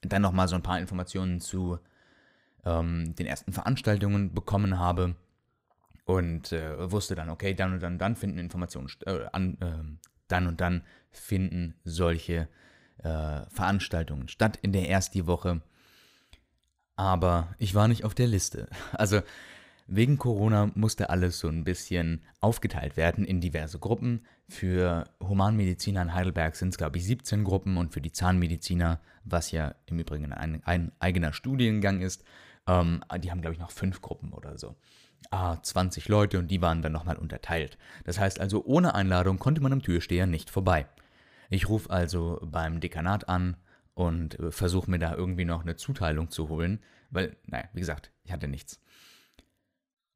dann 0.00 0.22
nochmal 0.22 0.48
so 0.48 0.54
ein 0.54 0.62
paar 0.62 0.80
Informationen 0.80 1.42
zu 1.42 1.78
ähm, 2.64 3.14
den 3.16 3.26
ersten 3.26 3.52
Veranstaltungen 3.52 4.32
bekommen 4.32 4.78
habe 4.78 5.14
und 6.06 6.52
äh, 6.52 6.90
wusste 6.90 7.14
dann, 7.14 7.28
okay, 7.28 7.52
dann 7.52 7.74
und 7.74 7.82
dann, 7.82 7.98
dann 7.98 8.16
finden 8.16 8.38
Informationen, 8.38 8.88
äh, 9.04 9.26
an, 9.32 9.58
äh, 9.60 10.06
dann 10.28 10.46
und 10.46 10.62
dann 10.62 10.82
finden 11.10 11.74
solche 11.84 12.48
äh, 12.96 13.42
Veranstaltungen 13.50 14.28
statt 14.28 14.58
in 14.62 14.72
der 14.72 14.88
ersten 14.88 15.26
Woche. 15.26 15.60
Aber 16.96 17.54
ich 17.58 17.74
war 17.74 17.88
nicht 17.88 18.04
auf 18.04 18.14
der 18.14 18.26
Liste. 18.26 18.68
Also 18.92 19.20
Wegen 19.94 20.16
Corona 20.16 20.70
musste 20.74 21.10
alles 21.10 21.38
so 21.38 21.48
ein 21.48 21.64
bisschen 21.64 22.22
aufgeteilt 22.40 22.96
werden 22.96 23.26
in 23.26 23.42
diverse 23.42 23.78
Gruppen. 23.78 24.24
Für 24.48 25.04
Humanmediziner 25.22 26.00
in 26.00 26.14
Heidelberg 26.14 26.56
sind 26.56 26.70
es, 26.70 26.78
glaube 26.78 26.96
ich, 26.96 27.04
17 27.04 27.44
Gruppen 27.44 27.76
und 27.76 27.92
für 27.92 28.00
die 28.00 28.10
Zahnmediziner, 28.10 29.00
was 29.24 29.50
ja 29.50 29.74
im 29.84 29.98
Übrigen 29.98 30.32
ein, 30.32 30.62
ein 30.64 30.92
eigener 30.98 31.34
Studiengang 31.34 32.00
ist, 32.00 32.24
ähm, 32.66 33.04
die 33.22 33.30
haben, 33.30 33.42
glaube 33.42 33.52
ich, 33.52 33.60
noch 33.60 33.70
fünf 33.70 34.00
Gruppen 34.00 34.32
oder 34.32 34.56
so. 34.56 34.76
Ah, 35.30 35.58
20 35.62 36.08
Leute 36.08 36.38
und 36.38 36.50
die 36.50 36.62
waren 36.62 36.80
dann 36.80 36.92
nochmal 36.92 37.18
unterteilt. 37.18 37.76
Das 38.04 38.18
heißt 38.18 38.40
also, 38.40 38.64
ohne 38.64 38.94
Einladung 38.94 39.38
konnte 39.38 39.60
man 39.60 39.74
am 39.74 39.82
Türsteher 39.82 40.26
nicht 40.26 40.48
vorbei. 40.48 40.86
Ich 41.50 41.68
rufe 41.68 41.90
also 41.90 42.40
beim 42.42 42.80
Dekanat 42.80 43.28
an 43.28 43.58
und 43.92 44.40
äh, 44.40 44.52
versuche 44.52 44.90
mir 44.90 44.98
da 44.98 45.14
irgendwie 45.14 45.44
noch 45.44 45.60
eine 45.60 45.76
Zuteilung 45.76 46.30
zu 46.30 46.48
holen, 46.48 46.80
weil, 47.10 47.36
naja, 47.44 47.68
wie 47.74 47.80
gesagt, 47.80 48.10
ich 48.24 48.32
hatte 48.32 48.48
nichts. 48.48 48.80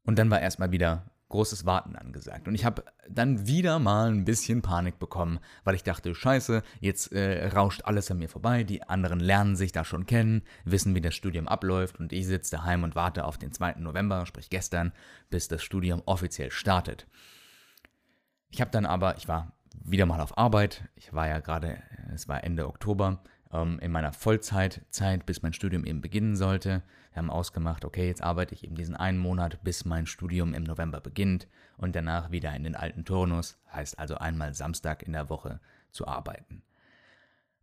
Und 0.07 0.19
dann 0.19 0.31
war 0.31 0.41
erstmal 0.41 0.73
wieder 0.73 1.11
großes 1.29 1.67
Warten 1.67 1.97
angesagt. 1.97 2.47
Und 2.47 2.55
ich 2.55 2.65
habe 2.65 2.85
dann 3.09 3.47
wieder 3.47 3.79
mal 3.79 4.11
ein 4.11 4.25
bisschen 4.25 4.63
Panik 4.63 4.99
bekommen, 4.99 5.41
weil 5.65 5.75
ich 5.75 5.83
dachte, 5.83 6.15
scheiße, 6.15 6.63
jetzt 6.81 7.13
äh, 7.13 7.49
rauscht 7.49 7.83
alles 7.85 8.11
an 8.11 8.19
mir 8.19 8.29
vorbei, 8.29 8.63
die 8.63 8.85
anderen 8.85 9.19
lernen 9.19 9.57
sich 9.57 9.73
da 9.73 9.85
schon 9.85 10.07
kennen, 10.07 10.43
wissen, 10.65 10.95
wie 10.95 11.01
das 11.01 11.15
Studium 11.15 11.49
abläuft 11.49 11.99
und 11.99 12.13
ich 12.13 12.27
sitze 12.27 12.53
daheim 12.53 12.85
und 12.85 12.95
warte 12.95 13.25
auf 13.25 13.39
den 13.39 13.53
2. 13.53 13.75
November, 13.79 14.25
sprich 14.27 14.51
gestern, 14.51 14.93
bis 15.29 15.49
das 15.49 15.63
Studium 15.63 16.03
offiziell 16.07 16.53
startet. 16.53 17.09
Ich 18.51 18.61
habe 18.61 18.71
dann 18.71 18.87
aber, 18.87 19.17
ich 19.17 19.27
war 19.27 19.53
wieder 19.85 20.07
mal 20.07 20.21
auf 20.21 20.39
Arbeit, 20.39 20.89
ich 20.95 21.13
war 21.13 21.27
ja 21.27 21.41
gerade, 21.41 21.83
es 22.15 22.29
war 22.29 22.45
Ende 22.45 22.69
Oktober, 22.69 23.21
ähm, 23.57 23.79
in 23.81 23.91
meiner 23.91 24.13
Vollzeitzeit, 24.13 25.27
bis 25.27 25.43
mein 25.43 25.53
Studium 25.53 25.85
eben 25.85 26.01
beginnen 26.01 26.37
sollte. 26.37 26.83
Wir 27.13 27.19
haben 27.19 27.31
ausgemacht, 27.31 27.85
okay, 27.85 28.07
jetzt 28.07 28.23
arbeite 28.23 28.55
ich 28.55 28.65
eben 28.65 28.77
diesen 28.77 28.97
einen 28.97 29.19
Monat, 29.19 29.63
bis 29.65 29.85
mein 29.85 30.07
Studium 30.07 30.55
im 30.55 30.65
November 30.65 31.01
beginnt 31.01 31.49
und 31.77 31.97
danach 31.97 32.31
wieder 32.31 32.55
in 32.55 32.65
den 32.65 32.77
alten 32.77 33.05
Turnus, 33.05 33.59
heißt 33.73 33.99
also 33.99 34.17
einmal 34.17 34.55
Samstag 34.55 35.03
in 35.03 35.13
der 35.13 35.31
Woche 35.31 35.61
zu 35.91 36.07
arbeiten. 36.07 36.63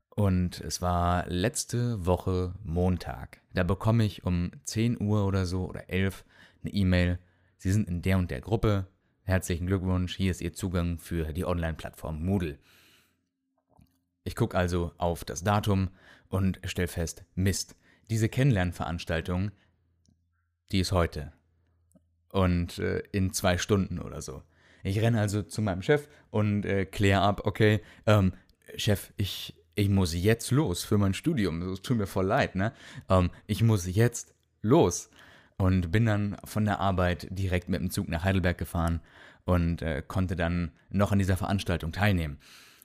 Und 0.09 0.61
es 0.61 0.81
war 0.81 1.27
letzte 1.27 2.05
Woche 2.05 2.53
Montag. 2.63 3.41
Da 3.53 3.63
bekomme 3.63 4.03
ich 4.03 4.23
um 4.23 4.51
10 4.63 5.01
Uhr 5.01 5.25
oder 5.25 5.45
so 5.45 5.67
oder 5.67 5.89
11 5.89 6.23
eine 6.61 6.73
E-Mail. 6.73 7.19
Sie 7.57 7.71
sind 7.71 7.87
in 7.87 8.01
der 8.01 8.17
und 8.17 8.29
der 8.29 8.41
Gruppe. 8.41 8.87
Herzlichen 9.23 9.65
Glückwunsch, 9.67 10.15
hier 10.15 10.31
ist 10.31 10.41
Ihr 10.41 10.53
Zugang 10.53 10.99
für 10.99 11.33
die 11.33 11.45
Online-Plattform 11.45 12.23
Moodle. 12.23 12.59
Ich 14.23 14.35
gucke 14.35 14.57
also 14.57 14.91
auf 14.97 15.25
das 15.25 15.43
Datum 15.43 15.89
und 16.29 16.59
stelle 16.65 16.87
fest, 16.87 17.25
Mist, 17.35 17.75
diese 18.09 18.29
Kennenlernveranstaltung, 18.29 19.51
die 20.71 20.79
ist 20.79 20.91
heute. 20.91 21.33
Und 22.29 22.79
äh, 22.79 23.03
in 23.11 23.33
zwei 23.33 23.57
Stunden 23.57 23.99
oder 23.99 24.21
so. 24.21 24.41
Ich 24.83 24.99
renne 24.99 25.19
also 25.19 25.43
zu 25.43 25.61
meinem 25.61 25.81
Chef 25.81 26.07
und 26.29 26.65
äh, 26.65 26.85
kläre 26.85 27.21
ab, 27.21 27.41
okay, 27.45 27.81
ähm, 28.05 28.33
Chef, 28.75 29.13
ich, 29.17 29.55
ich 29.75 29.89
muss 29.89 30.13
jetzt 30.13 30.51
los 30.51 30.83
für 30.83 30.97
mein 30.97 31.13
Studium. 31.13 31.61
Es 31.61 31.81
tut 31.81 31.97
mir 31.97 32.07
voll 32.07 32.25
leid, 32.25 32.55
ne? 32.55 32.73
Ähm, 33.09 33.29
ich 33.45 33.61
muss 33.61 33.85
jetzt 33.85 34.33
los. 34.61 35.09
Und 35.57 35.91
bin 35.91 36.05
dann 36.05 36.37
von 36.43 36.65
der 36.65 36.79
Arbeit 36.79 37.27
direkt 37.29 37.69
mit 37.69 37.79
dem 37.79 37.91
Zug 37.91 38.09
nach 38.09 38.23
Heidelberg 38.23 38.57
gefahren 38.57 39.01
und 39.45 39.81
äh, 39.81 40.01
konnte 40.05 40.35
dann 40.35 40.71
noch 40.89 41.11
an 41.11 41.19
dieser 41.19 41.37
Veranstaltung 41.37 41.91
teilnehmen. 41.91 42.39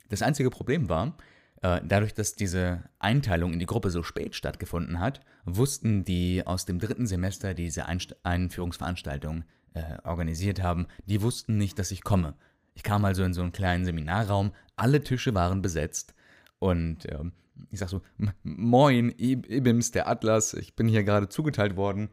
Das 0.09 0.21
einzige 0.21 0.49
Problem 0.49 0.89
war, 0.89 1.15
äh, 1.61 1.81
dadurch, 1.83 2.13
dass 2.13 2.35
diese 2.35 2.83
Einteilung 2.99 3.53
in 3.53 3.59
die 3.59 3.65
Gruppe 3.65 3.89
so 3.89 4.03
spät 4.03 4.35
stattgefunden 4.35 4.99
hat, 4.99 5.21
wussten 5.45 6.03
die 6.03 6.45
aus 6.45 6.65
dem 6.65 6.79
dritten 6.79 7.07
Semester, 7.07 7.53
die 7.53 7.65
diese 7.65 7.85
Einführungsveranstaltung 8.23 9.43
äh, 9.73 9.97
organisiert 10.03 10.61
haben, 10.61 10.87
die 11.05 11.21
wussten 11.21 11.57
nicht, 11.57 11.77
dass 11.79 11.91
ich 11.91 12.03
komme. 12.03 12.35
Ich 12.75 12.83
kam 12.83 13.03
also 13.03 13.23
in 13.23 13.33
so 13.33 13.41
einen 13.41 13.51
kleinen 13.51 13.85
Seminarraum, 13.85 14.51
alle 14.75 15.03
Tische 15.03 15.33
waren 15.33 15.61
besetzt 15.61 16.13
und 16.59 17.05
äh, 17.05 17.23
ich 17.71 17.79
sag 17.79 17.89
so, 17.89 18.01
moin, 18.43 19.13
Ibims, 19.17 19.91
der 19.91 20.07
Atlas, 20.07 20.53
ich 20.53 20.75
bin 20.75 20.87
hier 20.87 21.03
gerade 21.03 21.27
zugeteilt 21.29 21.75
worden. 21.75 22.09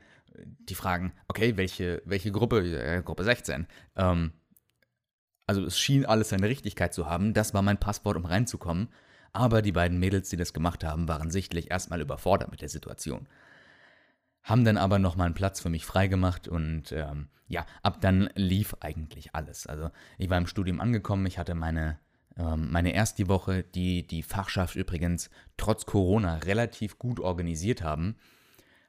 Die 0.68 0.74
fragen, 0.74 1.12
okay, 1.28 1.56
welche, 1.56 2.02
welche 2.04 2.32
Gruppe? 2.32 2.58
Äh, 2.58 3.02
Gruppe 3.02 3.24
16. 3.24 3.66
Ähm, 3.96 4.32
also 5.46 5.64
es 5.64 5.78
schien 5.78 6.04
alles 6.04 6.30
seine 6.30 6.48
Richtigkeit 6.48 6.92
zu 6.92 7.06
haben. 7.06 7.34
Das 7.34 7.54
war 7.54 7.62
mein 7.62 7.78
Passwort, 7.78 8.16
um 8.16 8.24
reinzukommen. 8.24 8.88
Aber 9.32 9.62
die 9.62 9.72
beiden 9.72 9.98
Mädels, 9.98 10.28
die 10.28 10.36
das 10.36 10.52
gemacht 10.52 10.82
haben, 10.82 11.08
waren 11.08 11.30
sichtlich 11.30 11.70
erstmal 11.70 12.00
überfordert 12.00 12.50
mit 12.50 12.62
der 12.62 12.68
Situation. 12.68 13.28
Haben 14.42 14.64
dann 14.64 14.78
aber 14.78 14.98
nochmal 14.98 15.26
einen 15.26 15.34
Platz 15.34 15.60
für 15.60 15.68
mich 15.68 15.84
freigemacht 15.84 16.48
und 16.48 16.92
ähm, 16.92 17.28
ja, 17.48 17.66
ab 17.82 18.00
dann 18.00 18.30
lief 18.34 18.76
eigentlich 18.80 19.34
alles. 19.34 19.66
Also 19.66 19.90
ich 20.18 20.30
war 20.30 20.38
im 20.38 20.46
Studium 20.46 20.80
angekommen, 20.80 21.26
ich 21.26 21.38
hatte 21.38 21.54
meine, 21.54 21.98
ähm, 22.36 22.70
meine 22.70 22.94
erste 22.94 23.28
Woche, 23.28 23.62
die 23.62 24.06
die 24.06 24.22
Fachschaft 24.22 24.74
übrigens 24.74 25.30
trotz 25.56 25.84
Corona 25.84 26.36
relativ 26.38 26.98
gut 26.98 27.20
organisiert 27.20 27.82
haben. 27.82 28.16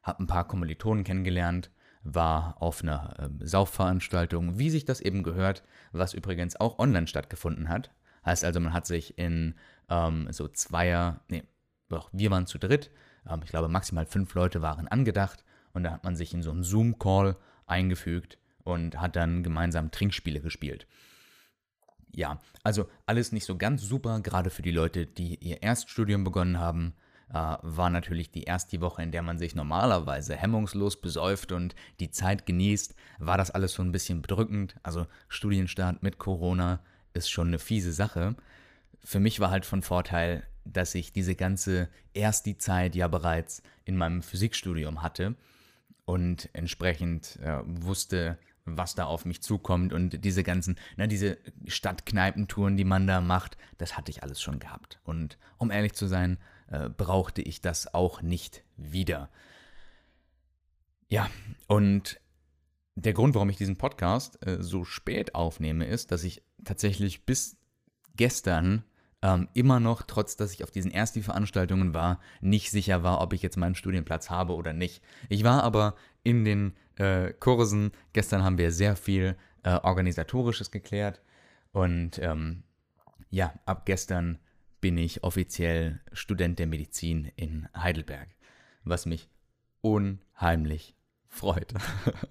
Hab 0.02 0.20
ein 0.20 0.28
paar 0.28 0.48
Kommilitonen 0.48 1.04
kennengelernt, 1.04 1.72
war 2.14 2.62
auf 2.62 2.82
einer 2.82 3.16
äh, 3.20 3.46
Saufveranstaltung, 3.46 4.58
wie 4.58 4.70
sich 4.70 4.86
das 4.86 5.02
eben 5.02 5.24
gehört, 5.24 5.64
was 5.92 6.14
übrigens 6.14 6.56
auch 6.56 6.80
online 6.80 7.08
stattgefunden 7.08 7.70
hat. 7.70 7.92
Heißt 8.26 8.44
also, 8.44 8.60
man 8.60 8.74
hat 8.74 8.86
sich 8.86 9.18
in 9.18 9.56
ähm, 9.90 10.28
so 10.32 10.48
Zweier, 10.48 11.22
nee, 11.28 11.44
doch, 11.90 12.10
wir 12.12 12.32
waren 12.32 12.48
zu 12.48 12.58
dritt. 12.58 12.92
Ähm, 13.30 13.42
ich 13.44 13.50
glaube, 13.50 13.68
maximal 13.68 14.06
fünf 14.06 14.34
Leute 14.34 14.62
waren 14.62 14.88
angedacht. 14.88 15.44
Und 15.74 15.84
da 15.84 15.92
hat 15.92 16.04
man 16.04 16.16
sich 16.16 16.34
in 16.34 16.42
so 16.42 16.52
einen 16.52 16.64
Zoom-Call 16.64 17.38
eingefügt 17.66 18.38
und 18.64 19.00
hat 19.00 19.16
dann 19.16 19.44
gemeinsam 19.44 19.92
Trinkspiele 19.92 20.42
gespielt. 20.42 20.88
Ja, 22.12 22.40
also 22.64 22.90
alles 23.06 23.32
nicht 23.32 23.46
so 23.46 23.58
ganz 23.58 23.84
super, 23.84 24.22
gerade 24.22 24.50
für 24.50 24.62
die 24.62 24.72
Leute, 24.72 25.06
die 25.06 25.36
ihr 25.36 25.62
Erststudium 25.62 26.24
begonnen 26.24 26.60
haben. 26.60 26.96
Äh, 27.30 27.58
war 27.62 27.90
natürlich 27.90 28.32
die 28.32 28.44
erste 28.44 28.82
Woche, 28.82 29.04
in 29.04 29.12
der 29.12 29.22
man 29.22 29.38
sich 29.38 29.56
normalerweise 29.56 30.36
hemmungslos 30.36 31.00
besäuft 31.02 31.52
und 31.52 31.76
die 32.00 32.12
Zeit 32.12 32.46
genießt, 32.46 32.96
war 33.20 33.38
das 33.38 33.52
alles 33.52 33.74
so 33.74 33.84
ein 33.84 33.92
bisschen 33.92 34.22
bedrückend. 34.22 34.76
Also 34.84 35.08
Studienstart 35.28 36.04
mit 36.04 36.18
Corona 36.18 36.80
ist 37.14 37.30
schon 37.30 37.48
eine 37.48 37.60
fiese 37.60 37.94
Sache. 37.94 38.36
Für 39.04 39.20
mich 39.20 39.40
war 39.40 39.52
halt 39.52 39.66
von 39.66 39.82
Vorteil, 39.82 40.44
dass 40.64 40.96
ich 40.96 41.14
diese 41.14 41.36
ganze 41.36 41.90
erst 42.14 42.46
die 42.46 42.58
Zeit 42.58 42.96
ja 42.96 43.08
bereits 43.08 43.62
in 43.86 43.98
meinem 43.98 44.22
Physikstudium 44.22 45.02
hatte 45.02 45.36
und 46.06 46.50
entsprechend 46.54 47.38
äh, 47.42 47.60
wusste, 47.64 48.38
was 48.66 48.96
da 48.96 49.06
auf 49.06 49.26
mich 49.26 49.42
zukommt 49.42 49.94
und 49.94 50.24
diese 50.24 50.44
ganzen, 50.44 50.78
na, 50.98 51.08
diese 51.08 51.38
Stadtkneipentouren, 51.68 52.76
die 52.76 52.84
man 52.84 53.08
da 53.08 53.22
macht, 53.22 53.58
das 53.78 53.98
hatte 53.98 54.12
ich 54.12 54.24
alles 54.24 54.42
schon 54.42 54.60
gehabt. 54.60 55.00
Und 55.04 55.38
um 55.58 55.72
ehrlich 55.72 55.94
zu 55.94 56.08
sein, 56.08 56.38
äh, 56.70 56.90
brauchte 56.90 57.42
ich 57.42 57.62
das 57.62 57.94
auch 57.94 58.22
nicht 58.22 58.64
wieder. 58.76 59.30
Ja, 61.10 61.30
und 61.68 62.20
der 62.96 63.14
Grund, 63.14 63.36
warum 63.36 63.50
ich 63.50 63.58
diesen 63.58 63.78
Podcast 63.78 64.46
äh, 64.46 64.62
so 64.62 64.84
spät 64.84 65.36
aufnehme, 65.36 65.86
ist, 65.86 66.12
dass 66.12 66.24
ich 66.24 66.44
tatsächlich 66.64 67.26
bis 67.26 67.56
gestern 68.16 68.84
ähm, 69.22 69.48
immer 69.54 69.80
noch, 69.80 70.04
trotz 70.04 70.36
dass 70.36 70.54
ich 70.54 70.64
auf 70.64 70.72
diesen 70.72 70.92
Ersti-Veranstaltungen 70.92 71.94
war, 71.94 72.20
nicht 72.42 72.72
sicher 72.72 73.04
war, 73.04 73.22
ob 73.22 73.34
ich 73.34 73.42
jetzt 73.42 73.58
meinen 73.58 73.76
Studienplatz 73.76 74.30
habe 74.30 74.54
oder 74.56 74.74
nicht. 74.74 75.04
Ich 75.30 75.44
war 75.44 75.64
aber 75.64 75.96
in 76.24 76.44
den 76.44 76.74
äh, 76.96 77.34
Kursen. 77.34 77.92
Gestern 78.14 78.44
haben 78.44 78.58
wir 78.58 78.72
sehr 78.72 78.96
viel 78.96 79.38
äh, 79.64 79.80
Organisatorisches 79.84 80.72
geklärt 80.72 81.22
und 81.72 82.20
ähm, 82.20 82.64
ja, 83.30 83.54
ab 83.66 83.86
gestern 83.86 84.40
bin 84.88 84.98
ich 84.98 85.22
offiziell 85.22 86.00
Student 86.14 86.60
der 86.60 86.66
Medizin 86.66 87.30
in 87.36 87.68
Heidelberg, 87.76 88.30
was 88.86 89.06
mich 89.06 89.28
unheimlich 89.82 90.96
freut. 91.28 91.74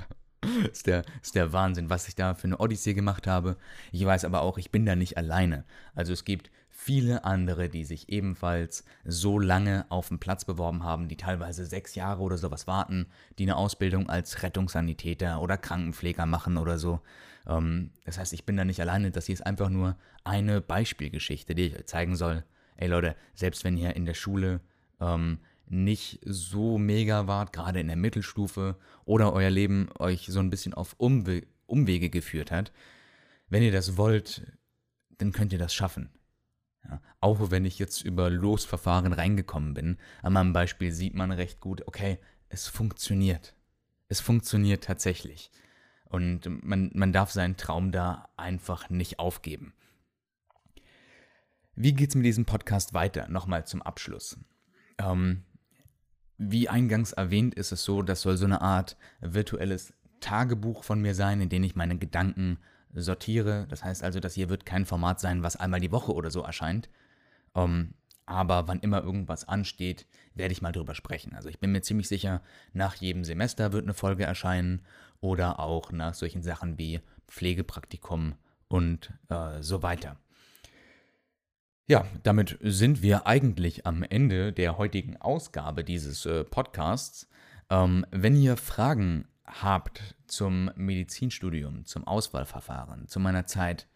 ist, 0.73 0.87
der, 0.87 1.05
ist 1.23 1.35
der 1.35 1.53
Wahnsinn, 1.53 1.91
was 1.91 2.09
ich 2.09 2.15
da 2.15 2.33
für 2.33 2.47
eine 2.47 2.57
Odyssee 2.57 2.95
gemacht 2.95 3.27
habe. 3.27 3.59
Ich 3.93 4.07
weiß 4.07 4.25
aber 4.25 4.41
auch, 4.41 4.57
ich 4.57 4.71
bin 4.71 4.87
da 4.87 4.97
nicht 4.97 5.19
alleine. 5.19 5.67
Also 5.95 6.15
es 6.15 6.25
gibt 6.25 6.51
viele 6.71 7.27
andere, 7.27 7.69
die 7.69 7.85
sich 7.85 8.09
ebenfalls 8.09 8.85
so 9.05 9.39
lange 9.39 9.85
auf 9.91 10.09
den 10.09 10.19
Platz 10.19 10.47
beworben 10.47 10.83
haben, 10.83 11.09
die 11.09 11.19
teilweise 11.19 11.67
sechs 11.67 11.95
Jahre 11.95 12.23
oder 12.23 12.39
sowas 12.39 12.67
warten, 12.67 13.09
die 13.39 13.43
eine 13.43 13.57
Ausbildung 13.57 14.09
als 14.09 14.43
Rettungssanitäter 14.43 15.43
oder 15.43 15.59
Krankenpfleger 15.59 16.25
machen 16.25 16.57
oder 16.57 16.79
so. 16.79 17.03
Ähm, 17.47 17.91
das 18.05 18.19
heißt, 18.19 18.33
ich 18.33 18.45
bin 18.45 18.57
da 18.57 18.65
nicht 18.65 18.81
alleine. 18.81 19.11
Das 19.11 19.27
hier 19.27 19.35
ist 19.35 19.47
einfach 19.47 19.69
nur 19.69 19.97
eine 20.25 20.61
Beispielgeschichte, 20.61 21.55
die 21.55 21.67
ich 21.67 21.77
euch 21.77 21.87
zeigen 21.87 22.17
soll. 22.17 22.45
Ey 22.77 22.89
Leute, 22.89 23.17
selbst 23.35 23.65
wenn 23.65 23.77
ihr 23.77 23.97
in 23.97 24.05
der 24.05 24.15
Schule 24.15 24.61
ähm, 25.01 25.39
nicht 25.69 26.21
so 26.25 26.79
mega 26.79 27.27
wart, 27.27 27.53
gerade 27.53 27.81
in 27.81 27.89
der 27.89 27.97
Mittelstufe, 27.97 28.77
oder 29.05 29.33
euer 29.33 29.51
Leben 29.51 29.89
euch 29.99 30.27
so 30.27 30.41
ein 30.41 30.51
bisschen 30.51 30.75
auf 30.75 30.95
Umwe 30.99 31.43
Umwege 31.67 32.11
geführt 32.11 32.53
hat, 32.53 32.71
wenn 33.49 33.63
ihr 33.65 33.73
das 33.73 33.97
wollt, 33.97 34.47
dann 35.19 35.33
könnt 35.33 35.53
ihr 35.53 35.59
das 35.59 35.75
schaffen. 35.75 36.11
Ja, 36.85 37.01
auch 37.21 37.51
wenn 37.51 37.65
ich 37.65 37.81
jetzt 37.81 38.03
über 38.03 38.31
Losverfahren 38.31 39.13
reingekommen 39.13 39.75
bin, 39.75 39.97
an 40.23 40.35
meinem 40.35 40.53
Beispiel 40.53 40.93
sieht 40.93 41.15
man 41.15 41.33
recht 41.33 41.61
gut, 41.61 41.85
okay, 41.89 42.19
es 42.49 42.69
funktioniert. 42.69 43.57
Es 44.09 44.21
funktioniert 44.21 44.85
tatsächlich. 44.85 45.51
Und 46.17 46.65
man, 46.65 46.91
man 46.95 47.13
darf 47.13 47.31
seinen 47.31 47.59
Traum 47.59 47.93
da 47.93 48.31
einfach 48.39 48.89
nicht 48.89 49.19
aufgeben. 49.19 49.75
Wie 51.75 51.93
geht's 51.93 52.15
mit 52.15 52.25
diesem 52.25 52.47
Podcast 52.47 52.95
weiter? 52.95 53.29
Nochmal 53.29 53.67
zum 53.67 53.83
Abschluss. 53.83 54.39
Ähm, 54.97 55.43
wie 56.39 56.71
eingangs 56.71 57.13
erwähnt, 57.13 57.55
ist 57.55 57.71
es 57.71 57.85
so, 57.85 58.01
das 58.01 58.23
soll 58.23 58.39
so 58.39 58.47
eine 58.47 58.63
Art 58.63 58.97
virtuelles 59.21 59.93
Tagebuch 60.21 60.85
von 60.85 61.03
mir 61.03 61.15
sein, 61.15 61.43
in 61.43 61.51
dem 61.51 61.63
ich 61.65 61.77
meine 61.77 61.99
Gedanken 61.99 62.61
sortiere. 62.95 63.67
Das 63.69 63.85
heißt 63.85 64.03
also, 64.03 64.19
das 64.19 64.33
hier 64.33 64.49
wird 64.49 64.65
kein 64.65 64.87
Format 64.87 65.21
sein, 65.21 65.43
was 65.43 65.57
einmal 65.57 65.81
die 65.81 65.93
Woche 65.93 66.15
oder 66.15 66.31
so 66.31 66.41
erscheint. 66.41 66.89
Ähm, 67.55 67.93
aber 68.25 68.69
wann 68.69 68.81
immer 68.81 69.03
irgendwas 69.03 69.47
ansteht, 69.47 70.07
werde 70.35 70.53
ich 70.53 70.63
mal 70.63 70.73
drüber 70.73 70.95
sprechen. 70.95 71.35
Also 71.35 71.51
ich 71.51 71.61
bin 71.61 71.73
mir 71.73 71.83
ziemlich 71.83 72.09
sicher, 72.09 72.41
nach 72.73 72.95
jedem 72.95 73.23
Semester 73.23 73.75
wird 73.75 73.85
eine 73.85 73.93
Folge 73.93 74.25
erscheinen 74.25 74.81
oder 75.21 75.61
auch 75.61 75.93
nach 75.93 76.15
solchen 76.15 76.43
Sachen 76.43 76.79
wie 76.79 77.01
Pflegepraktikum 77.29 78.35
und 78.69 79.13
äh, 79.29 79.63
so 79.63 79.83
weiter. 79.83 80.17
Ja, 81.89 82.05
damit 82.25 82.59
sind 82.63 83.01
wir 83.03 83.29
eigentlich 83.29 83.87
am 83.87 84.03
Ende 84.03 84.53
der 84.53 84.77
heutigen 84.77 85.17
Ausgabe 85.19 85.85
dieses 85.85 86.27
äh, 86.27 86.43
Podcasts. 86.43 87.29
Ähm, 87.71 88.05
wenn 88.11 88.35
ihr 88.35 88.57
Fragen 88.57 89.29
habt 89.45 90.17
zum 90.27 90.71
Medizinstudium, 90.75 91.85
zum 91.85 92.05
Auswahlverfahren, 92.05 93.07
zu 93.07 93.21
meiner 93.21 93.47
Zeit, 93.47 93.87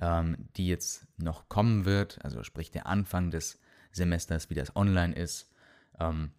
ähm, 0.00 0.48
die 0.56 0.68
jetzt 0.68 1.08
noch 1.16 1.48
kommen 1.48 1.84
wird, 1.84 2.24
also 2.24 2.44
sprich 2.44 2.70
der 2.70 2.86
Anfang 2.86 3.32
des 3.32 3.58
Semesters, 3.90 4.48
wie 4.50 4.54
das 4.54 4.76
online 4.76 5.14
ist, 5.14 5.50
ähm, 5.98 6.30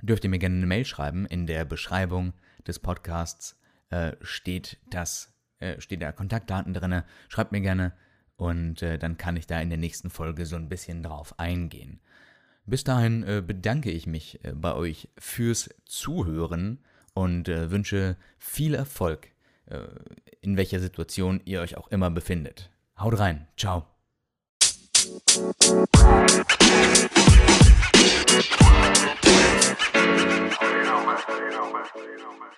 dürft 0.00 0.24
ihr 0.24 0.30
mir 0.30 0.38
gerne 0.38 0.56
eine 0.56 0.66
Mail 0.66 0.84
schreiben. 0.84 1.26
In 1.26 1.46
der 1.46 1.64
Beschreibung 1.64 2.32
des 2.66 2.78
Podcasts 2.78 3.58
äh, 3.90 4.12
steht 4.20 4.78
das, 4.90 5.32
äh, 5.58 5.80
steht 5.80 6.02
da 6.02 6.12
Kontaktdaten 6.12 6.74
drin. 6.74 7.02
Schreibt 7.28 7.52
mir 7.52 7.60
gerne 7.60 7.92
und 8.36 8.82
äh, 8.82 8.98
dann 8.98 9.16
kann 9.16 9.36
ich 9.36 9.46
da 9.46 9.60
in 9.60 9.68
der 9.68 9.78
nächsten 9.78 10.10
Folge 10.10 10.46
so 10.46 10.56
ein 10.56 10.68
bisschen 10.68 11.02
drauf 11.02 11.38
eingehen. 11.38 12.00
Bis 12.66 12.84
dahin 12.84 13.22
äh, 13.22 13.42
bedanke 13.44 13.90
ich 13.90 14.06
mich 14.06 14.44
äh, 14.44 14.52
bei 14.52 14.74
euch 14.74 15.08
fürs 15.18 15.70
Zuhören 15.86 16.78
und 17.14 17.48
wünsche 17.48 18.16
viel 18.36 18.74
Erfolg, 18.74 19.32
in 20.40 20.56
welcher 20.56 20.78
Situation 20.78 21.40
ihr 21.46 21.60
euch 21.60 21.76
auch 21.76 21.88
immer 21.88 22.10
befindet. 22.10 22.70
Haut 22.96 23.18
rein, 23.18 23.48
ciao. 23.56 23.88
you 30.78 30.84
know, 30.84 31.04
man. 31.04 31.18
You 31.28 31.50
know, 31.50 31.72
man. 31.72 31.84
You 31.96 32.18
know, 32.18 32.32
man. 32.38 32.50